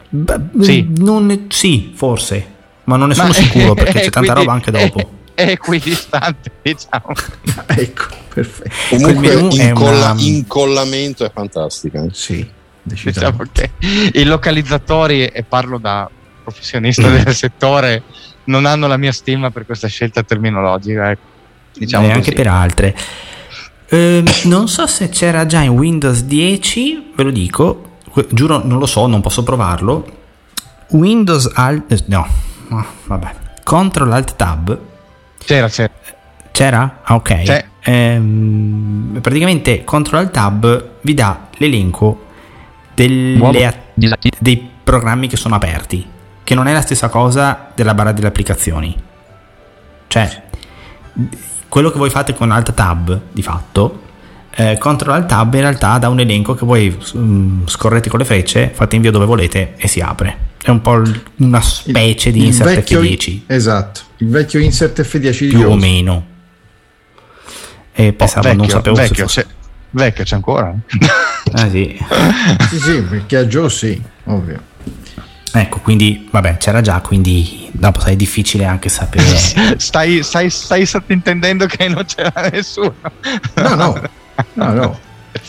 Beh, 0.10 0.36
Sì. 0.62 0.88
non- 0.98 1.46
sì, 1.50 1.92
forse, 1.96 2.46
ma 2.86 2.98
non 2.98 3.08
ne 3.10 3.14
sono 3.16 3.30
Ma- 3.30 3.34
sicuro 3.36 3.74
perché 3.74 3.92
c'è 4.00 4.06
e 4.06 4.10
tanta 4.10 4.34
quindi- 4.34 4.40
roba 4.40 4.52
anche 4.54 4.72
dopo. 4.72 5.10
È 5.36 5.42
equidistante, 5.52 6.52
diciamo. 6.62 7.08
ecco, 7.68 8.06
perfetto. 8.34 8.70
Comunque 8.90 9.34
incolla- 9.34 10.12
una- 10.12 10.22
incollamento 10.22 11.26
è 11.26 11.32
fantastica. 11.34 12.04
eh. 12.04 12.10
Sì, 12.12 12.48
Diciamo 12.86 13.44
che 13.52 13.72
i 14.14 14.24
localizzatori, 14.26 15.26
e 15.26 15.44
parlo 15.44 15.78
da 15.78 16.10
professionista 16.44 17.08
del 17.10 17.34
settore, 17.34 18.04
non 18.46 18.66
hanno 18.66 18.88
la 18.88 18.98
mia 18.98 19.12
stima 19.14 19.52
per 19.52 19.66
questa 19.66 19.88
scelta 19.88 20.22
terminologica. 20.24 21.12
ecco. 21.12 21.22
Diciamo 21.76 22.04
e 22.04 22.08
così. 22.08 22.18
anche 22.20 22.32
per 22.34 22.48
altre. 22.48 22.96
Ehm, 23.90 24.26
non 24.44 24.68
so 24.68 24.86
se 24.88 25.10
c'era 25.10 25.46
già 25.46 25.62
in 25.62 25.70
Windows 25.70 26.24
10, 26.24 27.14
ve 27.16 27.24
lo 27.24 27.32
dico, 27.32 27.98
giuro 28.30 28.62
non 28.64 28.78
lo 28.80 28.86
so, 28.86 29.08
non 29.08 29.22
posso 29.22 29.44
provarlo. 29.44 30.22
Windows 30.90 31.50
Alt 31.54 31.92
eh, 31.92 32.04
no, 32.08 32.28
vabbè. 33.06 33.34
Control 33.64 34.12
Alt 34.12 34.36
Tab 34.36 34.80
C'era, 35.46 35.68
c'era. 35.70 35.92
c'era? 36.52 37.00
Ah, 37.04 37.16
ok. 37.16 37.42
C'è. 37.44 37.66
Ehm, 37.86 39.20
praticamente 39.22 39.84
Control 39.84 40.32
Tab 40.32 40.90
vi 41.02 41.14
dà 41.14 41.48
l'elenco 41.58 42.26
delle 42.94 43.38
Disattiv- 43.94 44.36
dei 44.40 44.70
programmi 44.84 45.28
che 45.28 45.38
sono 45.38 45.56
aperti, 45.56 46.06
che 46.44 46.56
non 46.56 46.68
è 46.68 46.74
la 46.74 46.82
stessa 46.82 47.10
cosa 47.10 47.70
della 47.76 47.94
barra 47.94 48.12
delle 48.12 48.28
applicazioni. 48.28 48.96
Cioè, 50.08 50.44
quello 51.68 51.92
che 51.92 51.98
voi 51.98 52.10
fate 52.10 52.34
con 52.34 52.52
Alt 52.52 52.74
Tab, 52.74 53.20
di 53.32 53.42
fatto, 53.42 54.02
eh, 54.56 54.78
Control 54.78 55.16
Alt 55.16 55.26
Tab 55.28 55.54
in 55.56 55.62
realtà 55.62 55.98
dà 55.98 56.10
un 56.10 56.20
elenco 56.20 56.54
che 56.54 56.66
voi 56.66 56.96
mm, 57.18 57.66
scorrete 57.66 58.10
con 58.10 58.20
le 58.20 58.26
frecce, 58.26 58.70
fate 58.74 58.96
invio 58.96 59.12
dove 59.12 59.26
volete 59.26 59.74
e 59.78 59.88
si 59.88 60.00
apre. 60.00 60.52
È 60.62 60.70
un 60.70 60.82
po' 60.82 60.96
l- 60.96 61.24
una 61.38 61.62
specie 61.62 62.32
di 62.32 62.40
Il 62.40 62.46
insert 62.46 62.76
vecchio- 62.76 63.02
F10, 63.02 63.42
Esatto, 63.48 64.02
il 64.24 64.30
vecchio 64.30 64.60
insert 64.60 65.02
F10 65.02 65.40
di 65.40 65.48
più 65.48 65.70
o 65.70 65.76
meno. 65.76 66.28
E 67.94 68.08
Oh, 68.08 68.14
pensavo, 68.14 68.42
vecchio, 68.48 68.58
non 68.62 68.70
sapevo 68.70 68.96
se 68.96 69.02
vecchio, 69.02 69.24
fosse... 69.26 69.42
c'è, 69.44 69.48
vecchio 69.92 70.24
c'è 70.24 70.36
ancora. 70.36 70.74
Ah, 71.56 71.70
sì. 71.70 72.00
Sì, 72.70 72.80
sì, 72.80 73.02
perché 73.02 73.38
a 73.38 73.46
Joe 73.46 73.70
sì, 73.70 74.02
ovvio. 74.24 74.60
Ecco, 75.52 75.80
quindi 75.80 76.28
vabbè, 76.32 76.58
c'era 76.58 76.82
già, 76.82 77.00
quindi 77.02 77.70
dopo 77.74 78.00
sai, 78.00 78.14
è 78.14 78.16
difficile 78.16 78.66
anche 78.66 78.90
sapere. 78.90 79.38
stai, 79.78 80.24
stai, 80.24 80.50
stai 80.50 80.86
sottintendendo 80.86 81.68
che 81.68 81.90
non 81.90 82.08
ce 82.08 82.24
l'ha 82.24 82.50
nessuno. 82.52 82.96
No, 83.56 83.76
no, 83.76 84.02
no, 84.54 84.74
no. 84.74 85.00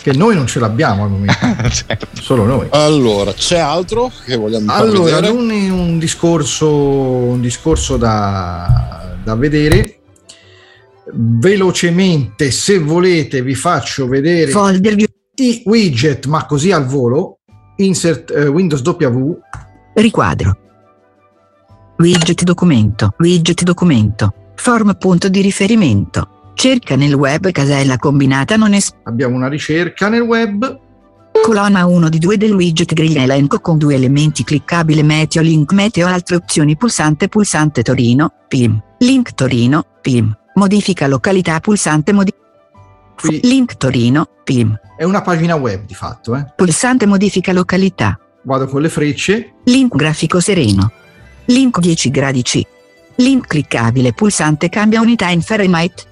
Che 0.02 0.12
noi 0.12 0.34
non 0.34 0.46
ce 0.46 0.60
l'abbiamo 0.60 1.04
al 1.04 1.10
momento, 1.10 1.34
Certo. 1.70 2.06
solo 2.20 2.44
noi. 2.44 2.66
Allora, 2.70 3.32
c'è 3.32 3.58
altro 3.58 4.10
che 4.24 4.36
vogliamo 4.36 4.72
Allora, 4.72 5.20
vedere? 5.20 5.28
un, 5.32 5.50
un 5.70 5.98
discorso, 5.98 6.68
un 6.70 7.40
discorso 7.40 7.96
da, 7.96 9.16
da 9.22 9.34
vedere. 9.34 9.98
Velocemente, 11.12 12.50
se 12.50 12.78
volete, 12.78 13.42
vi 13.42 13.54
faccio 13.54 14.08
vedere 14.08 14.50
Folder 14.50 14.94
view. 14.94 15.06
i 15.36 15.62
widget, 15.66 16.26
ma 16.26 16.46
così 16.46 16.72
al 16.72 16.86
volo. 16.86 17.38
Insert 17.76 18.30
eh, 18.30 18.46
Windows 18.46 18.80
W. 18.82 19.32
Riquadro. 19.94 20.56
Widget 21.98 22.42
documento. 22.42 23.14
Widget 23.18 23.62
documento. 23.62 24.32
Form 24.54 24.96
punto 24.98 25.28
di 25.28 25.40
riferimento. 25.42 26.28
Cerca 26.54 26.96
nel 26.96 27.12
web 27.14 27.50
casella 27.50 27.96
combinata 27.98 28.56
non 28.56 28.72
es- 28.74 28.92
Abbiamo 29.04 29.34
una 29.36 29.48
ricerca 29.48 30.08
nel 30.08 30.22
web. 30.22 30.80
colonna 31.42 31.84
1 31.84 32.08
di 32.08 32.18
2 32.18 32.36
del 32.38 32.52
widget 32.54 32.94
griglia 32.94 33.22
elenco 33.22 33.58
con 33.60 33.76
due 33.76 33.96
elementi 33.96 34.44
cliccabile 34.44 35.02
meteo 35.02 35.42
link 35.42 35.72
meteo 35.72 36.06
altre 36.06 36.36
opzioni 36.36 36.74
pulsante 36.76 37.28
pulsante 37.28 37.82
Torino 37.82 38.32
PIM 38.48 38.80
link 39.00 39.34
Torino 39.34 39.84
PIM 40.00 40.34
modifica 40.54 41.06
località 41.06 41.58
pulsante 41.60 42.12
modi- 42.12 42.32
Qui 43.20 43.40
link 43.42 43.76
Torino 43.76 44.26
PIM 44.44 44.78
è 44.96 45.02
una 45.04 45.20
pagina 45.22 45.54
web 45.56 45.84
di 45.84 45.92
fatto. 45.94 46.34
Eh. 46.36 46.46
pulsante 46.56 47.04
modifica 47.04 47.52
località 47.52 48.18
Vado 48.44 48.66
con 48.66 48.80
le 48.80 48.88
frecce. 48.88 49.54
link 49.64 49.94
grafico 49.96 50.40
sereno 50.40 50.92
link 51.46 51.78
10 51.80 52.10
gradi 52.10 52.42
C 52.42 52.62
link 53.16 53.48
cliccabile 53.48 54.12
pulsante 54.14 54.68
cambia 54.70 55.00
unità 55.02 55.28
in 55.28 55.42
Fahrenheit 55.42 56.06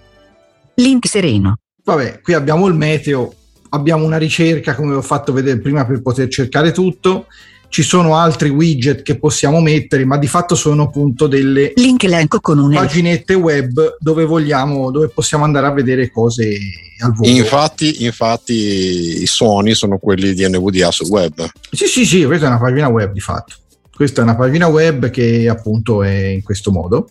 link 0.75 1.07
sereno 1.07 1.59
Vabbè, 1.85 2.21
qui 2.21 2.35
abbiamo 2.35 2.69
il 2.69 2.75
meteo, 2.75 3.35
abbiamo 3.71 4.05
una 4.05 4.17
ricerca 4.17 4.75
come 4.75 4.95
ho 4.95 5.03
fatto 5.03 5.33
vedere 5.33 5.59
prima 5.59 5.85
per 5.85 6.01
poter 6.01 6.29
cercare 6.29 6.71
tutto. 6.71 7.27
Ci 7.69 7.83
sono 7.83 8.17
altri 8.17 8.51
widget 8.51 9.03
che 9.03 9.19
possiamo 9.19 9.61
mettere, 9.61 10.05
ma 10.05 10.19
di 10.19 10.27
fatto 10.27 10.55
sono 10.55 10.85
appunto 10.85 11.27
delle 11.27 11.73
link 11.77 12.05
elenco 12.05 12.39
con 12.39 12.59
un 12.59 12.75
paginette 12.75 13.33
web 13.33 13.97
dove 13.99 14.27
vogliamo, 14.27 14.91
dove 14.91 15.09
possiamo 15.09 15.45
andare 15.45 15.67
a 15.67 15.73
vedere 15.73 16.11
cose 16.11 16.59
al 16.99 17.15
volo. 17.15 17.31
Infatti, 17.31 18.05
infatti 18.05 19.23
i 19.23 19.27
suoni 19.27 19.73
sono 19.73 19.97
quelli 19.97 20.35
di 20.35 20.47
NVDA 20.47 20.91
sul 20.91 21.09
web. 21.09 21.51
Sì, 21.71 21.87
sì, 21.87 22.05
sì, 22.05 22.25
questa 22.27 22.45
è 22.45 22.49
una 22.51 22.59
pagina 22.59 22.89
web 22.89 23.11
di 23.11 23.21
fatto. 23.21 23.55
Questa 24.03 24.21
è 24.21 24.25
una 24.25 24.35
pagina 24.35 24.67
web 24.67 25.11
che 25.11 25.49
appunto 25.49 26.03
è 26.03 26.11
in 26.13 26.43
questo 26.43 26.73
modo. 26.73 27.11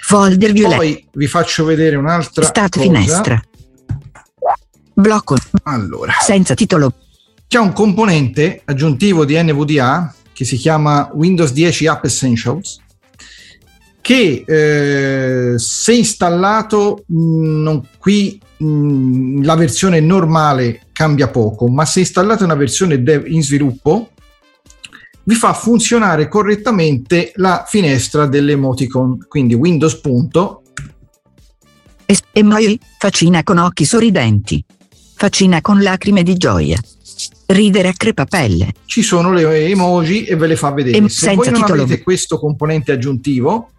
folder 0.00 0.52
violetto 0.52 0.76
Poi 0.78 1.06
vi 1.12 1.26
faccio 1.26 1.66
vedere 1.66 1.96
un'altra 1.96 2.46
Start 2.46 2.76
cosa. 2.78 2.84
finestra. 2.86 3.42
Blocco 4.94 5.36
Allora, 5.64 6.14
senza 6.18 6.54
titolo. 6.54 6.94
c'è 7.46 7.58
un 7.58 7.74
componente 7.74 8.62
aggiuntivo 8.64 9.26
di 9.26 9.34
NVDA 9.38 10.14
che 10.32 10.46
si 10.46 10.56
chiama 10.56 11.10
Windows 11.12 11.52
10 11.52 11.86
App 11.88 12.04
Essentials 12.06 12.80
che 14.00 14.42
eh, 14.46 15.58
se 15.58 15.92
installato 15.92 17.04
mh, 17.06 17.60
non- 17.60 17.86
qui 17.98 18.40
mh, 18.56 19.44
la 19.44 19.56
versione 19.56 20.00
normale 20.00 20.86
cambia 20.90 21.28
poco 21.28 21.68
ma 21.68 21.84
se 21.84 22.00
installate 22.00 22.44
una 22.44 22.54
versione 22.54 23.02
dev 23.02 23.26
in 23.26 23.42
sviluppo 23.42 24.12
vi 25.30 25.36
fa 25.36 25.52
funzionare 25.54 26.26
correttamente 26.26 27.30
la 27.36 27.64
finestra 27.64 28.26
dell'emoticon 28.26 29.26
quindi 29.28 29.54
Windows 29.54 30.00
punto 30.00 30.62
Es- 32.04 32.24
emoji, 32.32 32.76
faccina 32.98 33.44
con 33.44 33.58
occhi 33.58 33.84
sorridenti. 33.84 34.64
Faccina 35.14 35.60
con 35.60 35.80
lacrime 35.80 36.24
di 36.24 36.34
gioia. 36.36 36.80
Ridere 37.46 37.88
a 37.88 37.92
crepapelle. 37.92 38.72
ci 38.86 39.02
sono 39.02 39.32
le 39.32 39.66
emoji 39.68 40.24
e 40.24 40.34
ve 40.34 40.48
le 40.48 40.56
fa 40.56 40.72
vedere. 40.72 40.98
E 40.98 41.08
Se 41.08 41.32
voi 41.36 41.50
non 41.50 41.60
titolo. 41.60 41.82
avete 41.82 42.02
questo 42.02 42.36
componente 42.36 42.90
aggiuntivo, 42.90 43.70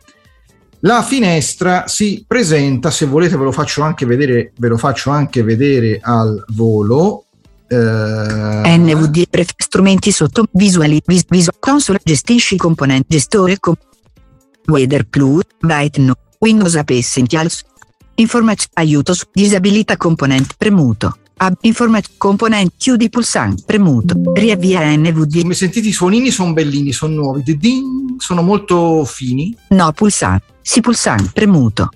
la 0.81 1.03
finestra 1.03 1.83
si 1.87 2.23
presenta, 2.25 2.89
se 2.91 3.05
volete 3.07 3.35
ve 3.35 3.43
lo 3.43 3.51
faccio 3.51 3.81
anche 3.81 4.05
vedere, 4.05 4.53
ve 4.55 4.67
lo 4.69 4.77
faccio 4.77 5.09
anche 5.09 5.43
vedere 5.43 5.99
al 6.01 6.45
volo. 6.49 7.25
Eh, 7.71 8.77
NVD 8.77 9.27
pref- 9.29 9.53
strumenti 9.57 10.11
sotto 10.11 10.45
visuali 10.51 11.01
vis- 11.05 11.25
viso 11.29 11.51
console 11.59 11.99
gestisci 12.03 12.57
componenti 12.57 13.05
gestore 13.09 13.59
com- 13.59 13.75
Weather 14.67 15.05
Plus 15.07 15.43
Byte 15.59 15.99
no 16.01 16.13
Windows 16.39 16.75
App 16.75 16.89
Essentials. 16.89 17.63
Informazione 18.15 18.71
aiuto 18.75 19.13
su 19.13 19.25
disabilità 19.31 19.95
componente 19.97 20.53
premuto. 20.57 21.15
Ab 21.37 21.55
informazione 21.61 22.17
componente 22.19 22.73
chiudi 22.77 23.09
pulsante 23.09 23.63
premuto. 23.65 24.15
Riavvia 24.33 24.95
NVD 24.95 25.41
Come 25.41 25.53
sentite 25.55 25.87
i 25.87 25.91
suonini 25.91 26.29
sono 26.29 26.53
bellini, 26.53 26.91
sono 26.91 27.15
nuovi, 27.15 27.41
Di-din, 27.41 28.15
sono 28.17 28.41
molto 28.43 29.03
fini. 29.05 29.55
no 29.69 29.91
pulsante 29.93 30.45
si 30.61 30.81
pulsante 30.81 31.31
premuto 31.33 31.89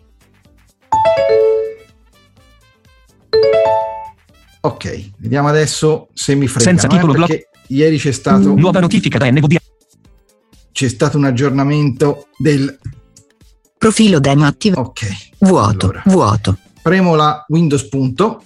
Ok, 4.65 5.11
vediamo 5.17 5.47
adesso 5.47 6.07
se 6.13 6.33
mi 6.35 6.47
frega. 6.47 6.63
Senza 6.69 6.87
titolo 6.87 7.13
blocco. 7.13 7.27
perché 7.27 7.49
ieri 7.67 7.97
c'è 7.97 8.11
stato, 8.11 8.53
Nuova 8.55 8.79
notifica 8.79 9.17
da 9.19 9.29
NVDA. 9.29 9.59
c'è 10.71 10.87
stato 10.89 11.17
un 11.17 11.25
aggiornamento 11.25 12.27
del... 12.37 12.77
profilo 13.77 14.19
demo 14.19 14.45
attivo 14.45 14.79
Ok, 14.81 15.05
vuoto 15.39 15.85
allora. 15.87 16.01
vuoto 16.05 16.57
premo 16.81 17.15
la 17.15 17.43
Windows 17.47 17.87
punto 17.87 18.43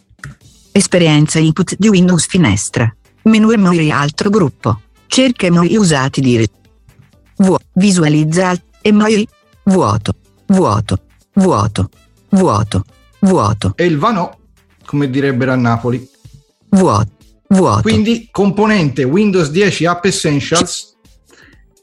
esperienza 0.71 1.39
input 1.39 1.75
di 1.77 1.87
Windows 1.89 2.25
finestra 2.27 2.93
menu 3.23 3.49
emoji 3.51 3.89
altro 3.91 4.29
gruppo 4.29 4.81
cerca 5.07 5.45
emoji 5.47 5.75
usati 5.77 6.21
di 6.21 6.37
re- 6.37 6.47
Vuo- 7.37 7.59
visualizza 7.73 8.53
emoji 8.81 9.27
vuoto 9.63 10.13
vuoto 10.47 10.99
vuoto 11.33 11.89
vuoto 12.29 12.83
vuoto 13.21 13.73
e 13.75 13.85
il 13.85 13.97
vano, 13.97 14.38
come 14.89 15.07
direbbero 15.07 15.51
a 15.51 15.55
Napoli. 15.55 16.09
vuoto 16.69 17.11
vuoto 17.49 17.81
Quindi 17.81 18.27
componente 18.31 19.03
Windows 19.03 19.51
10 19.51 19.85
App 19.85 20.05
Essentials 20.05 20.95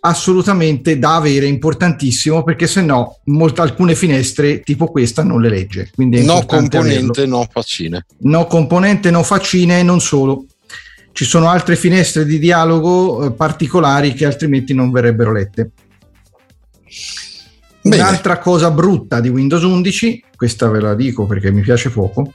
assolutamente 0.00 0.98
da 0.98 1.16
avere, 1.16 1.46
importantissimo, 1.46 2.42
perché 2.44 2.66
se 2.66 2.80
no 2.82 3.18
molte, 3.24 3.61
alcune 3.61 3.94
finestre 3.94 4.61
tipo 4.61 4.86
questa 4.86 5.22
non 5.24 5.40
le 5.40 5.48
legge. 5.48 5.90
Quindi 5.92 6.24
No 6.24 6.44
componente, 6.46 7.22
averlo. 7.22 7.38
no 7.38 7.48
faccine. 7.50 8.07
No 8.18 8.46
componente, 8.46 9.11
no 9.11 9.22
faccine 9.22 9.80
e 9.80 9.82
non 9.82 10.00
solo. 10.00 10.46
ci 11.12 11.24
sono 11.24 11.48
altre 11.48 11.76
finestre 11.76 12.24
di 12.26 12.38
dialogo 12.38 13.24
eh, 13.24 13.32
particolari 13.32 14.12
che 14.14 14.26
altrimenti 14.26 14.74
non 14.74 14.90
verrebbero 14.90 15.32
lette. 15.32 15.70
Bene. 17.80 18.02
Un'altra 18.02 18.38
cosa 18.38 18.70
brutta 18.70 19.20
di 19.20 19.28
Windows 19.28 19.62
11, 19.62 20.24
questa 20.36 20.68
ve 20.68 20.80
la 20.80 20.94
dico 20.94 21.24
perché 21.26 21.50
mi 21.50 21.62
piace 21.62 21.88
poco, 21.90 22.32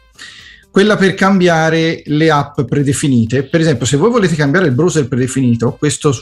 quella 0.72 0.96
per 0.96 1.14
cambiare 1.14 2.02
le 2.06 2.32
app 2.32 2.62
predefinite. 2.62 3.44
Per 3.44 3.60
esempio, 3.60 3.86
se 3.86 3.98
voi 3.98 4.10
volete 4.10 4.36
cambiare 4.36 4.68
il 4.68 4.74
browser 4.74 5.08
predefinito, 5.08 5.76
questo 5.78 6.14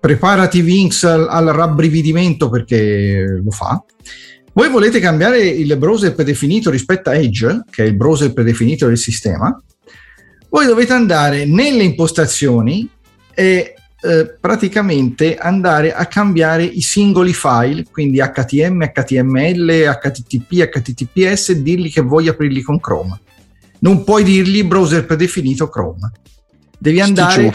preparati 0.00 0.62
Vinx 0.62 1.04
al, 1.04 1.28
al 1.28 1.46
rabbrividimento 1.46 2.48
perché 2.48 3.40
lo 3.44 3.50
fa. 3.50 3.82
Voi 4.54 4.70
volete 4.70 4.98
cambiare 4.98 5.46
il 5.46 5.76
browser 5.76 6.14
predefinito 6.14 6.70
rispetto 6.70 7.10
a 7.10 7.14
Edge, 7.14 7.64
che 7.70 7.84
è 7.84 7.86
il 7.86 7.94
browser 7.94 8.32
predefinito 8.32 8.86
del 8.86 8.98
sistema, 8.98 9.56
voi 10.50 10.66
dovete 10.66 10.94
andare 10.94 11.44
nelle 11.44 11.82
impostazioni 11.82 12.88
e 13.34 13.74
eh, 14.00 14.36
praticamente 14.40 15.36
andare 15.36 15.92
a 15.92 16.06
cambiare 16.06 16.64
i 16.64 16.80
singoli 16.80 17.32
file, 17.32 17.84
quindi 17.90 18.18
HTML, 18.18 18.92
HTML, 18.92 19.98
HTTP, 20.00 20.68
HTTPS 20.68 21.48
e 21.50 21.62
dirgli 21.62 21.90
che 21.90 22.00
vuoi 22.00 22.28
aprirli 22.28 22.62
con 22.62 22.80
Chrome. 22.80 23.20
Non 23.80 24.04
puoi 24.04 24.24
dirgli 24.24 24.64
browser 24.64 25.04
predefinito 25.04 25.68
Chrome. 25.68 26.12
Devi 26.78 27.00
andare, 27.00 27.50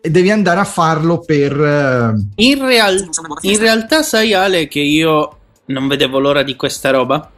e 0.00 0.10
devi 0.10 0.30
andare 0.30 0.60
a 0.60 0.64
farlo 0.64 1.20
per... 1.20 1.52
eh, 1.52 2.42
In, 2.42 2.66
real- 2.66 3.08
in 3.42 3.58
realtà 3.58 4.02
sai 4.02 4.34
Ale 4.34 4.68
che 4.68 4.80
io 4.80 5.36
non 5.66 5.86
vedevo 5.88 6.18
l'ora 6.18 6.42
di 6.42 6.56
questa 6.56 6.90
roba? 6.90 7.30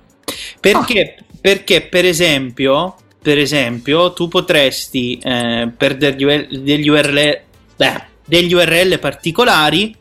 Perché, 0.61 1.16
perché 1.40 1.82
per 1.82 2.05
esempio, 2.05 2.97
per 3.22 3.38
esempio, 3.38 4.12
tu 4.12 4.28
potresti 4.28 5.18
eh, 5.18 5.70
per 5.76 5.97
degli, 5.97 6.24
degli 6.59 6.88
URL, 6.88 7.40
beh, 7.76 8.06
degli 8.27 8.53
URL 8.53 8.99
particolari 8.99 9.97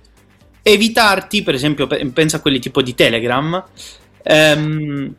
evitarti, 0.62 1.44
per 1.44 1.54
esempio, 1.54 1.88
pe- 1.88 2.06
pensa 2.12 2.38
a 2.38 2.40
quelli 2.42 2.60
tipo 2.60 2.82
di 2.82 2.94
Telegram, 2.96 3.64
ehm, 4.24 5.14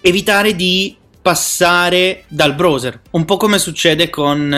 evitare 0.00 0.54
di 0.54 0.96
passare 1.22 2.24
dal 2.28 2.54
browser, 2.54 3.00
un 3.12 3.24
po' 3.24 3.36
come 3.36 3.58
succede 3.58 4.10
con, 4.10 4.52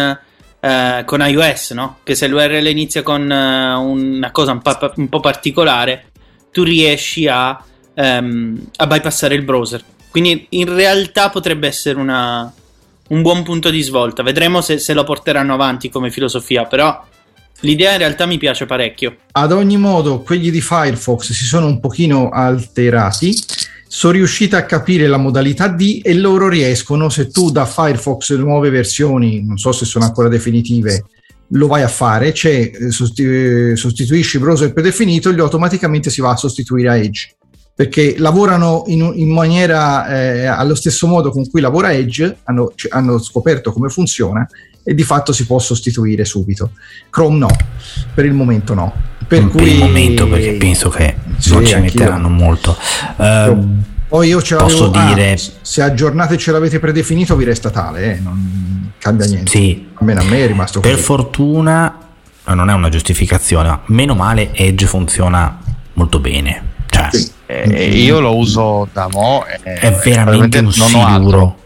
eh, 0.61 1.03
con 1.05 1.21
iOS, 1.27 1.71
no? 1.73 1.99
Che 2.03 2.15
se 2.15 2.27
l'URL 2.27 2.67
inizia 2.67 3.03
con 3.03 3.31
eh, 3.31 3.75
una 3.75 4.31
cosa 4.31 4.53
un 4.53 4.61
po', 4.63 4.93
un 4.97 5.09
po' 5.09 5.21
particolare, 5.21 6.07
tu 6.53 6.63
riesci 6.63 7.27
a, 7.27 7.63
ehm, 7.95 8.67
a 8.77 8.87
bypassare 8.87 9.35
il 9.35 9.43
browser. 9.43 9.83
Quindi 10.11 10.47
in 10.51 10.75
realtà 10.75 11.29
potrebbe 11.31 11.69
essere 11.69 11.99
una- 11.99 12.51
un 13.09 13.23
buon 13.23 13.43
punto 13.43 13.71
di 13.71 13.81
svolta. 13.83 14.23
Vedremo 14.23 14.61
se, 14.61 14.79
se 14.79 14.93
lo 14.95 15.05
porteranno 15.05 15.55
avanti 15.55 15.89
come 15.89 16.11
filosofia, 16.11 16.65
però 16.65 17.03
l'idea 17.61 17.93
in 17.93 17.99
realtà 17.99 18.27
mi 18.27 18.39
piace 18.39 18.67
parecchio. 18.67 19.17
Ad 19.33 19.53
ogni 19.53 19.77
modo, 19.77 20.21
quelli 20.21 20.51
di 20.51 20.61
Firefox 20.61 21.33
si 21.33 21.45
sono 21.45 21.67
un 21.67 21.81
pochino 21.81 22.29
alterati, 22.29 23.35
sono 23.87 24.13
riusciti 24.13 24.55
a 24.55 24.65
capire 24.65 25.07
la 25.07 25.17
modalità 25.17 25.69
D 25.69 26.01
e 26.03 26.15
loro 26.15 26.49
riescono, 26.49 27.09
se 27.09 27.29
tu 27.31 27.51
da 27.51 27.65
Firefox 27.65 28.35
nuove 28.37 28.71
versioni, 28.71 29.45
non 29.45 29.57
so 29.57 29.73
se 29.73 29.85
sono 29.85 30.05
ancora 30.05 30.29
definitive, 30.29 31.05
lo 31.53 31.67
vai 31.67 31.83
a 31.83 31.89
fare, 31.89 32.35
eh, 32.35 32.91
sostituisci 32.91 34.39
browser 34.39 34.73
predefinito, 34.73 35.33
gli 35.33 35.41
automaticamente 35.41 36.11
si 36.11 36.21
va 36.21 36.33
a 36.33 36.37
sostituire 36.37 36.89
a 36.89 36.97
Edge. 36.97 37.35
Perché 37.75 38.17
lavorano 38.19 38.83
in, 38.89 39.13
in 39.15 39.31
maniera 39.31 40.09
eh, 40.09 40.47
allo 40.47 40.75
stesso 40.75 41.07
modo 41.07 41.31
con 41.31 41.49
cui 41.49 41.61
lavora 41.61 41.93
Edge, 41.93 42.39
hanno, 42.45 42.73
hanno 42.91 43.19
scoperto 43.21 43.73
come 43.73 43.89
funziona 43.89 44.47
e 44.89 44.95
di 44.95 45.03
fatto 45.03 45.33
si 45.33 45.45
può 45.45 45.59
sostituire 45.59 46.25
subito. 46.25 46.71
Chrome 47.11 47.37
no, 47.39 47.49
per 48.15 48.25
il 48.25 48.33
momento 48.33 48.73
no. 48.73 48.93
Per, 49.19 49.27
per 49.43 49.49
cui 49.51 49.73
il 49.73 49.79
momento 49.79 50.27
perché 50.27 50.53
penso 50.55 50.89
che 50.89 51.17
Sì, 51.37 51.53
non 51.53 51.67
ci 51.67 51.77
metteranno 51.79 52.31
molto. 52.31 52.75
Ehm, 53.19 53.83
Poi 54.09 54.29
io 54.29 54.41
ce 54.41 54.57
Posso 54.57 54.87
l'avevo- 54.87 54.99
ah, 55.11 55.15
dire- 55.15 55.39
se 55.61 55.83
aggiornate 55.83 56.39
ce 56.39 56.51
l'avete 56.53 56.79
predefinito 56.79 57.37
vi 57.37 57.45
resta 57.45 57.69
tale, 57.69 58.15
eh, 58.17 58.21
non 58.21 58.93
cambia 58.99 59.27
niente. 59.27 59.51
sì, 59.51 59.87
Almeno 59.93 60.21
a 60.23 60.25
me 60.25 60.45
è 60.45 60.47
rimasto 60.47 60.81
per 60.81 60.93
così. 60.93 61.03
fortuna 61.03 61.99
eh, 62.47 62.55
non 62.55 62.71
è 62.71 62.73
una 62.73 62.89
giustificazione, 62.89 63.69
ma 63.69 63.81
meno 63.89 64.15
male 64.15 64.55
Edge 64.55 64.87
funziona 64.87 65.59
molto 65.93 66.19
bene. 66.21 66.63
Cioè, 66.89 67.09
Sì. 67.13 67.31
Eh, 67.45 67.89
io 68.03 68.21
lo 68.21 68.35
uso 68.37 68.89
da 68.93 69.09
mo' 69.11 69.45
e- 69.47 69.75
è 69.75 69.91
veramente 70.03 70.59
un 70.61 70.73
non 70.75 70.95
ho 70.95 71.05
altro, 71.07 71.19
siluro. 71.29 71.58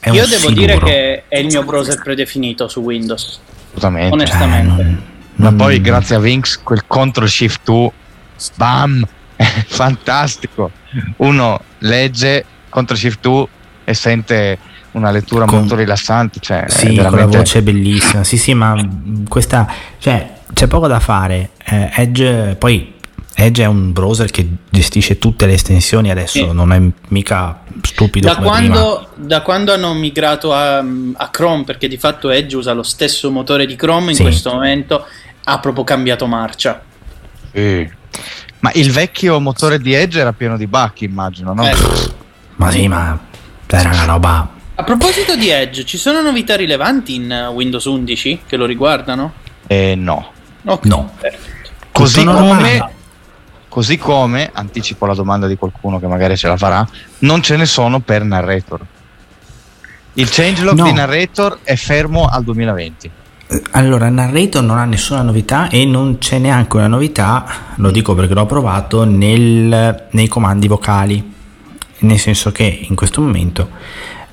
È 0.00 0.08
Io 0.10 0.24
un 0.24 0.28
devo 0.30 0.48
siluro. 0.48 0.54
dire 0.60 0.78
che 0.78 1.22
è 1.28 1.38
il 1.38 1.46
mio 1.46 1.62
browser 1.64 2.00
predefinito 2.02 2.68
su 2.68 2.80
Windows. 2.80 3.38
assolutamente. 3.68 4.14
Onestamente. 4.14 4.82
non- 4.82 5.02
Ma 5.36 5.48
non- 5.50 5.56
poi 5.56 5.80
grazie 5.80 6.16
a 6.16 6.18
Vinx 6.18 6.60
quel 6.62 6.84
Ctrl 6.86 7.28
Shift 7.28 7.60
2 7.64 7.90
bam 8.56 9.06
è 9.36 9.44
fantastico 9.66 10.70
uno 11.18 11.60
legge 11.78 12.44
Ctrl 12.68 12.96
Shift 12.96 13.20
2 13.20 13.46
e 13.84 13.94
sente 13.94 14.58
una 14.92 15.10
lettura 15.10 15.44
Con- 15.44 15.58
molto 15.60 15.76
rilassante 15.76 16.40
cioè 16.40 16.64
è 16.64 16.70
Sì, 16.70 16.94
veramente 16.96 17.36
voce 17.38 17.62
bellissima. 17.62 18.24
Sì, 18.24 18.36
sì, 18.36 18.54
ma 18.54 18.74
questa, 19.28 19.70
cioè, 19.98 20.32
c'è 20.52 20.66
poco 20.66 20.88
da 20.88 20.98
fare. 20.98 21.50
Eh, 21.64 21.90
Edge, 21.94 22.56
poi 22.58 22.94
Edge 23.40 23.62
è 23.62 23.66
un 23.66 23.92
browser 23.92 24.30
che 24.30 24.46
gestisce 24.68 25.18
tutte 25.18 25.46
le 25.46 25.54
estensioni 25.54 26.10
adesso, 26.10 26.38
Sì. 26.48 26.52
non 26.52 26.72
è 26.72 26.80
mica 27.08 27.62
stupido 27.82 28.28
Da 28.28 28.36
come 28.36 28.50
prima. 28.58 28.74
quando, 28.78 29.08
da 29.16 29.40
quando 29.42 29.72
hanno 29.72 29.92
migrato 29.94 30.52
a, 30.52 30.78
a 30.78 31.28
Chrome, 31.30 31.64
perché 31.64 31.88
di 31.88 31.96
fatto 31.96 32.30
Edge 32.30 32.56
usa 32.56 32.72
lo 32.72 32.82
stesso 32.82 33.30
motore 33.30 33.66
di 33.66 33.76
Chrome, 33.76 34.10
in 34.10 34.16
Sì. 34.16 34.22
questo 34.22 34.50
momento 34.52 35.04
ha 35.44 35.58
proprio 35.58 35.84
cambiato 35.84 36.26
marcia. 36.26 36.82
ma 38.60 38.70
il 38.74 38.90
vecchio 38.92 39.40
motore 39.40 39.78
di 39.78 39.92
Edge 39.94 40.20
era 40.20 40.32
pieno 40.32 40.56
di 40.56 40.66
bug 40.66 40.92
immagino 40.98 41.54
no? 41.54 41.66
Eh, 41.66 41.74
Ma 42.56 42.70
sì, 42.70 42.86
ma 42.88 43.18
era 43.66 43.88
una 43.90 44.04
roba. 44.04 44.48
a 44.74 44.84
proposito 44.84 45.34
di 45.36 45.48
Edge, 45.48 45.84
ci 45.86 45.96
sono 45.96 46.20
novità 46.20 46.56
rilevanti 46.56 47.14
in 47.14 47.50
Windows 47.52 47.84
11 47.86 48.42
che 48.46 48.56
lo 48.56 48.66
riguardano? 48.66 49.32
Eh, 49.66 49.94
no 49.96 50.32
Ok, 50.64 50.84
No. 50.84 51.10
perfetto. 51.18 51.70
così 51.92 52.22
come 52.24 52.98
così 53.70 53.96
come 53.96 54.50
anticipo 54.52 55.06
la 55.06 55.14
domanda 55.14 55.46
di 55.46 55.56
qualcuno 55.56 55.98
che 55.98 56.06
magari 56.06 56.36
ce 56.36 56.48
la 56.48 56.56
farà 56.58 56.86
non 57.20 57.40
ce 57.40 57.56
ne 57.56 57.64
sono 57.64 58.00
per 58.00 58.22
narrator 58.24 58.80
il 60.14 60.28
changelog 60.28 60.76
No. 60.76 60.84
di 60.84 60.92
narrator 60.92 61.60
è 61.62 61.76
fermo 61.76 62.26
al 62.26 62.42
2020 62.44 63.10
Eh, 63.52 63.62
Allora, 63.72 64.08
Narrator 64.10 64.62
non 64.62 64.76
ha 64.78 64.84
nessuna 64.84 65.22
novità 65.22 65.68
e 65.68 65.84
non 65.84 66.18
c'è 66.18 66.38
neanche 66.38 66.76
una 66.76 66.86
novità, 66.86 67.44
lo 67.76 67.90
dico 67.90 68.14
perché 68.14 68.32
l'ho 68.34 68.46
provato, 68.46 69.02
nel- 69.04 70.06
nei 70.12 70.28
comandi 70.28 70.68
vocali. 70.68 71.32
Nel 72.00 72.18
senso 72.20 72.52
che 72.52 72.86
in 72.88 72.94
questo 72.94 73.20
momento, 73.20 73.68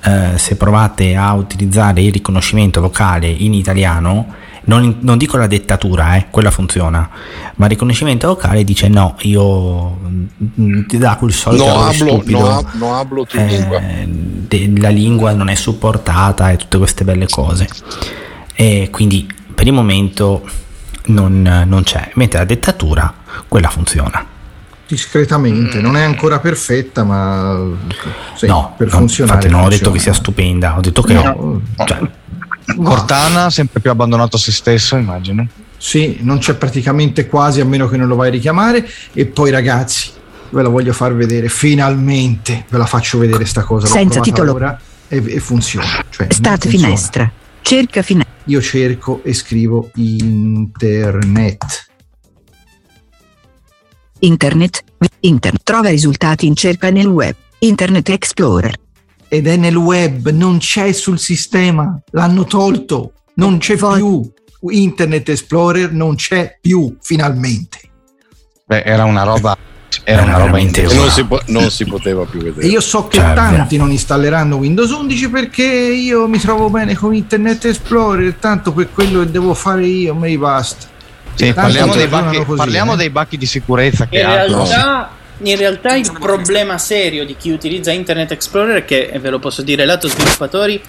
eh, 0.04 0.34
se 0.38 0.54
provate 0.56 1.16
a 1.16 1.32
utilizzare 1.34 2.00
il 2.02 2.12
riconoscimento 2.12 2.80
vocale 2.80 3.26
in 3.26 3.54
italiano, 3.54 4.34
non, 4.68 4.96
non 5.00 5.18
dico 5.18 5.36
la 5.36 5.46
dettatura, 5.46 6.16
eh, 6.16 6.26
quella 6.30 6.50
funziona, 6.50 7.08
ma 7.56 7.64
il 7.64 7.70
riconoscimento 7.70 8.28
vocale 8.28 8.64
dice 8.64 8.88
no, 8.88 9.16
io 9.22 9.96
mm, 10.60 10.82
ti 10.86 10.98
dà 10.98 11.16
quel 11.16 11.32
solito 11.32 11.64
No 11.66 11.80
hablo, 11.84 11.92
stupido. 11.92 12.38
no, 12.38 12.66
no 12.74 12.94
hablo 12.98 13.26
Eh, 13.32 13.44
lingua. 13.46 13.80
de- 14.06 14.72
la 14.76 14.88
lingua 14.90 15.32
non 15.32 15.48
è 15.48 15.54
supportata 15.54 16.50
e 16.50 16.56
tutte 16.56 16.78
queste 16.78 17.04
belle 17.04 17.26
cose 17.28 17.66
e 18.54 18.88
quindi 18.90 19.26
per 19.54 19.66
il 19.66 19.72
momento 19.72 20.46
non, 21.06 21.64
non 21.66 21.82
c'è 21.84 22.10
mentre 22.14 22.38
la 22.40 22.44
dettatura 22.44 23.12
quella 23.48 23.68
funziona 23.68 24.24
Discretamente, 24.86 25.82
non 25.82 25.96
è 25.96 26.02
ancora 26.02 26.38
perfetta, 26.40 27.04
ma 27.04 27.58
sì, 28.34 28.46
no 28.46 28.72
per 28.76 28.88
funzionare. 28.88 29.36
infatti 29.36 29.54
non 29.54 29.64
ho 29.66 29.68
detto 29.68 29.90
che 29.90 29.98
sia 29.98 30.14
stupenda 30.14 30.76
ho 30.78 30.80
detto 30.80 31.02
che 31.02 31.12
No, 31.12 31.60
cioè, 31.84 31.98
Cortana 32.82 33.50
sempre 33.50 33.80
più 33.80 33.90
abbandonato 33.90 34.36
a 34.36 34.38
se 34.38 34.52
stesso 34.52 34.96
immagino 34.96 35.46
Sì, 35.76 36.18
non 36.20 36.38
c'è 36.38 36.54
praticamente 36.54 37.26
quasi 37.26 37.60
a 37.60 37.64
meno 37.64 37.88
che 37.88 37.96
non 37.96 38.08
lo 38.08 38.16
vai 38.16 38.28
a 38.28 38.32
richiamare. 38.32 38.86
E 39.12 39.26
poi, 39.26 39.50
ragazzi, 39.50 40.10
ve 40.50 40.62
la 40.62 40.68
voglio 40.68 40.92
far 40.92 41.14
vedere. 41.14 41.48
Finalmente 41.48 42.64
ve 42.68 42.78
la 42.78 42.86
faccio 42.86 43.18
vedere 43.18 43.44
sta 43.44 43.62
cosa. 43.64 43.86
L'ho 43.86 43.92
Senza 43.92 44.20
titolo. 44.20 44.54
ora 44.54 44.78
e, 45.08 45.22
e 45.26 45.40
funziona. 45.40 46.04
Cioè, 46.10 46.26
Start 46.30 46.62
funziona. 46.62 46.86
finestra. 46.86 47.32
Cerca 47.62 48.02
finestra. 48.02 48.34
Io 48.44 48.60
cerco 48.62 49.20
e 49.24 49.34
scrivo 49.34 49.90
internet. 49.94 51.86
Internet. 54.20 54.84
Internet. 55.20 55.62
Trova 55.62 55.90
risultati 55.90 56.46
in 56.46 56.54
cerca 56.54 56.90
nel 56.90 57.06
web. 57.06 57.34
Internet 57.60 58.08
Explorer. 58.08 58.74
Ed 59.28 59.46
è 59.46 59.56
nel 59.56 59.76
web, 59.76 60.30
non 60.30 60.58
c'è 60.58 60.92
sul 60.92 61.18
sistema. 61.18 62.00
L'hanno 62.12 62.44
tolto. 62.44 63.12
Non 63.34 63.58
c'è 63.58 63.76
più. 63.76 64.30
Internet 64.70 65.28
Explorer 65.28 65.92
non 65.92 66.16
c'è 66.16 66.58
più, 66.60 66.96
finalmente. 67.00 67.78
Beh, 68.64 68.82
era 68.82 69.04
una 69.04 69.22
roba 69.22 69.56
era 70.04 70.22
una 70.22 70.38
roba 70.38 70.58
intensa. 70.58 70.94
Non 70.94 71.10
si, 71.10 71.24
po- 71.24 71.42
non 71.46 71.70
si 71.70 71.84
poteva 71.84 72.24
più 72.24 72.40
vedere. 72.40 72.66
E 72.66 72.70
io 72.70 72.80
so 72.80 73.08
che 73.08 73.18
Cioè, 73.18 73.34
tanti 73.34 73.76
non 73.76 73.90
installeranno 73.90 74.56
Windows 74.56 74.90
11 74.90 75.30
perché 75.30 75.64
io 75.64 76.26
mi 76.26 76.38
trovo 76.38 76.70
bene 76.70 76.94
con 76.94 77.14
Internet 77.14 77.66
Explorer, 77.66 78.34
tanto 78.34 78.72
per 78.72 78.90
quello 78.92 79.20
che 79.20 79.30
devo 79.30 79.54
fare 79.54 79.86
io, 79.86 80.14
mi 80.14 80.36
basta. 80.38 80.86
Sì, 81.34 81.52
parliamo, 81.52 81.94
dei 81.94 82.08
bacchi, 82.08 82.44
così, 82.44 82.56
parliamo 82.56 82.94
eh. 82.94 82.96
dei 82.96 83.10
bacchi 83.10 83.36
di 83.36 83.46
sicurezza 83.46 84.08
che 84.08 84.18
In 84.18 84.26
realtà, 84.26 85.10
in 85.42 85.56
realtà 85.56 85.94
il 85.94 86.10
problema 86.18 86.78
serio 86.78 87.24
di 87.24 87.36
chi 87.36 87.50
utilizza 87.50 87.92
Internet 87.92 88.32
Explorer, 88.32 88.84
che 88.84 89.12
ve 89.20 89.30
lo 89.30 89.38
posso 89.38 89.62
dire 89.62 89.84
lato 89.84 90.08
sviluppatori, 90.08 90.80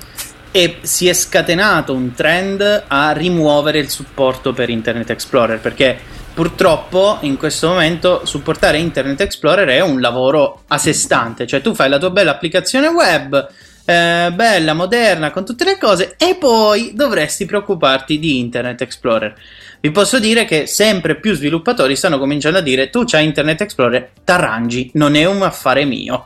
è 0.51 0.77
si 0.81 1.07
è 1.07 1.13
scatenato 1.13 1.93
un 1.93 2.13
trend 2.13 2.85
a 2.87 3.11
rimuovere 3.11 3.79
il 3.79 3.89
supporto 3.89 4.51
per 4.53 4.69
Internet 4.69 5.11
Explorer 5.11 5.59
perché 5.59 5.97
purtroppo 6.33 7.17
in 7.21 7.37
questo 7.37 7.67
momento 7.67 8.25
supportare 8.25 8.77
Internet 8.77 9.21
Explorer 9.21 9.67
è 9.67 9.81
un 9.81 9.99
lavoro 9.99 10.63
a 10.67 10.77
sé 10.77 10.93
stante, 10.93 11.45
cioè 11.45 11.61
tu 11.61 11.75
fai 11.75 11.89
la 11.89 11.97
tua 11.97 12.09
bella 12.09 12.31
applicazione 12.31 12.87
web, 12.87 13.47
eh, 13.85 14.31
bella, 14.33 14.73
moderna, 14.73 15.31
con 15.31 15.45
tutte 15.45 15.65
le 15.65 15.77
cose, 15.77 16.15
e 16.17 16.35
poi 16.35 16.93
dovresti 16.95 17.45
preoccuparti 17.45 18.19
di 18.19 18.39
Internet 18.39 18.81
Explorer. 18.81 19.35
Vi 19.81 19.91
posso 19.91 20.19
dire 20.19 20.43
che 20.45 20.65
sempre 20.67 21.15
più 21.15 21.33
sviluppatori 21.33 21.95
stanno 21.95 22.19
cominciando 22.19 22.57
a 22.57 22.61
dire 22.61 22.89
tu 22.89 23.03
c'hai 23.05 23.23
Internet 23.25 23.61
Explorer, 23.61 24.09
t'arrangi, 24.25 24.91
non 24.95 25.15
è 25.15 25.23
un 25.25 25.41
affare 25.41 25.85
mio. 25.85 26.25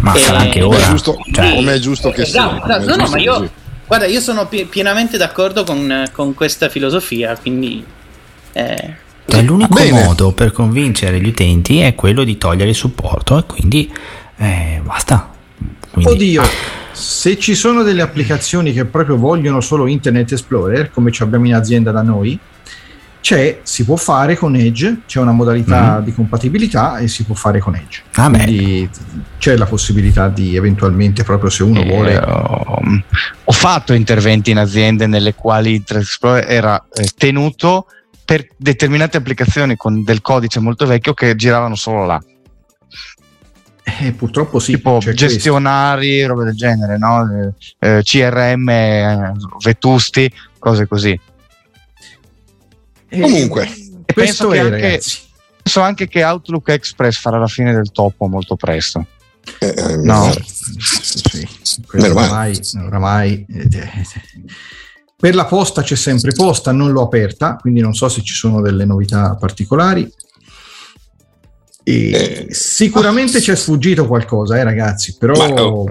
Ma 0.00 0.14
Eh, 0.14 0.18
sarà 0.18 0.38
anche 0.38 0.62
ora. 0.62 0.78
è 0.78 0.88
giusto, 0.88 1.16
Cioè, 1.32 1.54
come 1.56 1.74
è 1.74 1.78
giusto 1.78 2.10
che 2.10 2.24
sia. 2.24 2.46
Esatto, 2.56 2.66
è 2.72 2.76
esatto. 2.78 2.96
No, 2.96 3.04
no, 3.04 3.10
ma 3.10 3.18
io, 3.18 3.34
così. 3.34 3.50
guarda, 3.86 4.06
io 4.06 4.20
sono 4.20 4.46
pi- 4.48 4.64
pienamente 4.64 5.18
d'accordo 5.18 5.62
con, 5.64 6.08
con 6.12 6.32
questa 6.34 6.70
filosofia, 6.70 7.36
quindi... 7.36 7.84
eh, 8.52 8.94
Cioè, 9.28 9.42
l'unico 9.42 9.74
Bene. 9.74 10.04
modo 10.04 10.32
per 10.32 10.52
convincere 10.52 11.20
gli 11.20 11.28
utenti 11.28 11.80
è 11.80 11.94
quello 11.94 12.24
di 12.24 12.38
togliere 12.38 12.70
il 12.70 12.76
supporto 12.76 13.36
e 13.38 13.44
quindi 13.44 13.92
eh, 14.38 14.80
basta. 14.82 15.32
Quindi- 15.90 16.12
Oddio, 16.12 16.42
se 16.92 17.38
ci 17.38 17.54
sono 17.54 17.82
delle 17.82 18.00
applicazioni 18.00 18.72
che 18.72 18.86
proprio 18.86 19.16
vogliono 19.18 19.60
solo 19.60 19.86
Internet 19.86 20.32
Explorer, 20.32 20.90
come 20.90 21.10
ci 21.12 21.22
abbiamo 21.22 21.44
in 21.46 21.54
azienda 21.54 21.90
da 21.90 22.00
noi, 22.02 22.38
c'è, 23.26 23.58
si 23.64 23.84
può 23.84 23.96
fare 23.96 24.36
con 24.36 24.54
Edge, 24.54 25.00
c'è 25.04 25.18
una 25.18 25.32
modalità 25.32 25.98
di 25.98 26.14
compatibilità 26.14 26.98
e 26.98 27.08
si 27.08 27.24
può 27.24 27.34
fare 27.34 27.58
con 27.58 27.74
Edge. 27.74 28.02
Ah, 28.14 28.30
beh. 28.30 28.44
Quindi 28.44 28.90
c'è 29.38 29.56
la 29.56 29.66
possibilità 29.66 30.28
di 30.28 30.54
eventualmente, 30.54 31.24
proprio 31.24 31.50
se 31.50 31.64
uno 31.64 31.80
Eh, 31.80 31.86
vuole, 31.88 32.16
ho, 32.18 32.80
ho 33.42 33.52
fatto 33.52 33.94
interventi 33.94 34.52
in 34.52 34.58
aziende 34.58 35.08
nelle 35.08 35.34
quali 35.34 35.74
Internet 35.74 36.06
Explorer 36.06 36.48
era 36.48 36.86
eh, 36.94 37.10
tenuto 37.16 37.86
per 38.24 38.46
determinate 38.56 39.16
applicazioni 39.16 39.74
con 39.74 40.04
del 40.04 40.20
codice 40.20 40.60
molto 40.60 40.86
vecchio 40.86 41.12
che 41.12 41.34
giravano 41.34 41.74
solo 41.74 42.06
là, 42.06 42.22
eh, 43.82 44.12
purtroppo 44.12 44.60
sì. 44.60 44.74
tipo 44.74 44.98
gestionari, 44.98 46.24
robe 46.24 46.44
del 46.44 46.54
genere, 46.54 46.96
no? 46.96 47.26
Eh, 47.80 47.96
eh, 47.96 48.02
CRM 48.04 48.68
eh, 48.68 49.32
vetusti, 49.64 50.30
cose 50.60 50.86
così. 50.86 51.18
Eh, 53.08 53.20
Comunque, 53.20 53.64
E 54.06 54.12
questo 54.12 54.48
penso 54.48 54.52
è, 54.52 54.58
anche-. 54.58 55.00
Penso 55.62 55.80
anche 55.80 56.08
che 56.08 56.24
Outlook 56.24 56.68
Express 56.68 57.18
farà 57.18 57.38
la 57.38 57.46
fine 57.48 57.72
del 57.72 57.90
topo 57.90 58.26
molto 58.28 58.56
presto. 58.56 59.06
Eh, 59.60 59.74
eh, 59.76 59.96
No. 59.96 60.32
Sì, 60.78 61.46
oramai, 61.92 62.58
oramai, 62.84 63.46
eh, 63.48 63.68
eh, 63.72 64.06
per 65.16 65.34
la 65.34 65.44
posta 65.46 65.82
c'è 65.82 65.96
sempre 65.96 66.32
posta, 66.32 66.72
non 66.72 66.90
l'ho 66.92 67.02
aperta, 67.02 67.56
quindi 67.56 67.80
non 67.80 67.94
so 67.94 68.08
se 68.08 68.22
ci 68.22 68.34
sono 68.34 68.60
delle 68.60 68.84
novità 68.84 69.34
particolari. 69.36 70.08
E 71.82 72.10
Eh, 72.10 72.46
sicuramente 72.50 73.40
ci 73.40 73.50
è 73.52 73.56
sfuggito 73.56 74.06
qualcosa, 74.06 74.58
eh, 74.58 74.64
ragazzi, 74.64 75.16
però 75.16 75.34
Ma, 75.34 75.62
oh, 75.62 75.86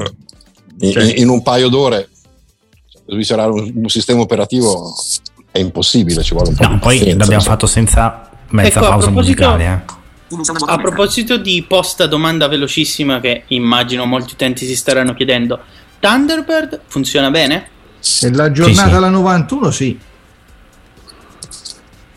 in, 0.79 0.91
Cioè- 0.91 1.03
in- 1.05 1.17
in 1.23 1.29
un 1.29 1.41
paio 1.41 1.69
d'ore 1.69 2.09
sviscerare 3.07 3.51
un, 3.51 3.71
un 3.75 3.87
sistema 3.89 4.19
operativo 4.21 4.93
è 5.55 5.59
impossibile, 5.59 6.21
ci 6.21 6.33
vuole 6.33 6.49
un 6.49 6.55
po' 6.55 6.63
No, 6.63 6.73
di 6.73 6.79
poi 6.79 6.97
pazienza, 6.97 7.09
l'abbiamo 7.17 7.33
insomma. 7.35 7.55
fatto 7.55 7.65
senza 7.67 8.29
mezza 8.49 8.67
Ecco, 8.79 8.85
a 8.85 8.89
pausa 8.89 9.05
proposito- 9.11 9.47
musicale. 9.47 9.85
Eh. 9.87 9.93
A 10.67 10.77
proposito 10.77 11.37
di 11.37 11.63
posta 11.65 12.07
domanda 12.07 12.47
velocissima 12.49 13.21
che 13.21 13.43
immagino 13.47 14.05
molti 14.05 14.33
utenti 14.33 14.65
si 14.65 14.75
staranno 14.75 15.13
chiedendo, 15.13 15.59
Thunderbird 15.99 16.81
funziona 16.87 17.29
bene? 17.31 17.67
se 17.99 18.29
la 18.31 18.51
giornata 18.51 18.83
Sì, 18.83 18.89
sì. 18.89 18.95
alla 18.95 19.09
91 19.09 19.71
sì. 19.71 19.97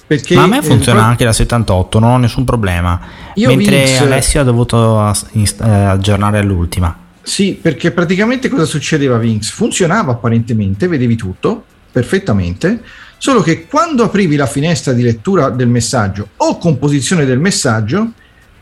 Perché, 0.07 0.34
Ma 0.34 0.45
a 0.45 0.47
me 0.47 0.59
eh, 0.59 0.62
funziona 0.62 1.01
pro- 1.01 1.09
anche 1.09 1.24
la 1.24 1.32
78, 1.32 1.99
non 1.99 2.11
ho 2.12 2.16
nessun 2.16 2.45
problema. 2.45 2.99
Io 3.34 3.49
Mentre 3.49 3.84
Vinx- 3.84 4.01
Alessio 4.01 4.41
ha 4.41 4.45
dovuto 4.45 5.14
eh, 5.34 5.68
aggiornare 5.68 6.39
all'ultima. 6.39 6.97
Sì, 7.20 7.53
perché 7.61 7.91
praticamente 7.91 8.49
cosa 8.49 8.64
succedeva 8.64 9.18
Vinx? 9.18 9.51
Funzionava 9.51 10.12
apparentemente, 10.12 10.89
vedevi 10.89 11.14
tutto 11.14 11.62
perfettamente, 11.93 12.82
solo 13.18 13.42
che 13.42 13.66
quando 13.66 14.04
aprivi 14.04 14.36
la 14.36 14.46
finestra 14.46 14.92
di 14.92 15.02
lettura 15.02 15.50
del 15.50 15.68
messaggio 15.68 16.28
o 16.36 16.56
composizione 16.58 17.24
del 17.24 17.38
messaggio, 17.38 18.12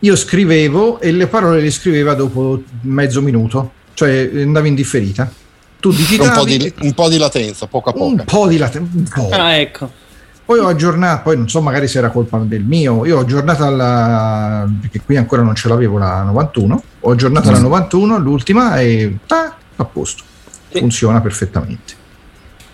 io 0.01 0.17
scrivevo 0.17 1.01
e 1.01 1.13
le 1.13 1.27
parole 1.27 1.61
le 1.61 1.71
scriveva 1.71 2.15
dopo 2.15 2.63
mezzo 2.83 3.23
minuto, 3.23 3.73
cioè 3.95 4.31
andavi 4.35 4.69
in 4.69 4.75
differita. 4.75 5.31
Tu 5.79 5.91
digitavi 5.93 6.29
un, 6.29 6.35
po 6.35 6.45
di, 6.45 6.75
un 6.81 6.93
po' 6.95 7.09
di 7.09 7.19
latenza, 7.19 7.67
poco 7.67 7.91
a 7.91 7.93
poco. 7.93 8.05
un 8.07 8.25
po' 8.25 8.47
di 8.49 8.57
latenza. 8.57 9.29
Ah, 9.31 9.57
ecco. 9.57 10.05
Poi 10.45 10.59
ho 10.61 10.69
aggiornato, 10.69 11.23
poi 11.25 11.37
non 11.37 11.49
so 11.49 11.61
magari 11.61 11.89
se 11.89 11.99
era 11.99 12.11
colpa 12.11 12.39
del 12.39 12.63
mio, 12.63 13.05
io 13.05 13.17
ho 13.17 13.21
aggiornato 13.21 13.65
alla, 13.65 14.65
perché 14.81 15.01
qui 15.05 15.17
ancora 15.17 15.43
non 15.43 15.57
ce 15.57 15.67
l'avevo 15.69 15.99
la 15.99 16.23
91, 16.23 16.83
ho 17.01 17.11
aggiornato 17.11 17.51
Mm. 17.51 17.53
la 17.53 17.59
91, 17.59 18.19
l'ultima 18.19 18.79
e 18.81 19.19
ta, 19.27 19.57
a 19.75 19.85
posto, 19.85 20.23
Sì. 20.71 20.79
funziona 20.79 21.21
perfettamente. 21.21 21.95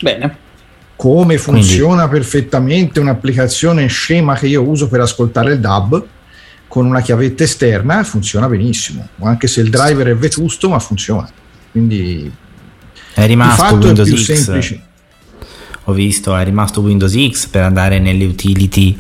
Bene. 0.00 0.36
Come 1.02 1.36
funziona 1.36 2.06
perfettamente 2.06 3.00
un'applicazione 3.00 3.88
scema 3.88 4.36
che 4.36 4.46
io 4.46 4.62
uso 4.62 4.86
per 4.86 5.00
ascoltare 5.00 5.54
il 5.54 5.58
DAB 5.58 6.04
con 6.68 6.86
una 6.86 7.00
chiavetta 7.00 7.42
esterna, 7.42 8.04
funziona 8.04 8.46
benissimo, 8.46 9.08
anche 9.22 9.48
se 9.48 9.62
il 9.62 9.68
driver 9.68 10.06
è 10.06 10.14
vetusto, 10.14 10.68
ma 10.68 10.78
funziona. 10.78 11.28
Quindi 11.72 12.32
È 13.14 13.26
rimasto 13.26 13.62
fatto 13.64 13.80
è 13.80 13.84
Windows 13.86 14.08
più 14.10 14.16
X. 14.16 14.32
semplice. 14.32 14.82
Ho 15.86 15.92
visto, 15.92 16.36
è 16.36 16.44
rimasto 16.44 16.80
Windows 16.82 17.14
X 17.30 17.46
per 17.48 17.62
andare 17.64 17.98
nelle 17.98 18.24
utility 18.24 18.96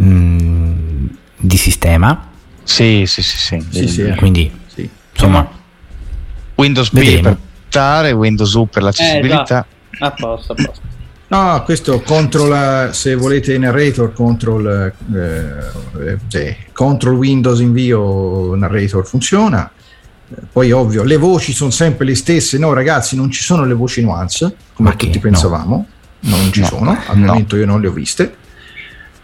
mm, 0.00 1.06
di 1.38 1.56
sistema. 1.56 2.30
Sì, 2.62 3.02
sì, 3.04 3.20
sì, 3.20 3.36
sì. 3.36 3.66
Sì, 3.68 3.88
sì, 3.88 4.02
eh. 4.02 4.14
Quindi, 4.14 4.48
Sì. 4.72 4.88
insomma, 5.12 5.50
Windows 6.54 6.92
Vedremo. 6.92 7.22
per 7.22 7.36
portare, 7.62 8.12
Windows 8.12 8.52
U 8.52 8.68
per 8.68 8.84
l'accessibilità. 8.84 9.66
A 9.98 10.10
posto, 10.12 10.52
a 10.52 10.54
posto. 10.54 10.90
No, 11.32 11.62
questo 11.64 12.02
control, 12.02 12.92
se 12.92 13.14
volete 13.14 13.56
narrator, 13.56 14.12
control, 14.12 14.92
eh, 15.14 16.16
eh, 16.38 16.56
control 16.74 17.14
Windows 17.14 17.60
invio 17.60 18.54
narrator 18.54 19.06
funziona. 19.06 19.70
Poi 20.52 20.72
ovvio, 20.72 21.02
le 21.04 21.16
voci 21.16 21.54
sono 21.54 21.70
sempre 21.70 22.04
le 22.04 22.14
stesse. 22.16 22.58
No, 22.58 22.74
ragazzi, 22.74 23.16
non 23.16 23.30
ci 23.30 23.42
sono 23.42 23.64
le 23.64 23.72
voci 23.72 24.02
nuance, 24.02 24.54
come 24.74 24.90
Ma 24.90 24.94
che? 24.96 25.06
tutti 25.06 25.16
No. 25.16 25.22
pensavamo. 25.22 25.86
No, 26.20 26.36
non 26.36 26.52
ci 26.52 26.60
No. 26.60 26.66
sono, 26.66 26.90
al 27.06 27.16
No. 27.18 27.26
momento 27.28 27.56
io 27.56 27.64
non 27.64 27.80
le 27.80 27.86
ho 27.86 27.92
viste. 27.92 28.34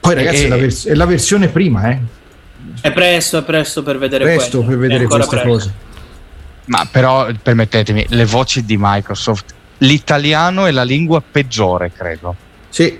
Poi 0.00 0.14
ragazzi, 0.14 0.44
E- 0.44 0.46
è, 0.46 0.48
la 0.48 0.56
vers- 0.56 0.86
è 0.86 0.94
la 0.94 1.04
versione 1.06 1.48
prima, 1.48 1.90
eh. 1.90 1.98
È 2.80 2.90
presto, 2.90 3.36
è 3.36 3.42
presto 3.42 3.82
per 3.82 3.98
vedere 3.98 4.24
Presto 4.24 4.62
quello. 4.62 4.68
per 4.70 4.78
vedere 4.88 5.04
queste 5.06 5.28
presto. 5.28 5.48
cose. 5.50 5.72
Ma 6.66 6.88
però, 6.90 7.28
permettetemi, 7.42 8.06
le 8.08 8.24
voci 8.24 8.64
di 8.64 8.76
Microsoft, 8.78 9.54
l'italiano 9.78 10.66
è 10.66 10.70
la 10.70 10.82
lingua 10.84 11.20
peggiore, 11.22 11.92
credo. 11.92 12.34
Sì, 12.68 12.98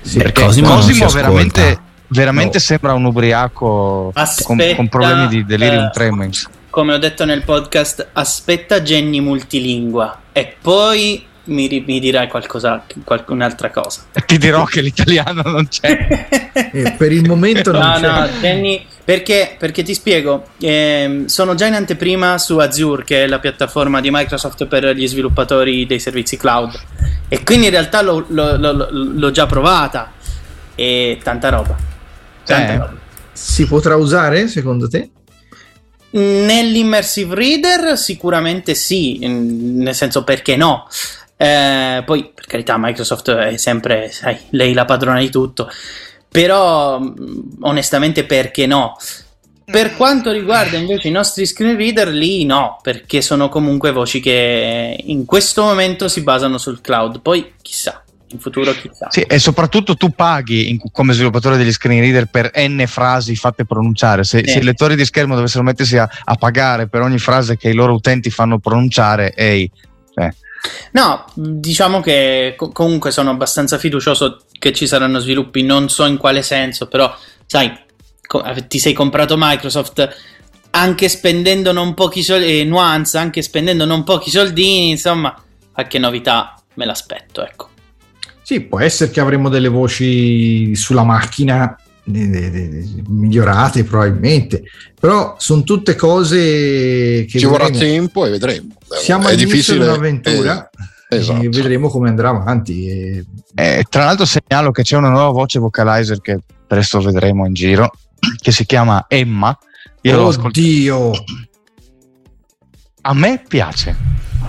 sì. 0.00 0.18
Perché 0.18 0.44
Cosimo 0.44 0.74
Cosimo 0.74 1.08
veramente, 1.08 1.78
veramente 2.08 2.58
No. 2.58 2.62
sembra 2.62 2.92
un 2.94 3.04
ubriaco 3.04 4.12
con, 4.44 4.58
con 4.76 4.88
problemi 4.88 5.28
di 5.28 5.44
delirium 5.44 5.84
eh, 5.84 5.90
tremens. 5.92 6.48
Come 6.70 6.94
ho 6.94 6.98
detto 6.98 7.24
nel 7.24 7.42
podcast, 7.42 8.08
aspetta 8.12 8.80
Jenny 8.80 9.20
multilingua 9.20 10.20
e 10.32 10.56
poi 10.60 11.24
mi, 11.44 11.84
mi 11.86 12.00
dirai 12.00 12.26
qualcosa, 12.26 12.84
qualcun'altra 13.04 13.70
cosa. 13.70 14.02
Ti 14.26 14.38
dirò 14.38 14.64
che 14.64 14.80
l'italiano 14.80 15.42
non 15.42 15.68
c'è. 15.68 16.42
Eh, 16.74 16.92
per 16.96 17.10
il 17.12 17.26
momento 17.28 17.70
non 17.72 17.80
No, 17.82 17.92
c'è. 18.00 18.00
no, 18.08 18.26
Jenny, 18.40 18.84
perché, 19.04 19.56
perché 19.58 19.82
ti 19.82 19.92
spiego, 19.94 20.46
ehm, 20.60 21.26
sono 21.26 21.54
già 21.54 21.66
in 21.66 21.74
anteprima 21.74 22.38
su 22.38 22.56
Azure, 22.58 23.04
che 23.04 23.24
è 23.24 23.26
la 23.26 23.38
piattaforma 23.38 24.00
di 24.00 24.08
Microsoft 24.10 24.66
per 24.66 24.94
gli 24.96 25.06
sviluppatori 25.06 25.84
dei 25.86 26.00
servizi 26.00 26.36
cloud, 26.36 26.72
e 27.28 27.42
quindi 27.42 27.66
in 27.66 27.72
realtà 27.72 28.00
l'ho, 28.02 28.24
l'ho- 28.28 28.56
l'ho- 28.56 28.88
l'ho 28.90 29.30
già 29.30 29.46
provata, 29.46 30.12
e 30.74 31.18
tanta 31.22 31.50
roba. 31.50 31.76
Tanta 32.44 32.72
Eh. 32.72 32.76
roba. 32.76 32.94
Si 33.32 33.66
potrà 33.66 33.96
usare 33.96 34.48
secondo 34.48 34.88
te? 34.88 35.10
Nell'immersive 36.10 37.34
reader 37.34 37.98
sicuramente 37.98 38.74
sì, 38.74 39.18
nel 39.18 39.94
senso 39.94 40.22
perché 40.22 40.56
no. 40.56 40.86
Eh, 41.36 42.02
poi 42.06 42.30
per 42.32 42.46
carità 42.46 42.76
Microsoft 42.78 43.32
è 43.32 43.56
sempre, 43.56 44.10
sai, 44.12 44.36
lei 44.50 44.72
la 44.72 44.84
padrona 44.84 45.18
di 45.18 45.30
tutto, 45.30 45.68
però 46.34 46.98
mm, 46.98 47.14
onestamente 47.60 48.24
perché 48.24 48.66
no? 48.66 48.96
Per 49.64 49.94
quanto 49.94 50.32
riguarda 50.32 50.76
invece 50.76 51.06
i 51.06 51.12
nostri 51.12 51.46
screen 51.46 51.76
reader, 51.76 52.08
lì 52.08 52.44
no, 52.44 52.80
perché 52.82 53.22
sono 53.22 53.48
comunque 53.48 53.92
voci 53.92 54.18
che 54.18 55.00
in 55.04 55.24
questo 55.26 55.62
momento 55.62 56.08
si 56.08 56.22
basano 56.22 56.58
sul 56.58 56.80
cloud. 56.80 57.20
Poi 57.20 57.52
chissà, 57.62 58.02
in 58.30 58.40
futuro 58.40 58.72
chissà. 58.72 59.06
Sì, 59.10 59.20
e 59.20 59.38
soprattutto 59.38 59.94
tu 59.94 60.10
paghi 60.10 60.70
in, 60.70 60.78
come 60.90 61.12
sviluppatore 61.12 61.56
degli 61.56 61.72
screen 61.72 62.00
reader 62.00 62.26
per 62.26 62.50
n 62.56 62.82
frasi 62.88 63.36
fatte 63.36 63.64
pronunciare. 63.64 64.24
Se, 64.24 64.42
Sì. 64.44 64.50
se 64.50 64.58
i 64.58 64.64
lettori 64.64 64.96
di 64.96 65.04
schermo 65.04 65.36
dovessero 65.36 65.62
mettersi 65.62 65.96
a, 65.98 66.10
a 66.24 66.34
pagare 66.34 66.88
per 66.88 67.00
ogni 67.02 67.18
frase 67.18 67.56
che 67.56 67.68
i 67.68 67.74
loro 67.74 67.94
utenti 67.94 68.28
fanno 68.28 68.58
pronunciare, 68.58 69.32
ehi, 69.34 69.70
cioè, 70.12 70.30
No, 70.92 71.24
diciamo 71.34 72.00
che 72.00 72.54
co- 72.56 72.70
comunque 72.70 73.10
sono 73.10 73.30
abbastanza 73.30 73.78
fiducioso 73.78 74.42
che 74.58 74.72
ci 74.72 74.86
saranno 74.86 75.18
sviluppi, 75.18 75.62
non 75.62 75.88
so 75.88 76.04
in 76.06 76.16
quale 76.16 76.42
senso, 76.42 76.86
però 76.86 77.14
sai, 77.46 77.72
co- 78.26 78.44
ti 78.68 78.78
sei 78.78 78.92
comprato 78.92 79.36
Microsoft 79.38 80.32
anche 80.70 81.08
spendendo 81.08 81.72
non 81.72 81.94
pochi 81.94 82.22
soldi, 82.22 82.60
eh, 82.60 82.64
Nuance, 82.64 83.16
anche 83.16 83.42
spendendo 83.42 83.84
non 83.84 84.02
pochi 84.02 84.30
soldini, 84.30 84.90
insomma, 84.90 85.34
qualche 85.72 85.98
novità 85.98 86.60
me 86.74 86.84
l'aspetto, 86.84 87.44
ecco. 87.44 87.68
Sì, 88.42 88.60
può 88.60 88.80
essere 88.80 89.10
che 89.10 89.20
avremo 89.20 89.48
delle 89.48 89.68
voci 89.68 90.74
sulla 90.74 91.04
macchina 91.04 91.76
eh, 91.76 91.80
eh, 91.80 91.83
migliorate 92.04 93.84
probabilmente, 93.84 94.62
però 94.98 95.36
sono 95.38 95.62
tutte 95.62 95.94
cose 95.94 97.24
che 97.28 97.38
Ci 97.38 97.46
vorrà 97.46 97.70
tempo 97.70 98.26
e 98.26 98.30
vedremo. 98.30 98.76
Siamo 99.00 99.24
è 99.24 99.32
all'inizio 99.32 99.54
difficile. 99.56 99.78
di 99.78 99.84
un'avventura 99.84 100.70
eh, 101.08 101.16
esatto. 101.16 101.42
e 101.42 101.48
vedremo 101.48 101.88
come 101.88 102.08
andrà 102.08 102.30
avanti. 102.30 103.24
Eh, 103.54 103.84
tra 103.88 104.04
l'altro 104.04 104.26
segnalo 104.26 104.70
che 104.70 104.82
c'è 104.82 104.96
una 104.96 105.08
nuova 105.10 105.30
voce 105.30 105.58
vocalizer 105.58 106.20
che 106.20 106.38
presto 106.66 107.00
vedremo 107.00 107.46
in 107.46 107.54
giro, 107.54 107.90
che 108.40 108.52
si 108.52 108.66
chiama 108.66 109.06
Emma. 109.08 109.56
Io. 110.02 110.26
Oddio, 110.26 111.12
A 113.02 113.14
me 113.14 113.42
piace. 113.46 113.96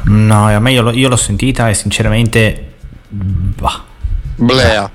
No, 0.06 0.47
a 0.47 0.60
me 0.60 0.72
io, 0.72 0.82
l'ho- 0.82 0.93
io 0.93 1.10
l'ho 1.10 1.16
sentita 1.16 1.70
e 1.70 1.74
sinceramente... 1.74 2.74
Bah, 3.10 3.84
Blea. 4.36 4.91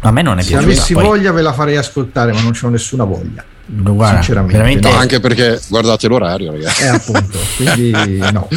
A 0.00 0.10
me 0.10 0.22
non 0.22 0.38
è 0.38 0.42
se 0.42 0.48
piaciuta. 0.50 0.72
avessi 0.72 0.92
poi- 0.94 1.04
voglia 1.04 1.32
ve 1.32 1.42
la 1.42 1.52
farei 1.52 1.76
ascoltare, 1.76 2.32
ma 2.32 2.40
non 2.40 2.52
c'ho 2.52 2.68
nessuna 2.68 3.04
voglia. 3.04 3.44
guarda, 3.66 4.14
sinceramente, 4.16 4.56
veramente... 4.56 4.88
No, 4.90 4.96
anche 4.96 5.20
perché 5.20 5.60
guardate 5.68 6.08
l'orario, 6.08 6.52
ragazzi. 6.52 6.82
Eh, 6.82 6.88
appunto, 6.88 7.38
quindi 7.56 7.90
no. 8.32 8.48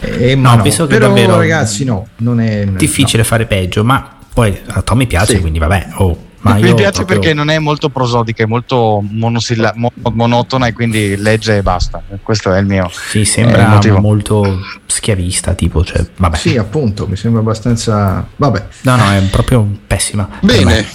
Eh, 0.00 0.34
No, 0.34 0.42
ma 0.50 0.54
no. 0.56 0.62
penso 0.62 0.86
che 0.86 0.94
Però 0.94 1.08
davvero- 1.08 1.36
ragazzi 1.36 1.84
no, 1.84 2.08
non 2.16 2.40
è 2.40 2.66
difficile 2.66 3.24
fare 3.24 3.46
peggio, 3.46 3.82
ma 3.84 4.16
poi 4.32 4.58
a 4.66 4.82
Tommy 4.82 5.06
piace, 5.06 5.34
Sì. 5.36 5.40
quindi 5.40 5.58
vabbè. 5.58 5.88
Oh, 5.96 6.26
ma 6.42 6.54
Mi 6.54 6.74
piace 6.74 7.04
proprio- 7.04 7.18
perché 7.18 7.34
non 7.34 7.50
è 7.50 7.58
molto 7.58 7.88
prosodica, 7.90 8.42
è 8.42 8.46
molto 8.46 9.04
monosilla- 9.08 9.72
mo- 9.76 9.92
monotona 10.12 10.66
e 10.68 10.72
quindi 10.72 11.16
legge 11.16 11.58
e 11.58 11.62
basta. 11.62 12.02
Questo 12.22 12.52
è 12.52 12.58
il 12.58 12.66
mio. 12.66 12.90
Sì, 12.90 13.20
è 13.20 13.24
sembra 13.24 13.78
molto 14.00 14.58
schiavista, 14.86 15.52
tipo, 15.54 15.84
cioè, 15.84 16.04
vabbè. 16.16 16.36
Sì, 16.36 16.56
appunto, 16.56 17.06
mi 17.06 17.16
sembra 17.16 17.40
abbastanza... 17.40 18.26
Vabbè, 18.36 18.66
No, 18.82 18.96
no, 18.96 19.10
è 19.10 19.20
proprio 19.30 19.66
pessima. 19.86 20.28
Bene. 20.40 20.86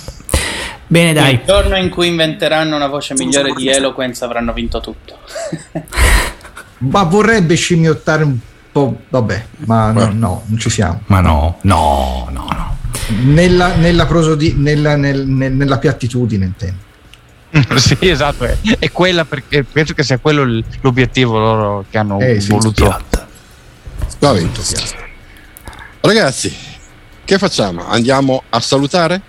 Bene, 0.87 1.13
dai. 1.13 1.33
Il 1.33 1.41
giorno 1.45 1.75
in 1.77 1.89
cui 1.89 2.07
inventeranno 2.07 2.75
una 2.75 2.87
voce 2.87 3.13
migliore 3.15 3.53
di 3.53 3.67
Eloquence 3.69 4.23
avranno 4.23 4.53
vinto 4.53 4.79
tutto. 4.81 5.17
ma 6.79 7.03
vorrebbe 7.03 7.55
scimmiottare 7.55 8.23
un 8.23 8.37
po'... 8.37 8.53
Vabbè, 8.81 9.45
ma 9.67 9.91
no, 9.91 10.11
no, 10.11 10.43
non 10.47 10.59
ci 10.59 10.69
siamo. 10.69 11.01
Ma 11.05 11.21
no, 11.21 11.59
no, 11.61 12.27
no, 12.31 12.45
no. 12.51 12.77
Nella, 13.23 13.75
nella, 13.75 14.05
prosodi- 14.05 14.53
nella, 14.57 14.97
nel- 14.97 15.25
nel- 15.25 15.53
nella 15.53 15.77
piattitudine 15.77 16.43
intendo. 16.45 16.83
sì, 17.79 17.95
esatto. 18.01 18.43
È, 18.43 18.57
è 18.79 18.91
quella 18.91 19.23
perché 19.23 19.63
penso 19.63 19.93
che 19.93 20.03
sia 20.03 20.17
quello 20.17 20.61
l'obiettivo 20.81 21.39
loro 21.39 21.85
che 21.89 21.97
hanno 21.97 22.19
Eh, 22.19 22.41
sì, 22.41 22.49
voluto. 22.49 22.85
va 24.19 24.33
bene. 24.33 24.51
Ragazzi, 26.01 26.53
che 27.23 27.37
facciamo? 27.37 27.87
Andiamo 27.87 28.43
a 28.49 28.59
salutare? 28.59 29.21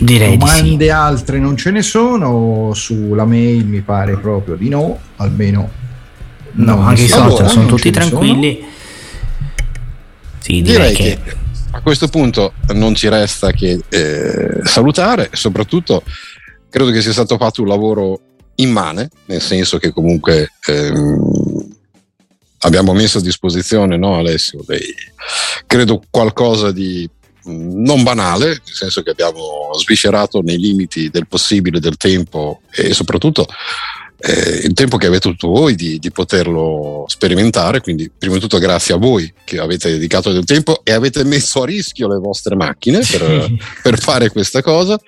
Direi 0.00 0.36
di 0.36 0.46
sì. 0.46 0.56
Domande 0.62 0.90
altre 0.90 1.38
non 1.38 1.56
ce 1.56 1.70
ne 1.70 1.82
sono, 1.82 2.72
sulla 2.74 3.24
mail 3.24 3.66
mi 3.66 3.82
pare 3.82 4.16
proprio 4.16 4.56
di 4.56 4.68
no, 4.68 4.98
almeno... 5.16 5.78
No, 6.52 6.80
anche 6.80 7.02
i 7.02 7.08
social 7.08 7.48
sono 7.48 7.66
tutti 7.66 7.90
ne 7.90 8.00
sono. 8.02 8.20
Sì, 10.40 10.62
Direi 10.62 10.94
direi, 10.94 10.94
che 10.94 11.36
a 11.72 11.80
questo 11.82 12.08
punto 12.08 12.54
non 12.72 12.94
ci 12.94 13.08
resta 13.08 13.52
che 13.52 13.80
eh, 13.88 14.60
salutare, 14.64 15.30
soprattutto 15.32 16.02
credo 16.68 16.90
che 16.90 17.00
sia 17.00 17.12
stato 17.12 17.36
fatto 17.36 17.62
un 17.62 17.68
lavoro 17.68 18.20
immane, 18.56 19.08
nel 19.26 19.40
senso 19.40 19.78
che 19.78 19.92
comunque 19.92 20.52
ehm, 20.66 21.76
abbiamo 22.60 22.92
messo 22.92 23.18
a 23.18 23.22
disposizione, 23.22 23.96
no 23.96 24.16
Alessio, 24.16 24.62
dei, 24.66 24.94
credo 25.66 26.02
qualcosa 26.10 26.72
di 26.72 27.08
non 27.44 28.02
banale, 28.02 28.48
nel 28.48 28.60
senso 28.64 29.02
che 29.02 29.10
abbiamo 29.10 29.70
sviscerato 29.74 30.40
nei 30.40 30.58
limiti 30.58 31.08
del 31.08 31.26
possibile, 31.26 31.80
del 31.80 31.96
tempo 31.96 32.60
e 32.70 32.92
soprattutto 32.92 33.46
eh, 34.20 34.60
il 34.64 34.74
tempo 34.74 34.96
che 34.96 35.06
avete 35.06 35.28
avuto 35.28 35.48
voi 35.48 35.74
di, 35.74 35.98
di 35.98 36.10
poterlo 36.10 37.04
sperimentare. 37.08 37.80
Quindi, 37.80 38.10
prima 38.16 38.34
di 38.34 38.40
tutto, 38.40 38.58
grazie 38.58 38.94
a 38.94 38.98
voi 38.98 39.32
che 39.44 39.58
avete 39.58 39.90
dedicato 39.90 40.30
del 40.32 40.44
tempo 40.44 40.80
e 40.84 40.92
avete 40.92 41.24
messo 41.24 41.62
a 41.62 41.66
rischio 41.66 42.08
le 42.08 42.18
vostre 42.18 42.54
macchine 42.54 43.00
per, 43.00 43.50
per 43.82 43.98
fare 43.98 44.30
questa 44.30 44.62
cosa. 44.62 44.98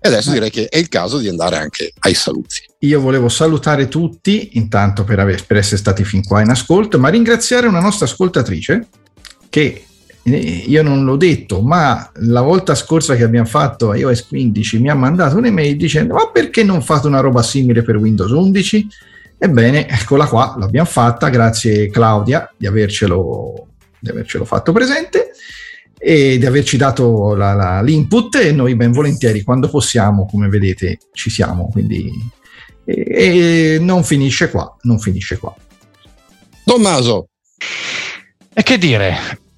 E 0.00 0.08
adesso 0.08 0.32
direi 0.32 0.50
che 0.50 0.68
è 0.68 0.76
il 0.76 0.88
caso 0.88 1.18
di 1.18 1.28
andare 1.28 1.56
anche 1.56 1.92
ai 2.00 2.12
saluti. 2.12 2.62
Io 2.80 3.00
volevo 3.00 3.30
salutare 3.30 3.88
tutti, 3.88 4.50
intanto 4.52 5.02
per, 5.02 5.18
aver- 5.18 5.46
per 5.46 5.56
essere 5.56 5.78
stati 5.78 6.04
fin 6.04 6.22
qua 6.22 6.42
in 6.42 6.50
ascolto, 6.50 6.98
ma 6.98 7.08
ringraziare 7.08 7.66
una 7.66 7.80
nostra 7.80 8.04
ascoltatrice 8.04 8.86
che 9.48 9.84
io 10.26 10.82
non 10.82 11.04
l'ho 11.04 11.16
detto, 11.16 11.60
ma 11.60 12.10
la 12.20 12.40
volta 12.40 12.74
scorsa 12.74 13.14
che 13.14 13.24
abbiamo 13.24 13.46
fatto 13.46 13.92
iOS 13.92 14.26
15 14.28 14.78
mi 14.78 14.88
ha 14.88 14.94
mandato 14.94 15.36
un'email 15.36 15.76
dicendo 15.76 16.14
ma 16.14 16.30
perché 16.30 16.62
non 16.64 16.80
fate 16.82 17.06
una 17.06 17.20
roba 17.20 17.42
simile 17.42 17.82
per 17.82 17.96
Windows 17.96 18.30
11? 18.30 18.86
Ebbene, 19.36 19.86
eccola 19.88 20.26
qua, 20.26 20.54
l'abbiamo 20.58 20.86
fatta, 20.88 21.28
grazie 21.28 21.90
Claudia 21.90 22.50
di 22.56 22.66
avercelo, 22.66 23.66
di 23.98 24.08
avercelo 24.08 24.44
fatto 24.46 24.72
presente 24.72 25.32
e 25.98 26.38
di 26.38 26.46
averci 26.46 26.76
dato 26.78 27.34
la- 27.34 27.52
la- 27.52 27.82
l'input 27.82 28.36
e 28.36 28.52
noi 28.52 28.74
ben 28.76 28.92
volentieri 28.92 29.42
quando 29.42 29.68
possiamo, 29.68 30.24
come 30.26 30.48
vedete, 30.48 30.98
ci 31.12 31.28
siamo, 31.28 31.68
quindi 31.70 32.10
e, 32.86 33.74
e 33.74 33.78
non 33.80 34.02
finisce 34.04 34.48
qua, 34.50 34.74
non 34.82 34.98
finisce 34.98 35.36
qua. 35.38 35.54
Tommaso, 36.64 37.28
E 38.54 38.62
che 38.62 38.78
dire? 38.78 39.16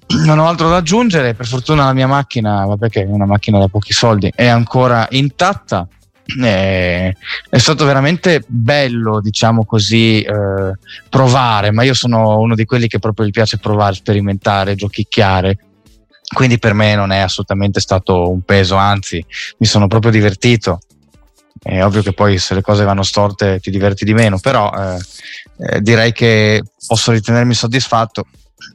Non 0.09 0.39
ho 0.39 0.47
altro 0.47 0.69
da 0.69 0.77
aggiungere. 0.77 1.33
Per 1.33 1.45
fortuna 1.45 1.85
la 1.85 1.93
mia 1.93 2.07
macchina, 2.07 2.65
vabbè, 2.65 2.89
che 2.89 3.01
è 3.01 3.05
una 3.05 3.25
macchina 3.25 3.59
da 3.59 3.67
pochi 3.67 3.93
soldi, 3.93 4.31
è 4.33 4.47
ancora 4.47 5.07
intatta. 5.11 5.87
Eh, 6.41 7.15
è 7.49 7.57
stato 7.57 7.85
veramente 7.85 8.43
bello, 8.47 9.21
diciamo 9.21 9.65
così, 9.65 10.21
eh, 10.21 10.73
provare. 11.09 11.71
Ma 11.71 11.83
io 11.83 11.93
sono 11.93 12.39
uno 12.39 12.55
di 12.55 12.65
quelli 12.65 12.87
che 12.87 12.99
proprio 12.99 13.25
gli 13.25 13.31
piace 13.31 13.57
provare, 13.57 13.95
sperimentare, 13.95 14.75
giochicchiare. 14.75 15.57
Quindi 16.33 16.59
per 16.59 16.73
me 16.73 16.95
non 16.95 17.11
è 17.11 17.19
assolutamente 17.19 17.79
stato 17.79 18.29
un 18.29 18.41
peso, 18.41 18.75
anzi, 18.75 19.23
mi 19.59 19.65
sono 19.65 19.87
proprio 19.87 20.11
divertito. 20.11 20.79
È 21.61 21.83
ovvio 21.83 22.01
che 22.01 22.13
poi 22.13 22.37
se 22.37 22.53
le 22.53 22.61
cose 22.61 22.83
vanno 22.83 23.03
storte 23.03 23.59
ti 23.59 23.71
diverti 23.71 24.05
di 24.05 24.13
meno, 24.13 24.37
però 24.39 24.71
eh, 24.71 24.99
eh, 25.57 25.81
direi 25.81 26.11
che 26.11 26.63
posso 26.85 27.11
ritenermi 27.11 27.53
soddisfatto. 27.53 28.25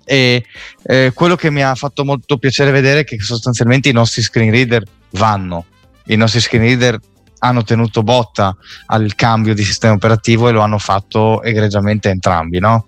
E 0.05 0.45
eh, 0.85 1.13
quello 1.15 1.37
che 1.37 1.51
mi 1.51 1.63
ha 1.63 1.75
fatto 1.75 2.05
molto 2.05 2.39
piacere 2.39 2.71
vedere 2.71 3.01
è 3.01 3.05
che 3.05 3.19
sostanzialmente 3.21 3.89
i 3.89 3.93
nostri 3.93 4.23
screen 4.23 4.51
reader 4.51 4.83
vanno, 5.11 5.67
i 6.07 6.17
nostri 6.17 6.41
screen 6.41 6.65
reader 6.65 6.99
hanno 7.39 7.65
tenuto 7.65 8.03
botta 8.03 8.57
al 8.87 9.15
cambio 9.15 9.55
di 9.55 9.65
sistema 9.65 9.95
operativo 9.95 10.49
e 10.49 10.53
lo 10.53 10.61
hanno 10.61 10.79
fatto 10.79 11.43
egregiamente 11.43 12.09
entrambi, 12.09 12.61
no? 12.61 12.87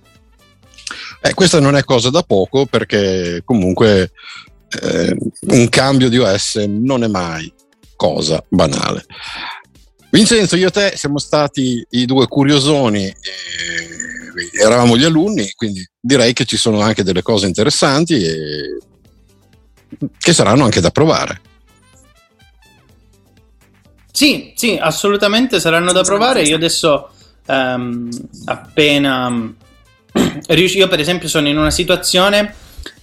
eh, 1.20 1.34
questa 1.34 1.60
non 1.60 1.76
è 1.76 1.84
cosa 1.84 2.10
da 2.10 2.22
poco 2.22 2.66
perché 2.66 3.42
comunque 3.44 4.12
eh, 4.82 5.16
un 5.40 5.68
cambio 5.68 6.08
di 6.08 6.18
OS 6.18 6.56
non 6.56 7.02
è 7.02 7.08
mai 7.08 7.52
cosa 7.96 8.44
banale. 8.48 9.06
Vincenzo, 10.10 10.56
io 10.56 10.68
e 10.68 10.70
te 10.70 10.92
siamo 10.96 11.18
stati 11.18 11.84
i 11.90 12.04
due 12.04 12.28
curiosoni, 12.28 13.06
eh, 13.06 13.14
eravamo 14.58 14.96
gli 14.96 15.04
alunni, 15.04 15.50
quindi 15.54 15.86
direi 16.00 16.32
che 16.32 16.44
ci 16.44 16.56
sono 16.56 16.80
anche 16.80 17.02
delle 17.02 17.22
cose 17.22 17.46
interessanti 17.46 18.24
e 18.24 18.78
che 20.18 20.32
saranno 20.32 20.64
anche 20.64 20.80
da 20.80 20.90
provare. 20.90 21.40
Sì, 24.10 24.52
sì, 24.54 24.78
assolutamente 24.80 25.58
saranno 25.58 25.92
da 25.92 26.02
provare. 26.02 26.42
Io 26.42 26.54
adesso 26.54 27.10
ehm, 27.46 28.08
appena 28.44 29.54
riusci- 30.48 30.78
io 30.78 30.88
per 30.88 31.00
esempio 31.00 31.28
sono 31.28 31.48
in 31.48 31.58
una 31.58 31.70
situazione 31.70 32.54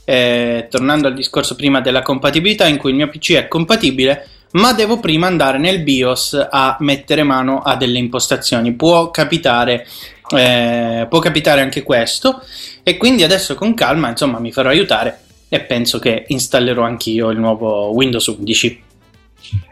eh, 0.05 0.67
tornando 0.69 1.07
al 1.07 1.13
discorso 1.13 1.55
prima 1.55 1.81
della 1.81 2.01
compatibilità 2.01 2.65
in 2.65 2.77
cui 2.77 2.91
il 2.91 2.95
mio 2.95 3.09
PC 3.09 3.33
è 3.33 3.47
compatibile 3.47 4.27
ma 4.51 4.73
devo 4.73 4.99
prima 4.99 5.27
andare 5.27 5.57
nel 5.57 5.81
BIOS 5.81 6.47
a 6.49 6.75
mettere 6.79 7.23
mano 7.23 7.61
a 7.61 7.75
delle 7.75 7.97
impostazioni. 7.97 8.73
Può 8.73 9.09
capitare, 9.11 9.87
eh, 10.31 11.07
può 11.09 11.19
capitare 11.19 11.61
anche 11.61 11.83
questo 11.83 12.41
e 12.83 12.97
quindi 12.97 13.23
adesso 13.23 13.55
con 13.55 13.73
calma 13.73 14.09
insomma 14.09 14.39
mi 14.39 14.51
farò 14.51 14.69
aiutare 14.69 15.19
e 15.49 15.61
penso 15.61 15.99
che 15.99 16.23
installerò 16.27 16.83
anch'io 16.83 17.29
il 17.29 17.37
nuovo 17.37 17.91
Windows 17.91 18.27
11. 18.27 18.83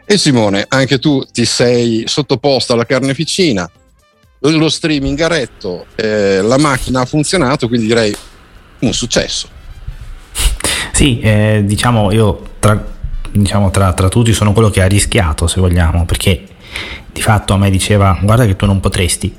E 0.04 0.18
Simone, 0.18 0.66
anche 0.68 0.98
tu 0.98 1.24
ti 1.24 1.44
sei 1.44 2.02
sottoposto 2.06 2.74
alla 2.74 2.84
carneficina, 2.84 3.70
lo 4.40 4.68
streaming 4.68 5.18
ha 5.20 5.28
retto, 5.28 5.86
eh, 5.94 6.42
la 6.42 6.58
macchina 6.58 7.00
ha 7.00 7.04
funzionato, 7.06 7.68
quindi 7.68 7.86
direi 7.86 8.14
un 8.80 8.92
successo. 8.92 9.48
Sì, 10.92 11.20
eh, 11.20 11.62
diciamo 11.64 12.12
io 12.12 12.42
tra, 12.58 12.84
diciamo, 13.30 13.70
tra, 13.70 13.92
tra 13.94 14.08
tutti 14.08 14.34
sono 14.34 14.52
quello 14.52 14.68
che 14.68 14.82
ha 14.82 14.86
rischiato, 14.86 15.46
se 15.46 15.60
vogliamo, 15.60 16.04
perché 16.04 16.46
di 17.10 17.22
fatto 17.22 17.54
a 17.54 17.56
me 17.56 17.70
diceva 17.70 18.18
guarda 18.20 18.44
che 18.44 18.56
tu 18.56 18.66
non 18.66 18.80
potresti. 18.80 19.34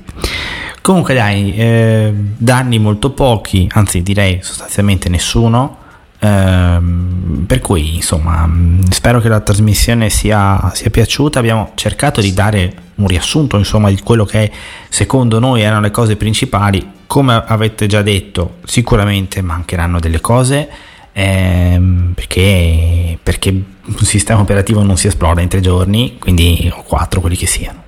Comunque 0.82 1.14
dai, 1.14 1.54
eh, 1.54 2.12
danni 2.12 2.78
molto 2.78 3.12
pochi, 3.12 3.68
anzi 3.72 4.02
direi 4.02 4.40
sostanzialmente 4.42 5.08
nessuno, 5.08 5.78
Ehm, 6.24 7.44
per 7.48 7.58
cui 7.60 7.96
insomma 7.96 8.48
spero 8.90 9.18
che 9.18 9.28
la 9.28 9.40
trasmissione 9.40 10.08
sia, 10.08 10.70
sia, 10.72 10.88
piaciuta. 10.88 11.40
Abbiamo 11.40 11.72
cercato 11.74 12.20
di 12.20 12.32
dare 12.32 12.72
un 12.96 13.08
riassunto 13.08 13.56
insomma 13.56 13.88
di 13.88 13.98
quello 14.00 14.24
che 14.24 14.50
secondo 14.88 15.40
noi 15.40 15.62
erano 15.62 15.80
le 15.80 15.90
cose 15.90 16.14
principali. 16.14 16.90
Come 17.08 17.42
avete 17.44 17.86
già 17.86 18.02
detto 18.02 18.58
sicuramente 18.64 19.42
mancheranno 19.42 19.98
delle 19.98 20.20
cose 20.20 20.68
ehm, 21.12 22.12
perché, 22.14 23.18
perché 23.20 23.50
un 23.50 24.04
sistema 24.04 24.40
operativo 24.40 24.82
non 24.84 24.96
si 24.96 25.08
esplora 25.08 25.40
in 25.40 25.48
tre 25.48 25.60
giorni 25.60 26.16
quindi 26.18 26.72
o 26.72 26.82
quattro 26.84 27.20
quelli 27.20 27.36
che 27.36 27.46
siano 27.46 27.82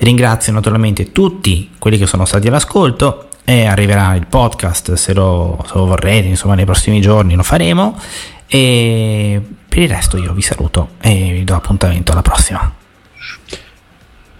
ringrazio 0.00 0.52
naturalmente 0.52 1.12
tutti 1.12 1.70
quelli 1.78 1.98
che 1.98 2.06
sono 2.06 2.24
stati 2.24 2.48
all'ascolto 2.48 3.28
e 3.44 3.66
arriverà 3.66 4.14
il 4.14 4.26
podcast 4.26 4.94
se 4.94 5.12
lo, 5.12 5.62
se 5.66 5.72
lo 5.74 5.86
vorrete, 5.86 6.28
insomma 6.28 6.54
nei 6.54 6.64
prossimi 6.64 7.00
giorni 7.00 7.34
lo 7.34 7.42
faremo 7.42 7.98
e 8.46 9.40
per 9.68 9.78
il 9.78 9.88
resto 9.88 10.16
io 10.16 10.32
vi 10.32 10.42
saluto 10.42 10.90
e 11.00 11.32
vi 11.32 11.44
do 11.44 11.54
appuntamento 11.54 12.12
alla 12.12 12.22
prossima. 12.22 12.74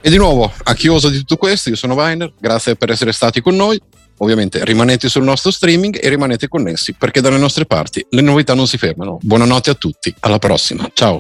E 0.03 0.09
di 0.09 0.17
nuovo, 0.17 0.51
a 0.63 0.75
chiosa 0.75 1.11
di 1.11 1.19
tutto 1.19 1.37
questo, 1.37 1.69
io 1.69 1.77
sono 1.77 1.95
Weiner, 1.95 2.33
grazie 2.39 2.75
per 2.75 2.91
essere 2.91 3.13
stati 3.13 3.41
con 3.41 3.55
noi. 3.55 3.79
Ovviamente 4.23 4.65
rimanete 4.65 5.09
sul 5.09 5.25
nostro 5.25 5.51
streaming 5.51 5.99
e 6.01 6.09
rimanete 6.09 6.49
connessi 6.49 6.95
perché 6.95 7.21
dalle 7.21 7.39
nostre 7.39 7.65
parti 7.65 8.05
le 8.11 8.21
novità 8.21 8.55
non 8.55 8.67
si 8.67 8.77
fermano. 8.77 9.19
Buonanotte 9.21 9.71
a 9.71 9.75
tutti, 9.75 10.15
alla 10.21 10.39
prossima, 10.39 10.91
ciao. 10.93 11.19